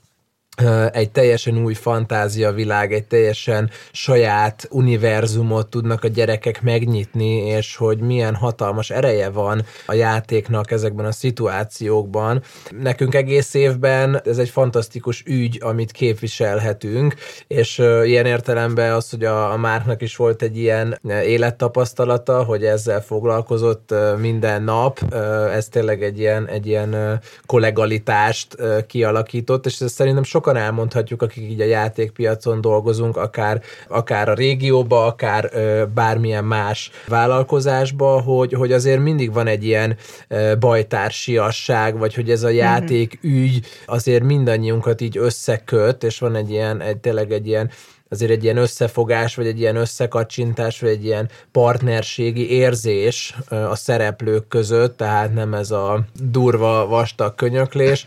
egy 0.91 1.11
teljesen 1.11 1.57
új 1.63 1.73
fantáziavilág, 1.73 2.93
egy 2.93 3.05
teljesen 3.05 3.69
saját 3.91 4.67
univerzumot 4.71 5.67
tudnak 5.67 6.03
a 6.03 6.07
gyerekek 6.07 6.61
megnyitni, 6.61 7.35
és 7.35 7.75
hogy 7.75 7.99
milyen 7.99 8.35
hatalmas 8.35 8.89
ereje 8.89 9.29
van 9.29 9.65
a 9.85 9.93
játéknak 9.93 10.71
ezekben 10.71 11.05
a 11.05 11.11
szituációkban. 11.11 12.43
Nekünk 12.81 13.15
egész 13.15 13.53
évben 13.53 14.21
ez 14.25 14.37
egy 14.37 14.49
fantasztikus 14.49 15.23
ügy, 15.25 15.59
amit 15.61 15.91
képviselhetünk, 15.91 17.15
és 17.47 17.77
ilyen 18.03 18.25
értelemben 18.25 18.93
az, 18.93 19.09
hogy 19.09 19.23
a, 19.23 19.51
a 19.51 19.57
Márknak 19.57 20.01
is 20.01 20.15
volt 20.15 20.41
egy 20.41 20.57
ilyen 20.57 20.99
élettapasztalata, 21.25 22.43
hogy 22.43 22.65
ezzel 22.65 23.01
foglalkozott 23.01 23.93
minden 24.17 24.63
nap, 24.63 25.13
ez 25.53 25.67
tényleg 25.67 26.03
egy 26.03 26.19
ilyen, 26.19 26.47
egy 26.47 26.67
ilyen 26.67 27.21
kollegalitást 27.45 28.55
kialakított, 28.87 29.65
és 29.65 29.79
ez 29.79 29.91
szerintem 29.91 30.23
sok 30.23 30.46
sokan 30.47 30.61
elmondhatjuk, 30.61 31.21
akik 31.21 31.49
így 31.49 31.61
a 31.61 31.65
játékpiacon 31.65 32.61
dolgozunk, 32.61 33.17
akár, 33.17 33.61
akár 33.87 34.29
a 34.29 34.33
régióba, 34.33 35.05
akár 35.05 35.49
ö, 35.53 35.83
bármilyen 35.93 36.45
más 36.45 36.91
vállalkozásba, 37.07 38.21
hogy, 38.21 38.53
hogy 38.53 38.71
azért 38.71 38.99
mindig 38.99 39.33
van 39.33 39.47
egy 39.47 39.63
ilyen 39.63 39.97
ö, 40.27 40.53
bajtársiasság, 40.59 41.97
vagy 41.97 42.13
hogy 42.13 42.29
ez 42.29 42.43
a 42.43 42.47
mhm. 42.47 42.55
játék 42.55 43.19
ügy 43.21 43.65
azért 43.85 44.23
mindannyiunkat 44.23 45.01
így 45.01 45.17
összeköt, 45.17 46.03
és 46.03 46.19
van 46.19 46.35
egy 46.35 46.49
ilyen, 46.49 46.81
egy, 46.81 46.97
tényleg 46.97 47.31
egy 47.31 47.47
ilyen 47.47 47.69
azért 48.09 48.31
egy 48.31 48.43
ilyen 48.43 48.57
összefogás, 48.57 49.35
vagy 49.35 49.47
egy 49.47 49.59
ilyen 49.59 49.75
összekacsintás, 49.75 50.79
vagy 50.79 50.89
egy 50.89 51.05
ilyen 51.05 51.29
partnerségi 51.51 52.51
érzés 52.51 53.35
a 53.49 53.75
szereplők 53.75 54.47
között, 54.47 54.97
tehát 54.97 55.33
nem 55.33 55.53
ez 55.53 55.71
a 55.71 56.05
durva, 56.23 56.87
vastag 56.87 57.35
könyöklés, 57.35 58.05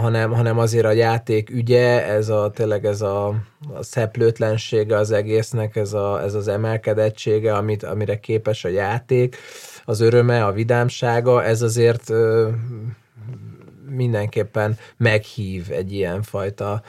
hanem, 0.00 0.32
hanem 0.32 0.58
azért 0.58 0.84
a 0.84 0.92
játék 0.92 1.50
ügye, 1.50 2.06
ez 2.06 2.28
a 2.28 2.50
tényleg 2.54 2.84
ez 2.84 3.00
a, 3.00 3.26
a 3.74 3.82
szeplőtlensége 3.82 4.96
az 4.96 5.10
egésznek, 5.10 5.76
ez, 5.76 5.92
a, 5.92 6.22
ez 6.22 6.34
az 6.34 6.48
emelkedettsége, 6.48 7.54
amit, 7.54 7.82
amire 7.82 8.20
képes 8.20 8.64
a 8.64 8.68
játék, 8.68 9.36
az 9.84 10.00
öröme, 10.00 10.44
a 10.44 10.52
vidámsága, 10.52 11.44
ez 11.44 11.62
azért 11.62 12.12
mindenképpen 13.90 14.78
meghív 14.96 15.66
egy 15.70 15.92
ilyen 15.92 16.22
fajta 16.22 16.82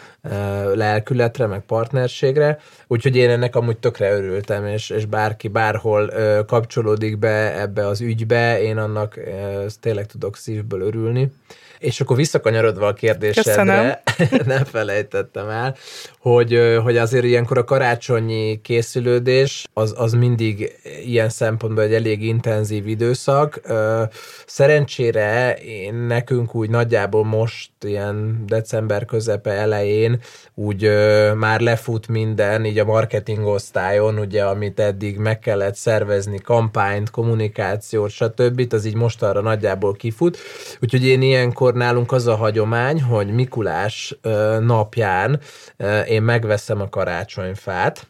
lelkületre, 0.73 1.45
meg 1.45 1.61
partnerségre, 1.61 2.59
úgyhogy 2.87 3.15
én 3.15 3.29
ennek 3.29 3.55
amúgy 3.55 3.77
tökre 3.77 4.13
örültem, 4.13 4.65
és, 4.65 4.89
és 4.89 5.05
bárki 5.05 5.47
bárhol 5.47 6.11
kapcsolódik 6.45 7.17
be 7.17 7.61
ebbe 7.61 7.87
az 7.87 8.01
ügybe, 8.01 8.61
én 8.61 8.77
annak 8.77 9.19
tényleg 9.79 10.05
tudok 10.05 10.37
szívből 10.37 10.81
örülni. 10.81 11.31
És 11.79 12.01
akkor 12.01 12.15
visszakanyarodva 12.15 12.87
a 12.87 12.93
kérdésedre, 12.93 14.03
nem 14.45 14.63
felejtettem 14.63 15.49
el, 15.49 15.75
hogy, 16.19 16.79
hogy 16.83 16.97
azért 16.97 17.23
ilyenkor 17.23 17.57
a 17.57 17.63
karácsonyi 17.63 18.61
készülődés 18.61 19.65
az, 19.73 19.93
az 19.97 20.13
mindig 20.13 20.79
ilyen 21.05 21.29
szempontból 21.29 21.83
egy 21.83 21.93
elég 21.93 22.23
intenzív 22.23 22.87
időszak. 22.87 23.61
Szerencsére 24.45 25.53
én 25.53 25.93
nekünk 25.93 26.55
úgy 26.55 26.69
nagyjából 26.89 27.25
most 27.25 27.71
ilyen 27.81 28.43
december 28.45 29.05
közepe 29.05 29.51
elején 29.51 30.19
úgy 30.55 30.89
már 31.35 31.59
lefut 31.59 32.07
minden, 32.07 32.65
így 32.65 32.79
a 32.79 32.85
marketing 32.85 33.45
osztályon, 33.45 34.19
ugye, 34.19 34.43
amit 34.43 34.79
eddig 34.79 35.17
meg 35.17 35.39
kellett 35.39 35.75
szervezni, 35.75 36.39
kampányt, 36.39 37.09
kommunikációt, 37.09 38.09
stb. 38.09 38.73
az 38.73 38.85
így 38.85 38.95
most 38.95 39.23
arra 39.23 39.41
nagyjából 39.41 39.93
kifut. 39.93 40.37
Úgyhogy 40.81 41.05
én 41.05 41.21
ilyenkor 41.21 41.73
nálunk 41.73 42.11
az 42.11 42.27
a 42.27 42.35
hagyomány, 42.35 43.01
hogy 43.01 43.27
Mikulás 43.27 44.19
napján 44.59 45.39
én 46.07 46.21
megveszem 46.21 46.81
a 46.81 46.89
karácsonyfát, 46.89 48.07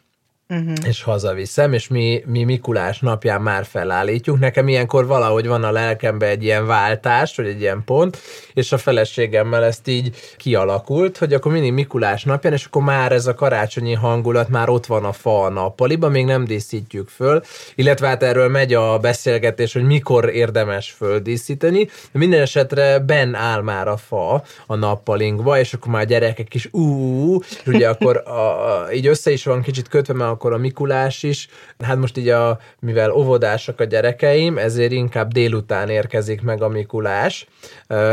uh-huh. 0.50 0.72
és 0.84 1.02
hazaviszem, 1.02 1.72
és 1.72 1.88
mi, 1.88 2.22
mi 2.26 2.44
Mikulás 2.44 3.00
napján 3.00 3.40
már 3.40 3.64
felállítjuk. 3.64 4.38
Nekem 4.38 4.68
ilyenkor 4.68 5.06
valahogy 5.06 5.46
van 5.46 5.64
a 5.64 5.70
lelkembe 5.70 6.26
egy 6.26 6.44
ilyen 6.44 6.66
váltás, 6.66 7.36
vagy 7.36 7.46
egy 7.46 7.60
ilyen 7.60 7.82
pont, 7.84 8.18
és 8.54 8.72
a 8.72 8.78
feleségemmel 8.78 9.64
ezt 9.64 9.88
így 9.88 10.16
kialakult, 10.36 11.18
hogy 11.18 11.32
akkor 11.32 11.52
mindig 11.52 11.72
Mikulás 11.72 12.24
napján, 12.24 12.52
és 12.52 12.64
akkor 12.64 12.82
már 12.82 13.12
ez 13.12 13.26
a 13.26 13.34
karácsonyi 13.34 13.94
hangulat, 13.94 14.48
már 14.48 14.68
ott 14.68 14.86
van 14.86 15.04
a 15.04 15.12
fa 15.12 15.42
a 15.44 15.50
nappaliban, 15.50 16.10
még 16.10 16.24
nem 16.24 16.44
díszítjük 16.44 17.08
föl, 17.08 17.42
illetve 17.74 18.06
hát 18.06 18.22
erről 18.22 18.48
megy 18.48 18.74
a 18.74 18.98
beszélgetés, 18.98 19.72
hogy 19.72 19.84
mikor 19.84 20.28
érdemes 20.28 20.90
földíszíteni. 20.90 21.88
Minden 22.12 22.40
esetre 22.40 22.98
ben 22.98 23.34
áll 23.34 23.62
már 23.62 23.88
a 23.88 23.96
fa 23.96 24.42
a 24.66 24.74
nappalinkba, 24.74 25.58
és 25.58 25.72
akkor 25.72 25.92
már 25.92 26.02
a 26.02 26.04
gyerekek 26.04 26.54
is 26.54 26.68
ú, 26.72 27.38
ugye 27.66 27.88
akkor 27.88 28.22
a, 28.26 28.30
a, 28.30 28.92
így 28.92 29.06
össze 29.06 29.30
is 29.30 29.44
van 29.44 29.62
kicsit 29.62 29.88
kötve, 29.88 30.14
mert 30.14 30.30
akkor 30.40 30.52
a 30.52 30.58
Mikulás 30.58 31.22
is. 31.22 31.48
Hát 31.78 31.96
most 31.96 32.16
így 32.16 32.28
a, 32.28 32.58
mivel 32.78 33.10
óvodásak 33.10 33.80
a 33.80 33.84
gyerekeim, 33.84 34.58
ezért 34.58 34.92
inkább 34.92 35.32
délután 35.32 35.88
érkezik 35.88 36.42
meg 36.42 36.62
a 36.62 36.68
Mikulás, 36.68 37.46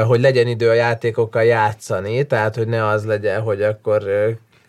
hogy 0.07 0.19
legyen 0.19 0.47
idő 0.47 0.69
a 0.69 0.73
játékokkal 0.73 1.43
játszani, 1.43 2.25
tehát 2.25 2.55
hogy 2.55 2.67
ne 2.67 2.85
az 2.85 3.05
legyen, 3.05 3.41
hogy 3.41 3.61
akkor 3.61 4.03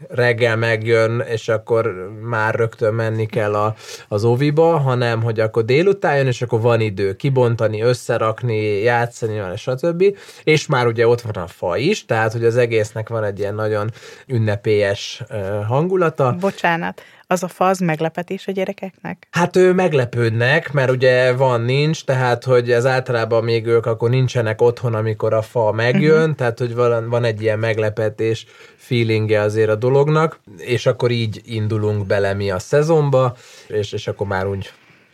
reggel 0.08 0.56
megjön, 0.56 1.24
és 1.28 1.48
akkor 1.48 2.10
már 2.22 2.54
rögtön 2.54 2.94
menni 2.94 3.26
kell 3.26 3.54
a, 3.54 3.74
az 4.08 4.24
oviba, 4.24 4.76
hanem 4.76 5.22
hogy 5.22 5.40
akkor 5.40 5.64
délután 5.64 6.16
jön, 6.16 6.26
és 6.26 6.42
akkor 6.42 6.60
van 6.60 6.80
idő 6.80 7.16
kibontani, 7.16 7.82
összerakni, 7.82 8.62
játszani, 8.82 9.56
stb. 9.56 10.04
És 10.44 10.66
már 10.66 10.86
ugye 10.86 11.08
ott 11.08 11.20
van 11.20 11.42
a 11.42 11.46
fa 11.46 11.76
is, 11.76 12.04
tehát 12.04 12.32
hogy 12.32 12.44
az 12.44 12.56
egésznek 12.56 13.08
van 13.08 13.24
egy 13.24 13.38
ilyen 13.38 13.54
nagyon 13.54 13.90
ünnepélyes 14.26 15.22
hangulata. 15.66 16.36
Bocsánat, 16.40 17.02
az 17.30 17.42
a 17.42 17.48
fa 17.48 17.66
az 17.66 17.78
meglepetés 17.78 18.46
a 18.46 18.52
gyerekeknek? 18.52 19.26
Hát 19.30 19.56
ő 19.56 19.72
meglepődnek, 19.72 20.72
mert 20.72 20.90
ugye 20.90 21.32
van, 21.32 21.60
nincs, 21.60 22.04
tehát 22.04 22.44
hogy 22.44 22.70
ez 22.70 22.86
általában 22.86 23.44
még 23.44 23.66
ők 23.66 23.86
akkor 23.86 24.10
nincsenek 24.10 24.60
otthon, 24.60 24.94
amikor 24.94 25.32
a 25.34 25.42
fa 25.42 25.72
megjön, 25.72 26.20
uh-huh. 26.20 26.34
tehát 26.34 26.58
hogy 26.58 26.74
van, 26.74 27.08
van 27.08 27.24
egy 27.24 27.42
ilyen 27.42 27.58
meglepetés 27.58 28.46
feelingje 28.76 29.40
azért 29.40 29.70
a 29.70 29.74
dolognak, 29.74 30.40
és 30.56 30.86
akkor 30.86 31.10
így 31.10 31.40
indulunk 31.44 32.06
bele 32.06 32.34
mi 32.34 32.50
a 32.50 32.58
szezonba, 32.58 33.36
és, 33.66 33.92
és 33.92 34.06
akkor 34.06 34.26
már 34.26 34.46
úgy 34.46 34.72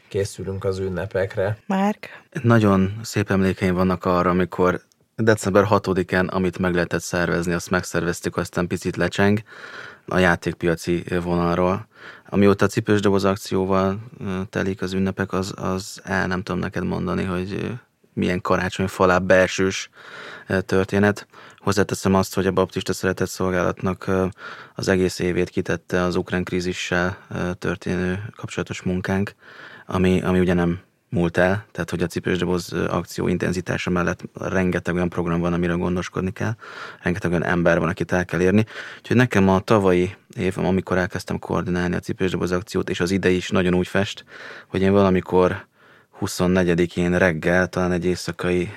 készülünk 0.08 0.64
az 0.64 0.78
ünnepekre. 0.78 1.56
Márk? 1.66 2.08
Nagyon 2.42 3.00
szép 3.02 3.30
emlékeim 3.30 3.74
vannak 3.74 4.04
arra, 4.04 4.30
amikor 4.30 4.80
december 5.16 5.66
6-án, 5.70 6.28
amit 6.30 6.58
meg 6.58 6.74
lehetett 6.74 7.02
szervezni, 7.02 7.52
azt 7.52 7.70
megszerveztük, 7.70 8.36
aztán 8.36 8.66
picit 8.66 8.96
lecseng 8.96 9.42
a 10.06 10.18
játékpiaci 10.18 11.04
vonalról. 11.22 11.86
Amióta 12.28 12.64
a 12.64 12.68
cipős 12.68 13.00
doboz 13.00 13.24
akcióval 13.24 13.98
telik 14.50 14.82
az 14.82 14.92
ünnepek, 14.92 15.32
az, 15.32 15.52
az 15.56 16.00
el 16.04 16.26
nem 16.26 16.42
tudom 16.42 16.60
neked 16.60 16.84
mondani, 16.84 17.24
hogy 17.24 17.72
milyen 18.12 18.40
karácsony 18.40 18.86
falá 18.86 19.18
belsős 19.18 19.90
történet. 20.66 21.26
Hozzáteszem 21.56 22.14
azt, 22.14 22.34
hogy 22.34 22.46
a 22.46 22.52
baptista 22.52 22.92
szeretett 22.92 23.28
szolgálatnak 23.28 24.10
az 24.74 24.88
egész 24.88 25.18
évét 25.18 25.50
kitette 25.50 26.02
az 26.02 26.16
ukrán 26.16 26.44
krízissel 26.44 27.18
történő 27.58 28.32
kapcsolatos 28.36 28.82
munkánk, 28.82 29.34
ami, 29.86 30.22
ami 30.22 30.40
ugye 30.40 30.54
nem 30.54 30.80
múlt 31.14 31.36
el, 31.36 31.64
tehát 31.72 31.90
hogy 31.90 32.02
a 32.02 32.06
cipős 32.06 32.38
doboz 32.38 32.72
akció 32.72 33.28
intenzitása 33.28 33.90
mellett 33.90 34.22
rengeteg 34.40 34.94
olyan 34.94 35.08
program 35.08 35.40
van, 35.40 35.52
amiről 35.52 35.76
gondoskodni 35.76 36.32
kell, 36.32 36.54
rengeteg 37.02 37.30
olyan 37.30 37.44
ember 37.44 37.78
van, 37.78 37.88
akit 37.88 38.12
el 38.12 38.24
kell 38.24 38.40
érni. 38.40 38.64
Úgyhogy 38.98 39.16
nekem 39.16 39.48
a 39.48 39.60
tavalyi 39.60 40.14
év, 40.36 40.58
amikor 40.58 40.98
elkezdtem 40.98 41.38
koordinálni 41.38 41.94
a 41.94 41.98
cipős 41.98 42.30
doboz 42.30 42.52
akciót, 42.52 42.90
és 42.90 43.00
az 43.00 43.10
idei 43.10 43.36
is 43.36 43.50
nagyon 43.50 43.74
úgy 43.74 43.86
fest, 43.86 44.24
hogy 44.66 44.82
én 44.82 44.92
valamikor 44.92 45.66
24-én 46.20 47.18
reggel, 47.18 47.68
talán 47.68 47.92
egy 47.92 48.04
éjszakai 48.04 48.72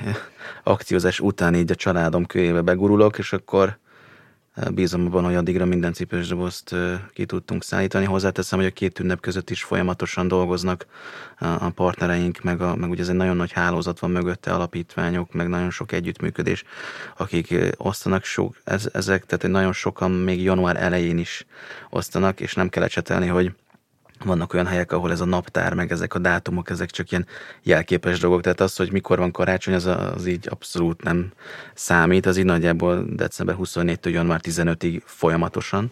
akciózás 0.63 1.19
után 1.19 1.55
így 1.55 1.71
a 1.71 1.75
családom 1.75 2.25
kölyébe 2.25 2.61
begurulok, 2.61 3.17
és 3.17 3.33
akkor 3.33 3.77
bízom 4.73 5.05
abban, 5.05 5.23
hogy 5.23 5.35
addigra 5.35 5.65
minden 5.65 5.93
cipős 5.93 6.27
dobozt 6.27 6.75
ki 7.13 7.25
tudtunk 7.25 7.63
szállítani. 7.63 8.05
Hozzáteszem, 8.05 8.59
hogy 8.59 8.67
a 8.67 8.71
két 8.71 8.99
ünnep 8.99 9.19
között 9.19 9.49
is 9.49 9.63
folyamatosan 9.63 10.27
dolgoznak 10.27 10.85
a 11.37 11.69
partnereink, 11.69 12.41
meg, 12.41 12.61
a, 12.61 12.75
meg 12.75 12.89
ugye 12.89 13.01
ez 13.01 13.09
egy 13.09 13.15
nagyon 13.15 13.35
nagy 13.35 13.51
hálózat 13.51 13.99
van 13.99 14.11
mögötte, 14.11 14.53
alapítványok, 14.53 15.33
meg 15.33 15.47
nagyon 15.47 15.71
sok 15.71 15.91
együttműködés, 15.91 16.63
akik 17.17 17.55
osztanak 17.77 18.23
sok, 18.23 18.57
ez, 18.63 18.89
ezek, 18.93 19.25
tehát 19.25 19.55
nagyon 19.55 19.73
sokan 19.73 20.11
még 20.11 20.43
január 20.43 20.75
elején 20.75 21.17
is 21.17 21.45
osztanak, 21.89 22.39
és 22.39 22.53
nem 22.53 22.69
kell 22.69 22.83
ecsetelni, 22.83 23.27
hogy 23.27 23.51
vannak 24.25 24.53
olyan 24.53 24.65
helyek, 24.65 24.91
ahol 24.91 25.11
ez 25.11 25.21
a 25.21 25.25
naptár, 25.25 25.73
meg 25.73 25.91
ezek 25.91 26.13
a 26.13 26.19
dátumok, 26.19 26.69
ezek 26.69 26.89
csak 26.89 27.11
ilyen 27.11 27.25
jelképes 27.63 28.19
dolgok. 28.19 28.41
Tehát 28.41 28.61
az, 28.61 28.75
hogy 28.75 28.91
mikor 28.91 29.17
van 29.17 29.31
karácsony, 29.31 29.73
az, 29.73 29.85
az 29.85 30.25
így 30.25 30.47
abszolút 30.49 31.03
nem 31.03 31.31
számít. 31.73 32.25
Az 32.25 32.37
így 32.37 32.45
nagyjából 32.45 33.05
december 33.09 33.55
24-től 33.59 34.11
január 34.11 34.41
15-ig 34.43 35.01
folyamatosan 35.05 35.91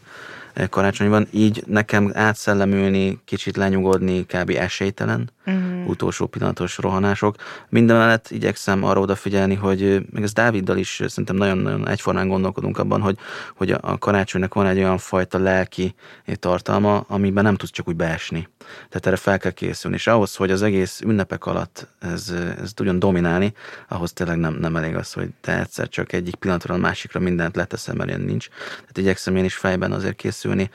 karácsony 0.70 1.10
van. 1.10 1.28
Így 1.32 1.64
nekem 1.68 2.12
átszellemülni, 2.14 3.20
kicsit 3.26 3.58
lenyugodni 3.58 4.26
kb. 4.26 4.50
esélytelen. 4.50 5.32
Uh-huh. 5.46 5.90
Utolsó 5.90 6.26
pillanatos 6.26 6.78
rohanások. 6.78 7.36
Mindemellett 7.70 8.28
igyekszem 8.30 8.84
arra 8.84 9.00
odafigyelni, 9.00 9.56
hogy 9.56 10.06
még 10.12 10.24
ez 10.24 10.34
Dáviddal 10.34 10.78
is 10.78 11.02
szerintem 11.08 11.36
nagyon-nagyon 11.36 11.88
egyformán 11.88 12.28
gondolkodunk 12.28 12.78
abban, 12.78 13.02
hogy, 13.02 13.18
hogy 13.56 13.72
a 13.72 13.98
karácsonynak 13.98 14.54
van 14.54 14.66
egy 14.66 14.78
olyan 14.78 14.98
fajta 14.98 15.40
lelki 15.40 15.96
tartalma, 16.40 16.98
amiben 17.08 17.44
nem 17.44 17.56
tudsz 17.56 17.72
csak 17.72 17.88
úgy 17.88 17.96
beesni. 17.96 18.48
Tehát 18.90 19.06
erre 19.06 19.16
fel 19.16 19.38
kell 19.38 19.52
készülni. 19.52 19.96
És 19.96 20.08
ahhoz, 20.08 20.36
hogy 20.36 20.52
az 20.52 20.62
egész 20.62 21.02
ünnepek 21.02 21.46
alatt 21.46 21.88
ez, 22.00 22.34
ez 22.62 22.74
tudjon 22.74 23.00
dominálni, 23.00 23.54
ahhoz 23.88 24.14
tényleg 24.14 24.38
nem, 24.38 24.54
nem 24.54 24.76
elég 24.76 24.96
az, 24.96 25.14
hogy 25.14 25.30
te 25.42 25.60
egyszer 25.60 25.90
csak 25.90 26.14
egyik 26.14 26.36
pillanatra 26.36 26.74
a 26.74 26.78
másikra 26.78 27.20
mindent 27.20 27.56
leteszem, 27.56 27.96
mert 27.96 28.10
ilyen 28.10 28.22
nincs. 28.22 28.48
Tehát 28.68 28.98
igyekszem 28.98 29.36
én 29.36 29.44
is 29.44 29.56
fejben 29.56 29.92
azért 29.92 30.16
készülni. 30.16 30.70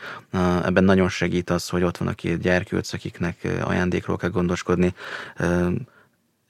Ebben 0.64 0.84
nagyon 0.84 1.08
segít 1.08 1.50
az, 1.50 1.68
hogy 1.68 1.82
ott 1.82 1.96
van 1.96 2.08
a 2.08 2.14
két 2.14 2.40
gyerkőc, 2.40 2.92
akiknek 2.92 3.48
ajándékról 3.62 4.16
kell 4.16 4.30
gondoskodni 4.30 4.94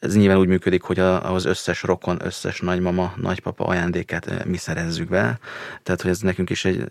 ez 0.00 0.16
nyilván 0.16 0.38
úgy 0.38 0.48
működik, 0.48 0.82
hogy 0.82 0.98
az 0.98 1.44
összes 1.44 1.82
rokon, 1.82 2.18
összes 2.24 2.60
nagymama, 2.60 3.12
nagypapa 3.16 3.64
ajándékát 3.64 4.26
eh, 4.26 4.44
mi 4.44 4.56
szerezzük 4.56 5.08
be. 5.08 5.38
Tehát, 5.82 6.02
hogy 6.02 6.10
ez 6.10 6.20
nekünk 6.20 6.50
is 6.50 6.64
egy 6.64 6.84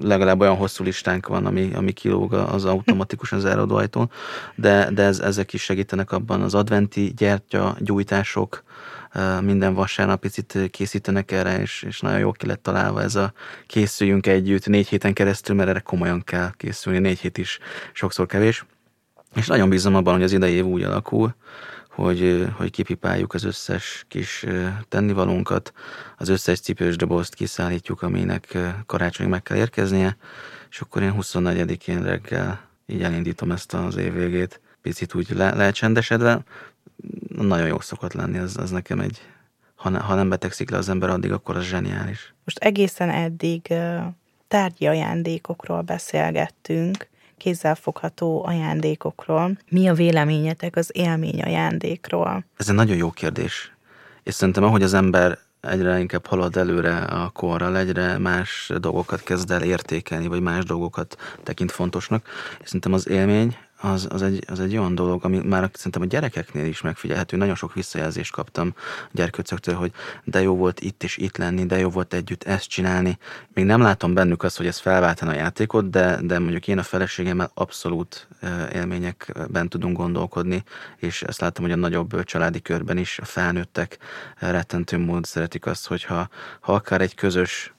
legalább 0.00 0.40
olyan 0.40 0.56
hosszú 0.56 0.84
listánk 0.84 1.26
van, 1.26 1.46
ami, 1.46 1.70
ami 1.74 1.92
kilóg 1.92 2.32
az 2.32 2.64
automatikusan 2.64 3.40
záródó 3.40 3.76
ajtón, 3.76 4.10
de, 4.54 4.90
de 4.90 5.02
ez, 5.02 5.18
ezek 5.18 5.52
is 5.52 5.62
segítenek 5.62 6.12
abban 6.12 6.42
az 6.42 6.54
adventi 6.54 7.12
gyertya 7.16 7.76
gyújtások, 7.78 8.62
eh, 9.12 9.40
minden 9.40 9.74
vasárnap 9.74 10.20
picit 10.20 10.58
készítenek 10.70 11.30
erre, 11.30 11.60
és, 11.60 11.82
és 11.82 12.00
nagyon 12.00 12.18
jó 12.18 12.32
ki 12.32 12.46
lett 12.46 12.62
találva 12.62 13.02
ez 13.02 13.14
a 13.14 13.32
készüljünk 13.66 14.26
együtt 14.26 14.66
négy 14.66 14.88
héten 14.88 15.12
keresztül, 15.12 15.56
mert 15.56 15.68
erre 15.68 15.80
komolyan 15.80 16.22
kell 16.24 16.50
készülni, 16.56 16.98
négy 16.98 17.18
hét 17.18 17.38
is 17.38 17.58
sokszor 17.92 18.26
kevés. 18.26 18.64
És 19.34 19.46
nagyon 19.46 19.68
bízom 19.68 19.94
abban, 19.94 20.14
hogy 20.14 20.22
az 20.22 20.32
idei 20.32 20.52
év 20.52 20.64
úgy 20.64 20.82
alakul, 20.82 21.34
hogy, 21.96 22.48
hogy 22.56 22.70
kipipáljuk 22.70 23.34
az 23.34 23.44
összes 23.44 24.04
kis 24.08 24.46
tennivalónkat, 24.88 25.72
az 26.16 26.28
összes 26.28 26.60
cipős 26.60 26.96
dobozt 26.96 27.34
kiszállítjuk, 27.34 28.02
aminek 28.02 28.58
karácsonyig 28.86 29.30
meg 29.30 29.42
kell 29.42 29.56
érkeznie, 29.56 30.16
és 30.70 30.80
akkor 30.80 31.02
én 31.02 31.14
24-én 31.20 32.02
reggel 32.02 32.60
így 32.86 33.02
elindítom 33.02 33.52
ezt 33.52 33.74
az 33.74 33.96
év 33.96 34.12
végét, 34.12 34.60
picit 34.82 35.14
úgy 35.14 35.30
le, 35.30 35.54
lecsendesedve, 35.54 36.40
nagyon 37.28 37.66
jó 37.66 37.80
szokott 37.80 38.12
lenni, 38.12 38.38
az, 38.38 38.56
az 38.56 38.70
nekem 38.70 39.00
egy, 39.00 39.20
ha, 39.74 39.88
ne, 39.88 39.98
ha 39.98 40.14
nem 40.14 40.28
betegszik 40.28 40.70
le 40.70 40.76
az 40.76 40.88
ember 40.88 41.08
addig, 41.08 41.32
akkor 41.32 41.56
az 41.56 41.64
zseniális. 41.64 42.34
Most 42.44 42.58
egészen 42.58 43.10
eddig 43.10 43.74
tárgyi 44.48 44.86
ajándékokról 44.86 45.80
beszélgettünk, 45.80 47.08
kézzelfogható 47.38 48.44
ajándékokról. 48.46 49.58
Mi 49.68 49.88
a 49.88 49.94
véleményetek 49.94 50.76
az 50.76 50.90
élmény 50.92 51.42
ajándékról? 51.42 52.44
Ez 52.56 52.68
egy 52.68 52.74
nagyon 52.74 52.96
jó 52.96 53.10
kérdés. 53.10 53.72
És 54.22 54.34
szerintem 54.34 54.64
ahogy 54.64 54.82
az 54.82 54.94
ember 54.94 55.38
egyre 55.60 55.98
inkább 55.98 56.26
halad 56.26 56.56
előre 56.56 56.96
a 56.96 57.28
korral, 57.28 57.76
egyre 57.76 58.18
más 58.18 58.72
dolgokat 58.78 59.22
kezd 59.22 59.50
el 59.50 59.62
értékelni, 59.62 60.26
vagy 60.26 60.40
más 60.40 60.64
dolgokat 60.64 61.16
tekint 61.42 61.72
fontosnak. 61.72 62.26
És 62.60 62.66
szerintem 62.66 62.92
az 62.92 63.08
élmény 63.08 63.56
az, 63.80 64.06
az, 64.10 64.22
egy, 64.22 64.44
az 64.48 64.60
egy 64.60 64.76
olyan 64.76 64.94
dolog, 64.94 65.24
ami 65.24 65.38
már 65.38 65.70
szerintem 65.72 66.02
a 66.02 66.04
gyerekeknél 66.04 66.64
is 66.64 66.80
megfigyelhető. 66.80 67.36
Nagyon 67.36 67.54
sok 67.54 67.74
visszajelzést 67.74 68.32
kaptam 68.32 68.74
a 68.76 69.10
gyerkőcöktől, 69.12 69.74
hogy 69.74 69.92
de 70.24 70.42
jó 70.42 70.56
volt 70.56 70.80
itt 70.80 71.02
és 71.02 71.16
itt 71.16 71.36
lenni, 71.36 71.66
de 71.66 71.78
jó 71.78 71.88
volt 71.88 72.14
együtt 72.14 72.42
ezt 72.42 72.68
csinálni. 72.68 73.18
Még 73.54 73.64
nem 73.64 73.80
látom 73.80 74.14
bennük 74.14 74.42
azt, 74.42 74.56
hogy 74.56 74.66
ez 74.66 74.78
felváltana 74.78 75.30
a 75.30 75.34
játékot, 75.34 75.90
de, 75.90 76.18
de 76.22 76.38
mondjuk 76.38 76.68
én 76.68 76.78
a 76.78 76.82
feleségemmel 76.82 77.50
abszolút 77.54 78.28
élményekben 78.72 79.68
tudunk 79.68 79.96
gondolkodni, 79.96 80.62
és 80.96 81.22
ezt 81.22 81.40
látom, 81.40 81.64
hogy 81.64 81.74
a 81.74 81.76
nagyobb 81.76 82.24
családi 82.24 82.62
körben 82.62 82.96
is 82.98 83.18
a 83.18 83.24
felnőttek 83.24 83.98
rettentő 84.38 84.98
mód 84.98 85.24
szeretik 85.24 85.66
azt, 85.66 85.86
hogyha 85.86 86.28
ha 86.60 86.72
akár 86.72 87.00
egy 87.00 87.14
közös 87.14 87.74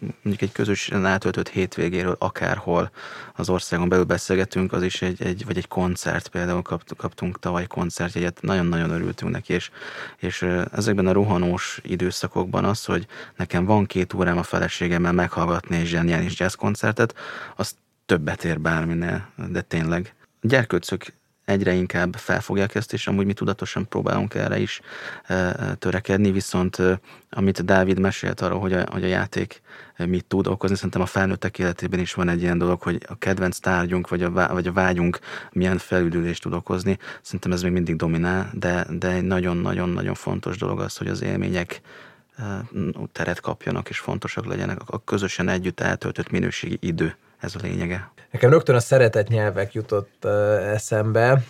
mondjuk 0.00 0.42
egy 0.42 0.52
közösen 0.52 1.06
átöltött 1.06 1.48
hétvégéről 1.48 2.16
akárhol 2.18 2.90
az 3.34 3.48
országon 3.48 3.88
belül 3.88 4.04
beszélgetünk, 4.04 4.72
az 4.72 4.82
is 4.82 5.02
egy, 5.02 5.22
egy 5.22 5.44
vagy 5.44 5.56
egy 5.56 5.68
koncert 5.68 6.28
például 6.28 6.62
kaptunk, 6.62 7.00
kaptunk 7.00 7.38
tavaly 7.38 7.66
koncertjegyet, 7.66 8.42
nagyon-nagyon 8.42 8.90
örültünk 8.90 9.32
neki, 9.32 9.52
és, 9.52 9.70
és 10.18 10.42
ezekben 10.72 11.06
a 11.06 11.12
rohanós 11.12 11.80
időszakokban 11.82 12.64
az, 12.64 12.84
hogy 12.84 13.06
nekem 13.36 13.64
van 13.64 13.86
két 13.86 14.14
órám 14.14 14.38
a 14.38 14.42
feleségemmel 14.42 15.12
meghallgatni 15.12 15.76
egy 15.76 15.86
zseniális 15.86 16.38
jazzkoncertet, 16.38 17.14
az 17.56 17.74
többet 18.06 18.44
ér 18.44 18.60
bárminél, 18.60 19.28
de 19.48 19.60
tényleg. 19.60 20.14
A 20.42 20.46
gyerkőcök 20.46 21.06
egyre 21.50 21.72
inkább 21.72 22.14
felfogják 22.14 22.74
ezt, 22.74 22.92
és 22.92 23.06
amúgy 23.06 23.26
mi 23.26 23.32
tudatosan 23.32 23.88
próbálunk 23.88 24.34
erre 24.34 24.58
is 24.58 24.80
törekedni, 25.78 26.30
viszont 26.30 26.78
amit 27.30 27.64
Dávid 27.64 27.98
mesélt 27.98 28.40
arról, 28.40 28.60
hogy 28.60 28.72
a, 28.72 28.84
hogy 28.90 29.04
a 29.04 29.06
játék 29.06 29.62
mit 29.96 30.24
tud 30.24 30.46
okozni, 30.46 30.76
szerintem 30.76 31.00
a 31.00 31.06
felnőttek 31.06 31.58
életében 31.58 32.00
is 32.00 32.14
van 32.14 32.28
egy 32.28 32.42
ilyen 32.42 32.58
dolog, 32.58 32.82
hogy 32.82 33.06
a 33.08 33.18
kedvenc 33.18 33.58
tárgyunk, 33.58 34.08
vagy 34.08 34.22
a, 34.22 34.30
vagy 34.30 34.66
a 34.66 34.72
vágyunk 34.72 35.18
milyen 35.52 35.78
felüdülést 35.78 36.42
tud 36.42 36.52
okozni. 36.52 36.98
Szerintem 37.22 37.52
ez 37.52 37.62
még 37.62 37.72
mindig 37.72 37.96
dominál, 37.96 38.50
de, 38.52 38.86
de 38.90 39.20
nagyon-nagyon-nagyon 39.20 40.14
fontos 40.14 40.56
dolog 40.56 40.80
az, 40.80 40.96
hogy 40.96 41.08
az 41.08 41.22
élmények 41.22 41.80
teret 43.12 43.40
kapjanak, 43.40 43.88
és 43.88 43.98
fontosak 43.98 44.46
legyenek 44.46 44.78
a 44.86 45.04
közösen 45.04 45.48
együtt 45.48 45.80
eltöltött 45.80 46.30
minőségi 46.30 46.78
idő. 46.80 47.16
Ez 47.38 47.54
a 47.54 47.58
lényege. 47.62 48.10
Nekem 48.30 48.50
rögtön 48.50 48.74
a 48.74 48.80
szeretett 48.80 49.28
nyelvek 49.28 49.72
jutott 49.72 50.24
eszembe. 50.74 51.42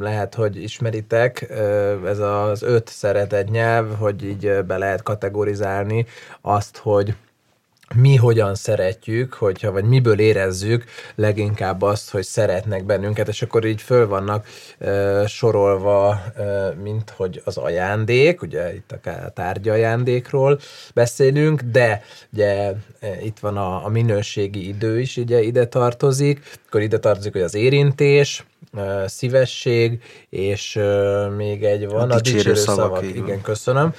Lehet, 0.00 0.34
hogy 0.34 0.62
ismeritek, 0.62 1.50
ez 2.04 2.18
az 2.18 2.62
öt 2.62 2.88
szeretett 2.88 3.48
nyelv, 3.50 3.96
hogy 3.98 4.24
így 4.24 4.64
be 4.66 4.78
lehet 4.78 5.02
kategorizálni 5.02 6.06
azt, 6.40 6.76
hogy 6.76 7.14
mi 7.94 8.16
hogyan 8.16 8.54
szeretjük, 8.54 9.34
hogyha, 9.34 9.72
vagy 9.72 9.84
miből 9.84 10.18
érezzük 10.18 10.84
leginkább 11.14 11.82
azt, 11.82 12.10
hogy 12.10 12.22
szeretnek 12.22 12.84
bennünket, 12.84 13.28
és 13.28 13.42
akkor 13.42 13.64
így 13.64 13.82
föl 13.82 14.06
vannak 14.06 14.46
e, 14.78 15.26
sorolva, 15.26 16.22
e, 16.36 16.42
mint 16.82 17.10
hogy 17.10 17.42
az 17.44 17.56
ajándék, 17.56 18.42
ugye 18.42 18.74
itt 18.74 18.94
a 19.04 19.28
tárgyi 19.34 19.68
ajándékról 19.68 20.60
beszélünk, 20.94 21.60
de 21.60 22.02
ugye 22.32 22.72
itt 23.22 23.38
van 23.38 23.56
a, 23.56 23.84
a 23.84 23.88
minőségi 23.88 24.68
idő 24.68 25.00
is 25.00 25.16
ugye 25.16 25.42
ide 25.42 25.66
tartozik, 25.66 26.42
akkor 26.66 26.80
ide 26.80 26.98
tartozik, 26.98 27.32
hogy 27.32 27.42
az 27.42 27.54
érintés, 27.54 28.44
szívesség, 29.06 30.02
és 30.28 30.80
még 31.36 31.64
egy 31.64 31.86
van, 31.86 32.10
a, 32.10 32.14
a 32.14 32.16
dicsérő, 32.16 32.36
dicsérő 32.36 32.54
szavak. 32.54 32.96
szavak 32.96 33.16
igen, 33.16 33.42
köszönöm. 33.42 33.92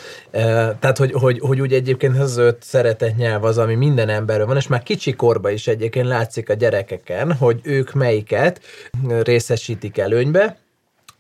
Tehát, 0.79 0.97
hogy, 0.97 1.11
hogy, 1.11 1.39
hogy 1.39 1.61
úgy 1.61 1.73
egyébként 1.73 2.19
az 2.19 2.37
öt 2.37 2.63
szeretett 2.63 3.15
nyelv 3.15 3.43
az, 3.43 3.57
ami 3.57 3.75
minden 3.75 4.09
emberről 4.09 4.45
van, 4.45 4.57
és 4.57 4.67
már 4.67 4.83
kicsi 4.83 5.13
korban 5.13 5.51
is 5.51 5.67
egyébként 5.67 6.07
látszik 6.07 6.49
a 6.49 6.53
gyerekeken, 6.53 7.33
hogy 7.33 7.59
ők 7.63 7.93
melyiket 7.93 8.61
részesítik 9.23 9.97
előnybe, 9.97 10.57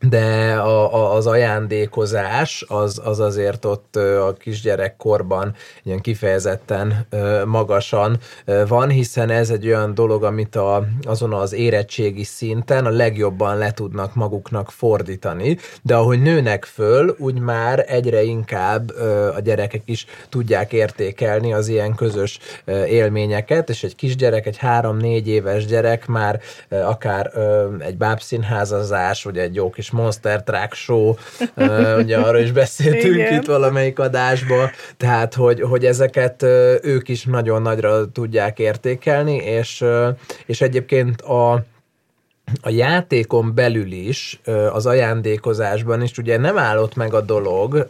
de 0.09 0.53
a, 0.53 0.93
a, 0.93 1.15
az 1.15 1.27
ajándékozás 1.27 2.65
az, 2.67 3.01
az 3.03 3.19
azért 3.19 3.65
ott 3.65 3.95
a 3.95 4.33
kisgyerekkorban 4.39 5.53
ilyen 5.83 6.01
kifejezetten 6.01 7.07
magasan 7.45 8.17
van, 8.67 8.89
hiszen 8.89 9.29
ez 9.29 9.49
egy 9.49 9.67
olyan 9.67 9.93
dolog, 9.93 10.23
amit 10.23 10.55
a, 10.55 10.85
azon 11.03 11.33
az 11.33 11.53
érettségi 11.53 12.23
szinten 12.23 12.85
a 12.85 12.89
legjobban 12.89 13.57
le 13.57 13.71
tudnak 13.71 14.15
maguknak 14.15 14.71
fordítani, 14.71 15.57
de 15.81 15.95
ahogy 15.95 16.21
nőnek 16.21 16.65
föl, 16.65 17.15
úgy 17.17 17.39
már 17.39 17.85
egyre 17.87 18.23
inkább 18.23 18.91
a 19.35 19.39
gyerekek 19.39 19.81
is 19.85 20.05
tudják 20.29 20.73
értékelni 20.73 21.53
az 21.53 21.67
ilyen 21.67 21.95
közös 21.95 22.39
élményeket, 22.87 23.69
és 23.69 23.83
egy 23.83 23.95
kisgyerek, 23.95 24.45
egy 24.45 24.57
három-négy 24.57 25.27
éves 25.27 25.65
gyerek 25.65 26.07
már 26.07 26.41
akár 26.69 27.31
egy 27.79 27.97
bábszínházazás, 27.97 29.23
vagy 29.23 29.37
egy 29.37 29.55
jó 29.55 29.69
kis 29.69 29.91
Monster 29.95 30.43
Truck 30.43 30.73
Show, 30.73 31.13
ugye 31.97 32.17
arról 32.17 32.41
is 32.41 32.51
beszéltünk 32.51 33.15
Igen. 33.15 33.33
itt 33.33 33.45
valamelyik 33.45 33.99
adásba, 33.99 34.69
tehát 34.97 35.33
hogy, 35.33 35.61
hogy 35.61 35.85
ezeket 35.85 36.43
ők 36.81 37.09
is 37.09 37.23
nagyon 37.23 37.61
nagyra 37.61 38.11
tudják 38.11 38.59
értékelni, 38.59 39.35
és, 39.35 39.85
és 40.45 40.61
egyébként 40.61 41.21
a 41.21 41.63
a 42.61 42.69
játékon 42.69 43.55
belül 43.55 43.91
is, 43.91 44.41
az 44.71 44.85
ajándékozásban 44.85 46.01
is 46.01 46.17
ugye 46.17 46.37
nem 46.37 46.57
állott 46.57 46.95
meg 46.95 47.13
a 47.13 47.21
dolog, 47.21 47.87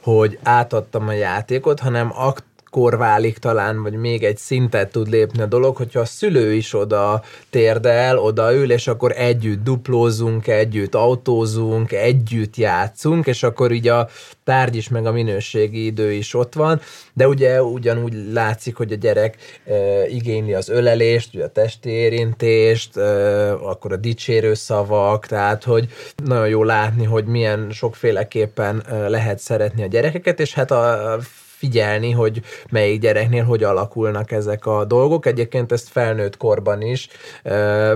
hogy 0.00 0.38
átadtam 0.42 1.08
a 1.08 1.12
játékot, 1.12 1.80
hanem 1.80 2.10
akt 2.14 2.44
akkor 2.76 2.96
válik 2.96 3.38
talán, 3.38 3.82
vagy 3.82 3.92
még 3.92 4.24
egy 4.24 4.36
szintet 4.36 4.90
tud 4.90 5.08
lépni 5.08 5.42
a 5.42 5.46
dolog, 5.46 5.76
hogyha 5.76 6.00
a 6.00 6.04
szülő 6.04 6.52
is 6.52 6.74
oda 6.74 7.22
térdel, 7.50 8.18
oda 8.18 8.54
ül, 8.54 8.72
és 8.72 8.86
akkor 8.86 9.12
együtt 9.16 9.64
duplózunk, 9.64 10.46
együtt 10.46 10.94
autózunk, 10.94 11.92
együtt 11.92 12.56
játszunk, 12.56 13.26
és 13.26 13.42
akkor 13.42 13.72
így 13.72 13.88
a 13.88 14.08
tárgy 14.44 14.76
is, 14.76 14.88
meg 14.88 15.06
a 15.06 15.12
minőségi 15.12 15.84
idő 15.84 16.12
is 16.12 16.34
ott 16.34 16.54
van, 16.54 16.80
de 17.12 17.28
ugye 17.28 17.62
ugyanúgy 17.62 18.32
látszik, 18.32 18.76
hogy 18.76 18.92
a 18.92 18.96
gyerek 18.96 19.36
e, 19.66 20.06
igényli 20.08 20.54
az 20.54 20.68
ölelést, 20.68 21.34
ugye 21.34 21.44
a 21.44 21.48
testi 21.48 21.90
érintést, 21.90 22.96
e, 22.96 23.52
akkor 23.52 23.92
a 23.92 23.96
dicsérő 23.96 24.54
szavak, 24.54 25.26
tehát 25.26 25.64
hogy 25.64 25.88
nagyon 26.24 26.48
jó 26.48 26.62
látni, 26.62 27.04
hogy 27.04 27.24
milyen 27.24 27.70
sokféleképpen 27.70 28.84
lehet 29.08 29.38
szeretni 29.38 29.82
a 29.82 29.86
gyerekeket, 29.86 30.40
és 30.40 30.54
hát 30.54 30.70
a 30.70 31.18
figyelni, 31.58 32.10
hogy 32.10 32.40
melyik 32.70 33.00
gyereknél 33.00 33.44
hogy 33.44 33.62
alakulnak 33.62 34.32
ezek 34.32 34.66
a 34.66 34.84
dolgok. 34.84 35.26
Egyébként 35.26 35.72
ezt 35.72 35.88
felnőtt 35.88 36.36
korban 36.36 36.82
is 36.82 37.08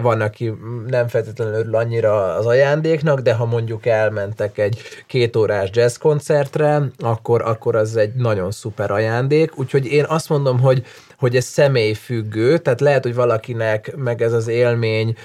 van, 0.02 0.20
aki 0.20 0.52
nem 0.86 1.08
feltétlenül 1.08 1.54
örül 1.54 1.74
annyira 1.74 2.34
az 2.34 2.46
ajándéknak, 2.46 3.20
de 3.20 3.34
ha 3.34 3.44
mondjuk 3.44 3.86
elmentek 3.86 4.58
egy 4.58 4.80
két 5.06 5.36
órás 5.36 5.68
jazz 5.72 5.96
koncertre, 5.96 6.82
akkor, 6.98 7.42
akkor 7.42 7.76
az 7.76 7.96
egy 7.96 8.14
nagyon 8.14 8.50
szuper 8.50 8.90
ajándék. 8.90 9.58
Úgyhogy 9.58 9.86
én 9.86 10.04
azt 10.08 10.28
mondom, 10.28 10.60
hogy 10.60 10.86
hogy 11.18 11.36
ez 11.36 11.44
személyfüggő, 11.44 12.58
tehát 12.58 12.80
lehet, 12.80 13.02
hogy 13.02 13.14
valakinek 13.14 13.96
meg 13.96 14.22
ez 14.22 14.32
az 14.32 14.48
élmény 14.48 15.16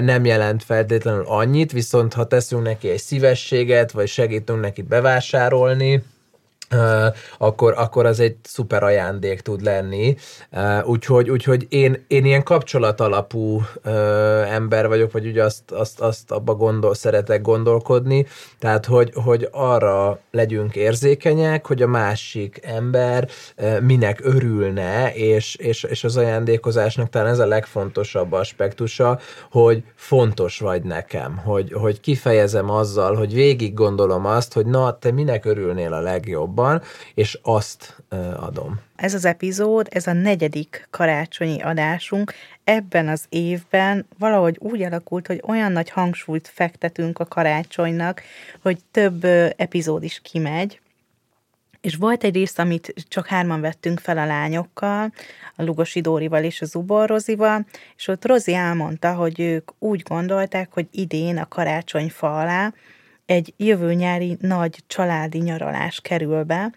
nem 0.00 0.24
jelent 0.24 0.62
feltétlenül 0.62 1.24
annyit, 1.26 1.72
viszont 1.72 2.14
ha 2.14 2.26
teszünk 2.26 2.62
neki 2.62 2.88
egy 2.88 3.00
szívességet, 3.00 3.92
vagy 3.92 4.08
segítünk 4.08 4.60
neki 4.60 4.82
bevásárolni, 4.82 6.02
akkor, 7.38 7.74
akkor 7.76 8.06
az 8.06 8.20
egy 8.20 8.36
szuper 8.42 8.82
ajándék 8.82 9.40
tud 9.40 9.62
lenni. 9.62 10.16
Úgyhogy, 10.84 11.30
úgyhogy 11.30 11.66
én, 11.68 12.04
én 12.08 12.24
ilyen 12.24 12.42
kapcsolat 12.42 13.00
alapú 13.00 13.62
ember 14.50 14.88
vagyok, 14.88 15.12
vagy 15.12 15.26
ugye 15.26 15.44
azt, 15.44 15.70
azt, 15.70 16.00
azt 16.00 16.30
abba 16.30 16.54
gondol, 16.54 16.94
szeretek 16.94 17.42
gondolkodni, 17.42 18.26
tehát 18.58 18.86
hogy, 18.86 19.12
hogy 19.14 19.48
arra 19.50 20.18
legyünk 20.30 20.76
érzékenyek, 20.76 21.66
hogy 21.66 21.82
a 21.82 21.86
másik 21.86 22.60
ember 22.62 23.28
minek 23.80 24.20
örülne, 24.22 25.14
és, 25.14 25.54
és, 25.54 25.82
és 25.82 26.04
az 26.04 26.16
ajándékozásnak 26.16 27.08
talán 27.08 27.28
ez 27.28 27.38
a 27.38 27.46
legfontosabb 27.46 28.32
aspektusa, 28.32 29.18
hogy 29.50 29.82
fontos 29.94 30.58
vagy 30.58 30.82
nekem, 30.82 31.36
hogy, 31.36 31.72
hogy 31.72 32.00
kifejezem 32.00 32.70
azzal, 32.70 33.14
hogy 33.14 33.34
végig 33.34 33.74
gondolom 33.74 34.26
azt, 34.26 34.52
hogy 34.52 34.66
na, 34.66 34.98
te 34.98 35.10
minek 35.10 35.44
örülnél 35.44 35.92
a 35.92 36.00
legjobban, 36.00 36.61
jobban, 36.62 36.82
és 37.14 37.38
azt 37.42 38.02
adom. 38.36 38.80
Ez 38.96 39.14
az 39.14 39.24
epizód, 39.24 39.88
ez 39.90 40.06
a 40.06 40.12
negyedik 40.12 40.86
karácsonyi 40.90 41.62
adásunk. 41.62 42.32
Ebben 42.64 43.08
az 43.08 43.24
évben 43.28 44.06
valahogy 44.18 44.56
úgy 44.58 44.82
alakult, 44.82 45.26
hogy 45.26 45.42
olyan 45.46 45.72
nagy 45.72 45.90
hangsúlyt 45.90 46.48
fektetünk 46.48 47.18
a 47.18 47.24
karácsonynak, 47.24 48.22
hogy 48.62 48.78
több 48.90 49.24
epizód 49.56 50.02
is 50.02 50.20
kimegy, 50.22 50.80
és 51.80 51.94
volt 51.94 52.24
egy 52.24 52.34
rész, 52.34 52.58
amit 52.58 52.94
csak 53.08 53.26
hárman 53.26 53.60
vettünk 53.60 53.98
fel 53.98 54.18
a 54.18 54.26
lányokkal, 54.26 55.12
a 55.56 55.62
Lugosi 55.62 56.00
Dórival 56.00 56.44
és 56.44 56.60
a 56.60 56.66
Zubor 56.66 57.08
Rozival, 57.08 57.66
és 57.96 58.08
ott 58.08 58.26
Rozi 58.26 58.54
elmondta, 58.54 59.14
hogy 59.14 59.40
ők 59.40 59.70
úgy 59.78 60.02
gondolták, 60.02 60.72
hogy 60.72 60.86
idén 60.90 61.38
a 61.38 61.48
karácsony 61.48 62.10
fa 62.10 62.38
alá 62.38 62.72
egy 63.32 63.54
jövő 63.56 63.94
nyári 63.94 64.36
nagy 64.40 64.82
családi 64.86 65.38
nyaralás 65.38 66.00
kerül 66.00 66.42
be, 66.42 66.72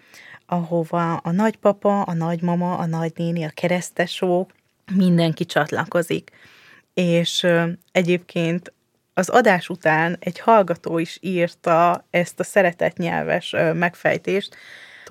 ahova 0.45 1.15
a 1.15 1.31
nagypapa, 1.31 2.01
a 2.01 2.13
nagymama, 2.13 2.77
a 2.77 2.85
nagynéni, 2.85 3.43
a 3.43 3.49
keresztesók, 3.49 4.51
mindenki 4.93 5.45
csatlakozik. 5.45 6.31
És 6.93 7.47
egyébként 7.91 8.73
az 9.13 9.29
adás 9.29 9.69
után 9.69 10.17
egy 10.19 10.39
hallgató 10.39 10.97
is 10.97 11.17
írta 11.21 12.05
ezt 12.09 12.39
a 12.39 12.43
szeretetnyelves 12.43 13.55
megfejtést, 13.73 14.55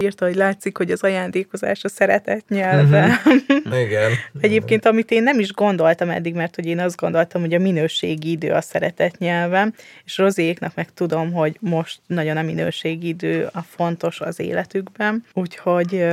írta, 0.03 0.24
hogy 0.24 0.34
látszik, 0.34 0.76
hogy 0.76 0.90
az 0.90 1.03
ajándékozás 1.03 1.84
a 1.84 1.88
szeretet 1.88 2.49
nyelve. 2.49 3.20
Uh-huh. 3.24 3.80
Igen. 3.86 4.11
Egyébként, 4.40 4.86
amit 4.86 5.11
én 5.11 5.22
nem 5.22 5.38
is 5.38 5.53
gondoltam 5.53 6.11
eddig, 6.11 6.34
mert 6.34 6.55
hogy 6.55 6.66
én 6.66 6.78
azt 6.78 6.97
gondoltam, 6.97 7.40
hogy 7.40 7.55
a 7.55 7.59
minőségi 7.59 8.30
idő 8.30 8.51
a 8.51 8.61
szeretet 8.61 9.18
nyelve, 9.18 9.72
és 10.05 10.18
Rozéknak 10.18 10.74
meg 10.74 10.92
tudom, 10.95 11.32
hogy 11.32 11.57
most 11.61 12.01
nagyon 12.07 12.36
a 12.36 12.42
minőségi 12.42 13.09
idő 13.09 13.49
a 13.53 13.61
fontos 13.61 14.20
az 14.20 14.40
életükben. 14.40 15.24
Úgyhogy 15.32 16.05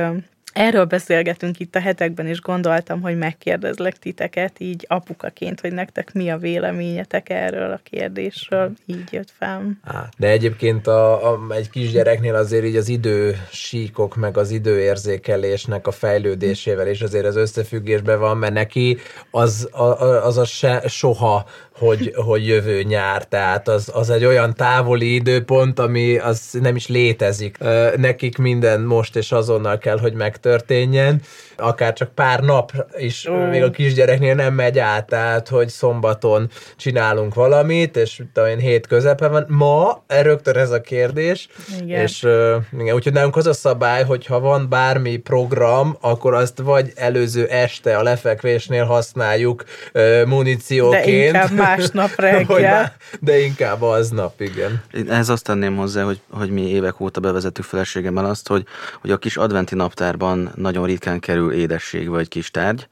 Erről 0.52 0.84
beszélgetünk 0.84 1.58
itt 1.58 1.74
a 1.74 1.80
hetekben, 1.80 2.26
és 2.26 2.40
gondoltam, 2.40 3.00
hogy 3.00 3.16
megkérdezlek 3.16 3.98
titeket 3.98 4.60
így 4.60 4.84
apukaként, 4.88 5.60
hogy 5.60 5.72
nektek 5.72 6.12
mi 6.12 6.30
a 6.30 6.38
véleményetek 6.38 7.28
erről 7.28 7.70
a 7.70 7.80
kérdésről, 7.82 8.72
így 8.86 9.12
jött 9.12 9.32
fel. 9.38 9.78
De 10.16 10.28
egyébként 10.28 10.86
a, 10.86 11.32
a, 11.32 11.54
egy 11.54 11.70
kisgyereknél 11.70 12.34
azért 12.34 12.64
így 12.64 12.76
az 12.76 12.88
idősíkok, 12.88 14.16
meg 14.16 14.36
az 14.36 14.50
időérzékelésnek 14.50 15.86
a 15.86 15.90
fejlődésével 15.90 16.86
és 16.86 17.00
azért 17.00 17.26
az 17.26 17.36
összefüggésben 17.36 18.18
van, 18.18 18.36
mert 18.36 18.52
neki 18.52 18.98
az, 19.30 19.68
a, 19.72 19.82
az 20.26 20.38
a 20.38 20.44
se, 20.44 20.82
soha 20.88 21.46
hogy, 21.82 22.12
hogy 22.14 22.46
jövő 22.46 22.82
nyár, 22.82 23.24
tehát 23.24 23.68
az, 23.68 23.90
az 23.94 24.10
egy 24.10 24.24
olyan 24.24 24.54
távoli 24.54 25.14
időpont, 25.14 25.78
ami 25.78 26.18
az 26.18 26.48
nem 26.60 26.76
is 26.76 26.86
létezik. 26.88 27.58
Nekik 27.96 28.38
minden 28.38 28.80
most 28.80 29.16
és 29.16 29.32
azonnal 29.32 29.78
kell, 29.78 29.98
hogy 29.98 30.12
megtörténjen, 30.12 31.22
akár 31.62 31.92
csak 31.92 32.14
pár 32.14 32.40
nap 32.40 32.72
is 32.96 33.30
mm. 33.30 33.34
még 33.34 33.62
a 33.62 33.70
kisgyereknél 33.70 34.34
nem 34.34 34.54
megy 34.54 34.78
át, 34.78 35.06
tehát 35.06 35.48
hogy 35.48 35.68
szombaton 35.68 36.50
csinálunk 36.76 37.34
valamit, 37.34 37.96
és 37.96 38.22
talán 38.32 38.58
hét 38.58 38.86
közepe 38.86 39.28
van. 39.28 39.44
Ma 39.48 40.02
rögtön 40.06 40.56
ez 40.56 40.70
a 40.70 40.80
kérdés, 40.80 41.48
igen. 41.80 42.00
és 42.00 42.22
uh, 42.22 42.54
igen, 42.78 42.94
úgyhogy 42.94 43.12
nálunk 43.12 43.36
az 43.36 43.46
a 43.46 43.52
szabály, 43.52 44.04
hogy 44.04 44.26
ha 44.26 44.40
van 44.40 44.68
bármi 44.68 45.16
program, 45.16 45.96
akkor 46.00 46.34
azt 46.34 46.58
vagy 46.58 46.92
előző 46.94 47.46
este 47.46 47.96
a 47.96 48.02
lefekvésnél 48.02 48.84
használjuk 48.84 49.64
uh, 49.94 50.24
munícióként. 50.24 51.04
De 51.04 51.26
inkább 51.26 51.50
másnap 51.50 52.10
reggel. 52.16 52.92
de 53.20 53.38
inkább 53.40 53.82
aznap, 53.82 54.40
igen. 54.40 54.82
Ehhez 55.08 55.28
azt 55.28 55.44
tenném 55.44 55.76
hozzá, 55.76 56.02
hogy, 56.02 56.20
hogy 56.30 56.50
mi 56.50 56.68
évek 56.68 57.00
óta 57.00 57.20
bevezettük 57.20 57.64
feleségemmel 57.64 58.24
azt, 58.24 58.48
hogy, 58.48 58.64
hogy 59.00 59.10
a 59.10 59.16
kis 59.16 59.36
adventi 59.36 59.74
naptárban 59.74 60.52
nagyon 60.54 60.86
ritkán 60.86 61.20
kerül 61.20 61.51
édesség 61.52 62.08
vagy 62.08 62.28
kis 62.28 62.50
tárgy, 62.50 62.88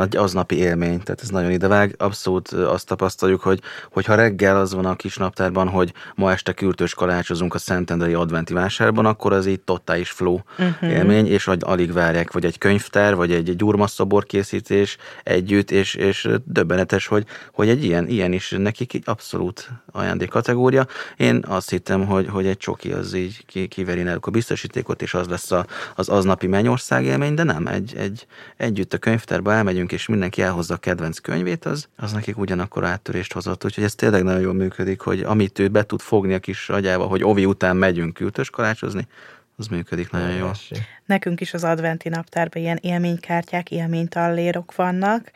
egy 0.00 0.16
aznapi 0.16 0.56
élmény, 0.56 1.00
tehát 1.02 1.20
ez 1.22 1.28
nagyon 1.28 1.50
idevág. 1.50 1.94
Abszolút 1.98 2.48
azt 2.48 2.86
tapasztaljuk, 2.86 3.40
hogy, 3.40 3.60
hogy 3.90 4.04
ha 4.04 4.14
reggel 4.14 4.56
az 4.56 4.74
van 4.74 4.84
a 4.84 4.96
kis 4.96 5.16
naptárban, 5.16 5.68
hogy 5.68 5.92
ma 6.14 6.32
este 6.32 6.52
kürtős 6.52 6.94
kalácsozunk 6.94 7.54
a 7.54 7.58
Szentendrei 7.58 8.14
adventi 8.14 8.52
vásárban, 8.52 9.06
akkor 9.06 9.32
az 9.32 9.46
így 9.46 9.60
totális 9.60 10.10
flow 10.10 10.38
uh-huh. 10.58 10.90
élmény, 10.90 11.26
és 11.26 11.44
hogy 11.44 11.60
alig 11.64 11.92
várják, 11.92 12.32
vagy 12.32 12.44
egy 12.44 12.58
könyvtár, 12.58 13.14
vagy 13.14 13.32
egy, 13.32 13.48
egy 13.48 13.64
urmaszobor 13.64 14.24
készítés 14.24 14.96
együtt, 15.22 15.70
és, 15.70 15.94
és 15.94 16.28
döbbenetes, 16.44 17.06
hogy, 17.06 17.24
hogy 17.52 17.68
egy 17.68 17.84
ilyen, 17.84 18.08
ilyen 18.08 18.32
is 18.32 18.54
nekik 18.58 18.94
egy 18.94 19.02
abszolút 19.04 19.70
ajándék 19.92 20.28
kategória. 20.28 20.86
Én 21.16 21.44
azt 21.48 21.70
hittem, 21.70 22.06
hogy, 22.06 22.28
hogy 22.28 22.46
egy 22.46 22.56
csoki 22.56 22.92
az 22.92 23.14
így 23.14 23.68
kiveri 23.68 24.02
náluk 24.02 24.26
a 24.26 24.30
biztosítékot, 24.30 25.02
és 25.02 25.14
az 25.14 25.28
lesz 25.28 25.50
a, 25.50 25.66
az 25.94 26.08
aznapi 26.08 26.46
mennyország 26.46 27.04
élmény, 27.04 27.34
de 27.34 27.42
nem, 27.42 27.66
egy, 27.66 27.81
egy, 27.90 28.26
együtt 28.56 28.92
a 28.92 28.98
könyvtárba 28.98 29.52
elmegyünk, 29.52 29.92
és 29.92 30.06
mindenki 30.06 30.42
elhozza 30.42 30.74
a 30.74 30.76
kedvenc 30.76 31.18
könyvét, 31.18 31.64
az, 31.64 31.88
az 31.96 32.12
nekik 32.12 32.38
ugyanakkor 32.38 32.84
áttörést 32.84 33.32
hozott. 33.32 33.64
Úgyhogy 33.64 33.84
ez 33.84 33.94
tényleg 33.94 34.22
nagyon 34.22 34.40
jól 34.40 34.54
működik, 34.54 35.00
hogy 35.00 35.20
amit 35.20 35.58
ő 35.58 35.68
be 35.68 35.82
tud 35.82 36.00
fogni 36.00 36.34
a 36.34 36.38
kis 36.38 36.68
agyába, 36.68 37.04
hogy 37.04 37.24
ovi 37.24 37.44
után 37.44 37.76
megyünk 37.76 38.14
kültös 38.14 38.50
kalácsozni, 38.50 39.06
az 39.56 39.66
működik 39.66 40.10
nagyon 40.10 40.32
jól. 40.32 40.54
Nekünk 41.06 41.40
is 41.40 41.54
az 41.54 41.64
adventi 41.64 42.08
naptárban 42.08 42.62
ilyen 42.62 42.78
élménykártyák, 42.80 43.70
élménytallérok 43.70 44.74
vannak, 44.74 45.30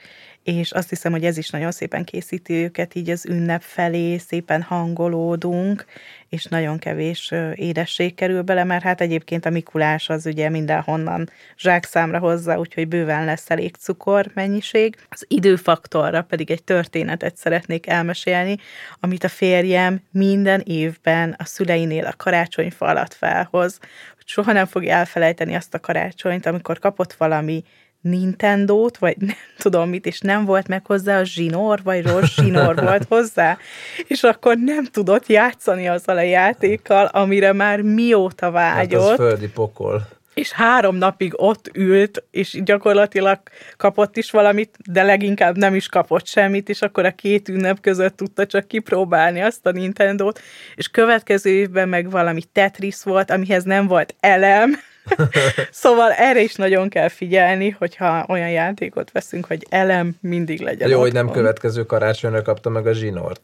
és 0.46 0.72
azt 0.72 0.88
hiszem, 0.88 1.12
hogy 1.12 1.24
ez 1.24 1.36
is 1.36 1.50
nagyon 1.50 1.70
szépen 1.70 2.04
készíti 2.04 2.54
őket 2.54 2.94
így 2.94 3.10
az 3.10 3.26
ünnep 3.26 3.62
felé, 3.62 4.16
szépen 4.16 4.62
hangolódunk, 4.62 5.84
és 6.28 6.44
nagyon 6.44 6.78
kevés 6.78 7.32
édesség 7.54 8.14
kerül 8.14 8.42
bele, 8.42 8.64
mert 8.64 8.82
hát 8.82 9.00
egyébként 9.00 9.46
a 9.46 9.50
Mikulás 9.50 10.08
az 10.08 10.26
ugye 10.26 10.48
mindenhonnan 10.48 11.30
zsákszámra 11.58 12.18
hozza, 12.18 12.58
úgyhogy 12.58 12.88
bőven 12.88 13.24
lesz 13.24 13.50
elég 13.50 13.74
cukor 13.74 14.30
mennyiség. 14.34 14.96
Az 15.08 15.24
időfaktorra 15.28 16.22
pedig 16.22 16.50
egy 16.50 16.64
történetet 16.64 17.36
szeretnék 17.36 17.86
elmesélni, 17.86 18.56
amit 19.00 19.24
a 19.24 19.28
férjem 19.28 20.00
minden 20.10 20.60
évben 20.64 21.34
a 21.38 21.44
szüleinél 21.44 22.04
a 22.04 22.14
karácsonyfa 22.16 22.86
alatt 22.86 23.14
felhoz, 23.14 23.78
soha 24.24 24.52
nem 24.52 24.66
fogja 24.66 24.94
elfelejteni 24.94 25.54
azt 25.54 25.74
a 25.74 25.80
karácsonyt, 25.80 26.46
amikor 26.46 26.78
kapott 26.78 27.12
valami 27.12 27.64
Nintendo-t, 28.08 28.98
vagy 28.98 29.16
nem 29.18 29.36
tudom 29.58 29.88
mit, 29.88 30.06
és 30.06 30.20
nem 30.20 30.44
volt 30.44 30.68
meg 30.68 30.86
hozzá 30.86 31.18
a 31.18 31.24
zsinór, 31.24 31.80
vagy 31.82 32.06
rossz 32.06 32.34
zsinór 32.34 32.74
volt 32.84 33.04
hozzá, 33.08 33.58
és 34.06 34.22
akkor 34.22 34.56
nem 34.56 34.84
tudott 34.84 35.26
játszani 35.26 35.88
azzal 35.88 36.16
a 36.16 36.22
játékkal, 36.22 37.06
amire 37.06 37.52
már 37.52 37.80
mióta 37.80 38.50
vágyott. 38.50 39.02
Hát 39.02 39.10
az 39.10 39.16
földi 39.16 39.48
pokol. 39.48 40.06
És 40.34 40.52
három 40.52 40.96
napig 40.96 41.32
ott 41.36 41.70
ült, 41.74 42.24
és 42.30 42.60
gyakorlatilag 42.64 43.38
kapott 43.76 44.16
is 44.16 44.30
valamit, 44.30 44.76
de 44.90 45.02
leginkább 45.02 45.56
nem 45.56 45.74
is 45.74 45.88
kapott 45.88 46.26
semmit, 46.26 46.68
és 46.68 46.82
akkor 46.82 47.04
a 47.04 47.10
két 47.10 47.48
ünnep 47.48 47.80
között 47.80 48.16
tudta 48.16 48.46
csak 48.46 48.68
kipróbálni 48.68 49.40
azt 49.40 49.66
a 49.66 49.70
Nintendo-t, 49.70 50.40
és 50.74 50.88
következő 50.88 51.50
évben 51.50 51.88
meg 51.88 52.10
valami 52.10 52.42
Tetris 52.52 53.02
volt, 53.02 53.30
amihez 53.30 53.64
nem 53.64 53.86
volt 53.86 54.14
elem, 54.20 54.76
szóval 55.70 56.12
erre 56.12 56.40
is 56.40 56.54
nagyon 56.54 56.88
kell 56.88 57.08
figyelni, 57.08 57.70
hogyha 57.70 58.24
olyan 58.28 58.50
játékot 58.50 59.10
veszünk, 59.10 59.46
hogy 59.46 59.66
elem 59.68 60.16
mindig 60.20 60.60
legyen 60.60 60.88
Jó, 60.88 61.00
otthon. 61.00 61.00
hogy 61.00 61.24
nem 61.24 61.34
következő 61.34 61.84
karácsonyra 61.86 62.42
kapta 62.42 62.70
meg 62.70 62.86
a 62.86 62.92
zsinort. 62.92 63.40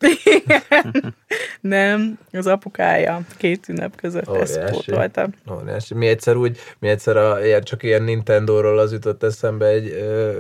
nem, 1.60 2.18
az 2.32 2.46
apukája 2.46 3.20
két 3.36 3.68
ünnep 3.68 3.96
között 3.96 4.28
Óriási. 4.28 4.58
ezt 4.58 4.70
pótolta. 4.70 5.28
Óriási. 5.52 5.94
Mi 5.94 6.06
egyszer 6.06 6.36
úgy, 6.36 6.58
mi 6.78 6.88
egyszer 6.88 7.16
a, 7.16 7.44
ilyen, 7.44 7.62
csak 7.62 7.82
ilyen 7.82 8.02
Nintendo-ról 8.02 8.78
az 8.78 8.92
jutott 8.92 9.22
eszembe 9.22 9.66
egy 9.66 9.88
ö, 9.88 10.32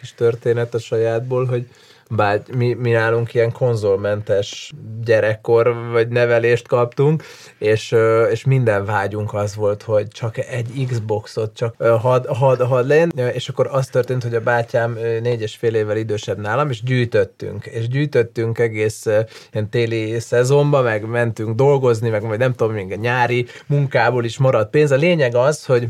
kis 0.00 0.14
történet 0.14 0.74
a 0.74 0.78
sajátból, 0.78 1.44
hogy 1.44 1.66
bár 2.10 2.42
mi, 2.56 2.74
mi 2.74 2.90
nálunk 2.90 3.34
ilyen 3.34 3.52
konzolmentes 3.52 4.72
gyerekkor 5.04 5.74
vagy 5.92 6.08
nevelést 6.08 6.68
kaptunk, 6.68 7.22
és, 7.58 7.94
és 8.30 8.44
minden 8.44 8.84
vágyunk 8.84 9.34
az 9.34 9.54
volt, 9.54 9.82
hogy 9.82 10.08
csak 10.08 10.38
egy 10.38 10.86
Xboxot, 10.90 11.54
csak 11.54 11.82
had, 11.82 12.26
had, 12.26 12.60
had 12.60 12.86
legyen, 12.86 13.12
és 13.32 13.48
akkor 13.48 13.68
az 13.70 13.86
történt, 13.86 14.22
hogy 14.22 14.34
a 14.34 14.40
bátyám 14.40 14.98
négy 15.22 15.40
és 15.40 15.56
fél 15.56 15.74
évvel 15.74 15.96
idősebb 15.96 16.38
nálam, 16.38 16.70
és 16.70 16.82
gyűjtöttünk, 16.82 17.66
és 17.66 17.88
gyűjtöttünk 17.88 18.58
egész 18.58 19.06
ilyen 19.52 19.70
téli 19.70 20.18
szezonban, 20.18 20.84
meg 20.84 21.08
mentünk 21.08 21.56
dolgozni, 21.56 22.08
meg 22.08 22.22
majd 22.22 22.38
nem 22.38 22.54
tudom, 22.54 22.72
még 22.72 22.92
a 22.92 22.96
nyári 22.96 23.46
munkából 23.66 24.24
is 24.24 24.38
maradt 24.38 24.70
pénz. 24.70 24.90
A 24.90 24.96
lényeg 24.96 25.34
az, 25.34 25.64
hogy 25.64 25.88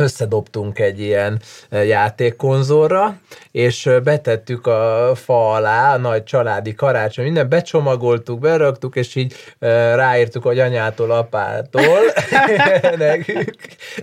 összedobtunk 0.00 0.78
egy 0.78 1.00
ilyen 1.00 1.40
játékkonzolra, 1.70 3.16
és 3.50 3.90
betettük 4.04 4.66
a 4.66 5.12
fa 5.14 5.52
alá, 5.52 5.94
a 5.94 5.98
nagy 5.98 6.24
családi 6.24 6.74
karácsony, 6.74 7.24
minden 7.24 7.48
becsomagoltuk, 7.48 8.38
beraktuk, 8.38 8.96
és 8.96 9.14
így 9.14 9.34
ráírtuk, 9.94 10.42
hogy 10.42 10.58
anyától, 10.58 11.10
apától 11.10 11.98
nekünk, 12.98 13.54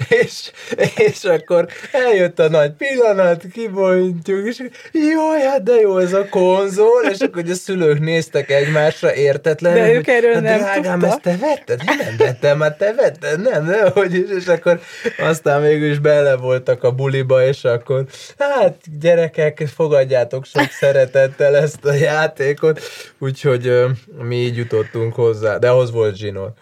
és, 0.09 0.51
és 0.95 1.23
akkor 1.23 1.67
eljött 1.91 2.39
a 2.39 2.49
nagy 2.49 2.71
pillanat, 2.71 3.43
kibontjuk, 3.53 4.47
és 4.47 4.63
jó, 4.91 5.31
hát 5.31 5.63
de 5.63 5.73
jó 5.73 5.97
ez 5.97 6.13
a 6.13 6.29
konzol, 6.29 7.03
és 7.11 7.19
akkor 7.19 7.43
a 7.49 7.53
szülők 7.53 7.99
néztek 7.99 8.49
egymásra 8.49 9.15
értetlenül, 9.15 9.81
de 9.81 9.93
ők 9.93 10.07
erről 10.07 10.39
nem 10.39 10.57
drágám, 10.57 11.03
ezt 11.03 11.21
te 11.21 11.37
vetted? 11.37 11.81
Én 11.89 11.97
nem 11.97 12.15
vettem, 12.17 12.59
hát 12.59 12.77
te 12.77 12.93
vetted? 12.93 13.41
Nem, 13.41 13.65
nem, 13.65 13.91
hogy 13.91 14.25
és 14.37 14.47
akkor 14.47 14.79
aztán 15.17 15.61
végül 15.85 16.05
is 16.05 16.11
bele 16.11 16.35
voltak 16.35 16.83
a 16.83 16.91
buliba, 16.91 17.45
és 17.45 17.63
akkor 17.63 18.05
hát 18.37 18.99
gyerekek, 18.99 19.67
fogadjátok 19.67 20.45
sok 20.45 20.69
szeretettel 20.69 21.55
ezt 21.55 21.85
a 21.85 21.93
játékot, 21.93 22.81
úgyhogy 23.17 23.85
mi 24.21 24.35
így 24.35 24.57
jutottunk 24.57 25.13
hozzá, 25.13 25.57
de 25.57 25.69
ahhoz 25.69 25.91
volt 25.91 26.15
zsinór. 26.15 26.53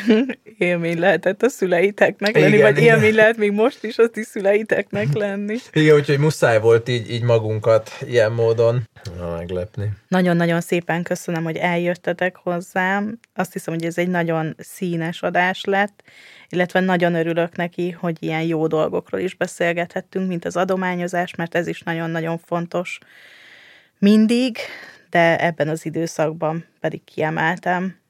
élmény 0.58 0.98
lehetett 0.98 1.42
a 1.42 1.48
szüleiteknek 1.48 2.34
lenni, 2.34 2.46
igen, 2.46 2.60
vagy 2.60 2.78
igen. 2.78 2.94
élmény 2.94 3.14
lehet 3.14 3.36
még 3.36 3.52
most 3.52 3.84
is 3.84 3.98
a 3.98 4.08
ti 4.08 4.22
szüleiteknek 4.22 5.12
lenni. 5.12 5.56
Igen, 5.72 5.94
úgyhogy 5.94 6.18
muszáj 6.18 6.60
volt 6.60 6.88
így, 6.88 7.10
így 7.10 7.22
magunkat 7.22 7.90
ilyen 8.06 8.32
módon 8.32 8.88
meglepni. 9.36 9.90
Nagyon-nagyon 10.08 10.60
szépen 10.60 11.02
köszönöm, 11.02 11.44
hogy 11.44 11.56
eljöttetek 11.56 12.36
hozzám. 12.36 13.18
Azt 13.34 13.52
hiszem, 13.52 13.74
hogy 13.74 13.84
ez 13.84 13.98
egy 13.98 14.08
nagyon 14.08 14.54
színes 14.58 15.22
adás 15.22 15.64
lett, 15.64 16.02
illetve 16.48 16.80
nagyon 16.80 17.14
örülök 17.14 17.56
neki, 17.56 17.90
hogy 17.90 18.16
ilyen 18.20 18.42
jó 18.42 18.66
dolgokról 18.66 19.20
is 19.20 19.34
beszélgethettünk, 19.34 20.28
mint 20.28 20.44
az 20.44 20.56
adományozás, 20.56 21.34
mert 21.34 21.54
ez 21.54 21.66
is 21.66 21.80
nagyon-nagyon 21.80 22.38
fontos 22.38 22.98
mindig, 23.98 24.56
de 25.10 25.38
ebben 25.38 25.68
az 25.68 25.84
időszakban 25.84 26.64
pedig 26.80 27.04
kiemeltem. 27.04 28.01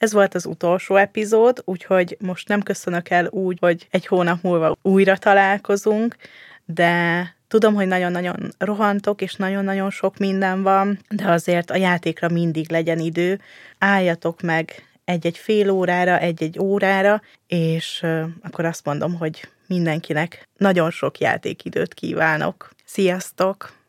Ez 0.00 0.12
volt 0.12 0.34
az 0.34 0.46
utolsó 0.46 0.96
epizód, 0.96 1.62
úgyhogy 1.64 2.16
most 2.20 2.48
nem 2.48 2.62
köszönök 2.62 3.08
el 3.08 3.26
úgy, 3.26 3.58
hogy 3.60 3.86
egy 3.90 4.06
hónap 4.06 4.42
múlva 4.42 4.76
újra 4.82 5.16
találkozunk, 5.16 6.16
de 6.64 7.24
tudom, 7.48 7.74
hogy 7.74 7.86
nagyon-nagyon 7.86 8.54
rohantok, 8.58 9.22
és 9.22 9.34
nagyon-nagyon 9.34 9.90
sok 9.90 10.16
minden 10.16 10.62
van, 10.62 10.98
de 11.08 11.30
azért 11.30 11.70
a 11.70 11.76
játékra 11.76 12.28
mindig 12.28 12.70
legyen 12.70 12.98
idő. 12.98 13.40
Álljatok 13.78 14.40
meg 14.40 14.88
egy-egy 15.04 15.38
fél 15.38 15.70
órára, 15.70 16.18
egy-egy 16.18 16.58
órára, 16.58 17.22
és 17.46 18.06
akkor 18.42 18.64
azt 18.64 18.84
mondom, 18.84 19.14
hogy 19.14 19.48
mindenkinek 19.66 20.48
nagyon 20.56 20.90
sok 20.90 21.18
játékidőt 21.18 21.94
kívánok. 21.94 22.70
Sziasztok! 22.84 23.79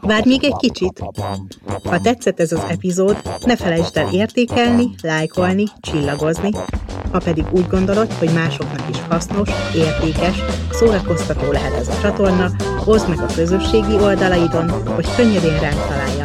Várj 0.00 0.28
még 0.28 0.44
egy 0.44 0.56
kicsit! 0.56 1.02
Ha 1.84 2.00
tetszett 2.00 2.40
ez 2.40 2.52
az 2.52 2.62
epizód, 2.68 3.16
ne 3.44 3.56
felejtsd 3.56 3.96
el 3.96 4.12
értékelni, 4.12 4.90
lájkolni, 5.02 5.64
csillagozni. 5.80 6.50
Ha 7.12 7.18
pedig 7.18 7.44
úgy 7.50 7.66
gondolod, 7.66 8.12
hogy 8.12 8.32
másoknak 8.32 8.88
is 8.90 8.98
hasznos, 9.08 9.48
értékes, 9.74 10.42
szórakoztató 10.70 11.50
lehet 11.52 11.74
ez 11.74 11.88
a 11.88 12.00
csatorna, 12.00 12.50
oszd 12.84 13.08
meg 13.08 13.18
a 13.18 13.26
közösségi 13.34 13.94
oldalaidon, 13.94 14.70
hogy 14.94 15.14
könnyedén 15.16 15.60
ránk 15.60 15.86
találjanak. 15.88 16.17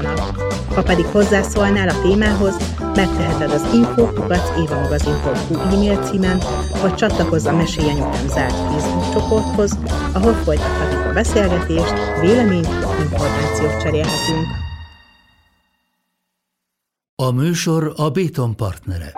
Ha 0.76 0.84
pedig 0.84 1.06
hozzászólnál 1.06 1.90
a 1.90 2.02
témához, 2.02 2.56
megteheted 2.80 3.52
az 3.52 3.74
info.évamagazin.hu 3.74 5.56
e-mail 5.56 6.04
címen, 6.04 6.42
vagy 6.82 6.96
csatlakozz 6.96 7.46
a 7.46 7.56
Mesélj 7.56 7.90
Anyukám 7.90 8.28
zárt 8.28 8.56
Facebook 8.56 9.14
csoporthoz, 9.14 9.80
ahol 10.14 10.34
folytathatjuk 10.34 11.06
a 11.06 11.14
beszélgetést, 11.14 12.20
véleményt, 12.20 12.68
információt 13.00 13.82
cserélhetünk. 13.82 14.48
A 17.16 17.32
műsor 17.32 17.94
a 17.96 18.10
Béton 18.10 18.56
partnere. 18.56 19.14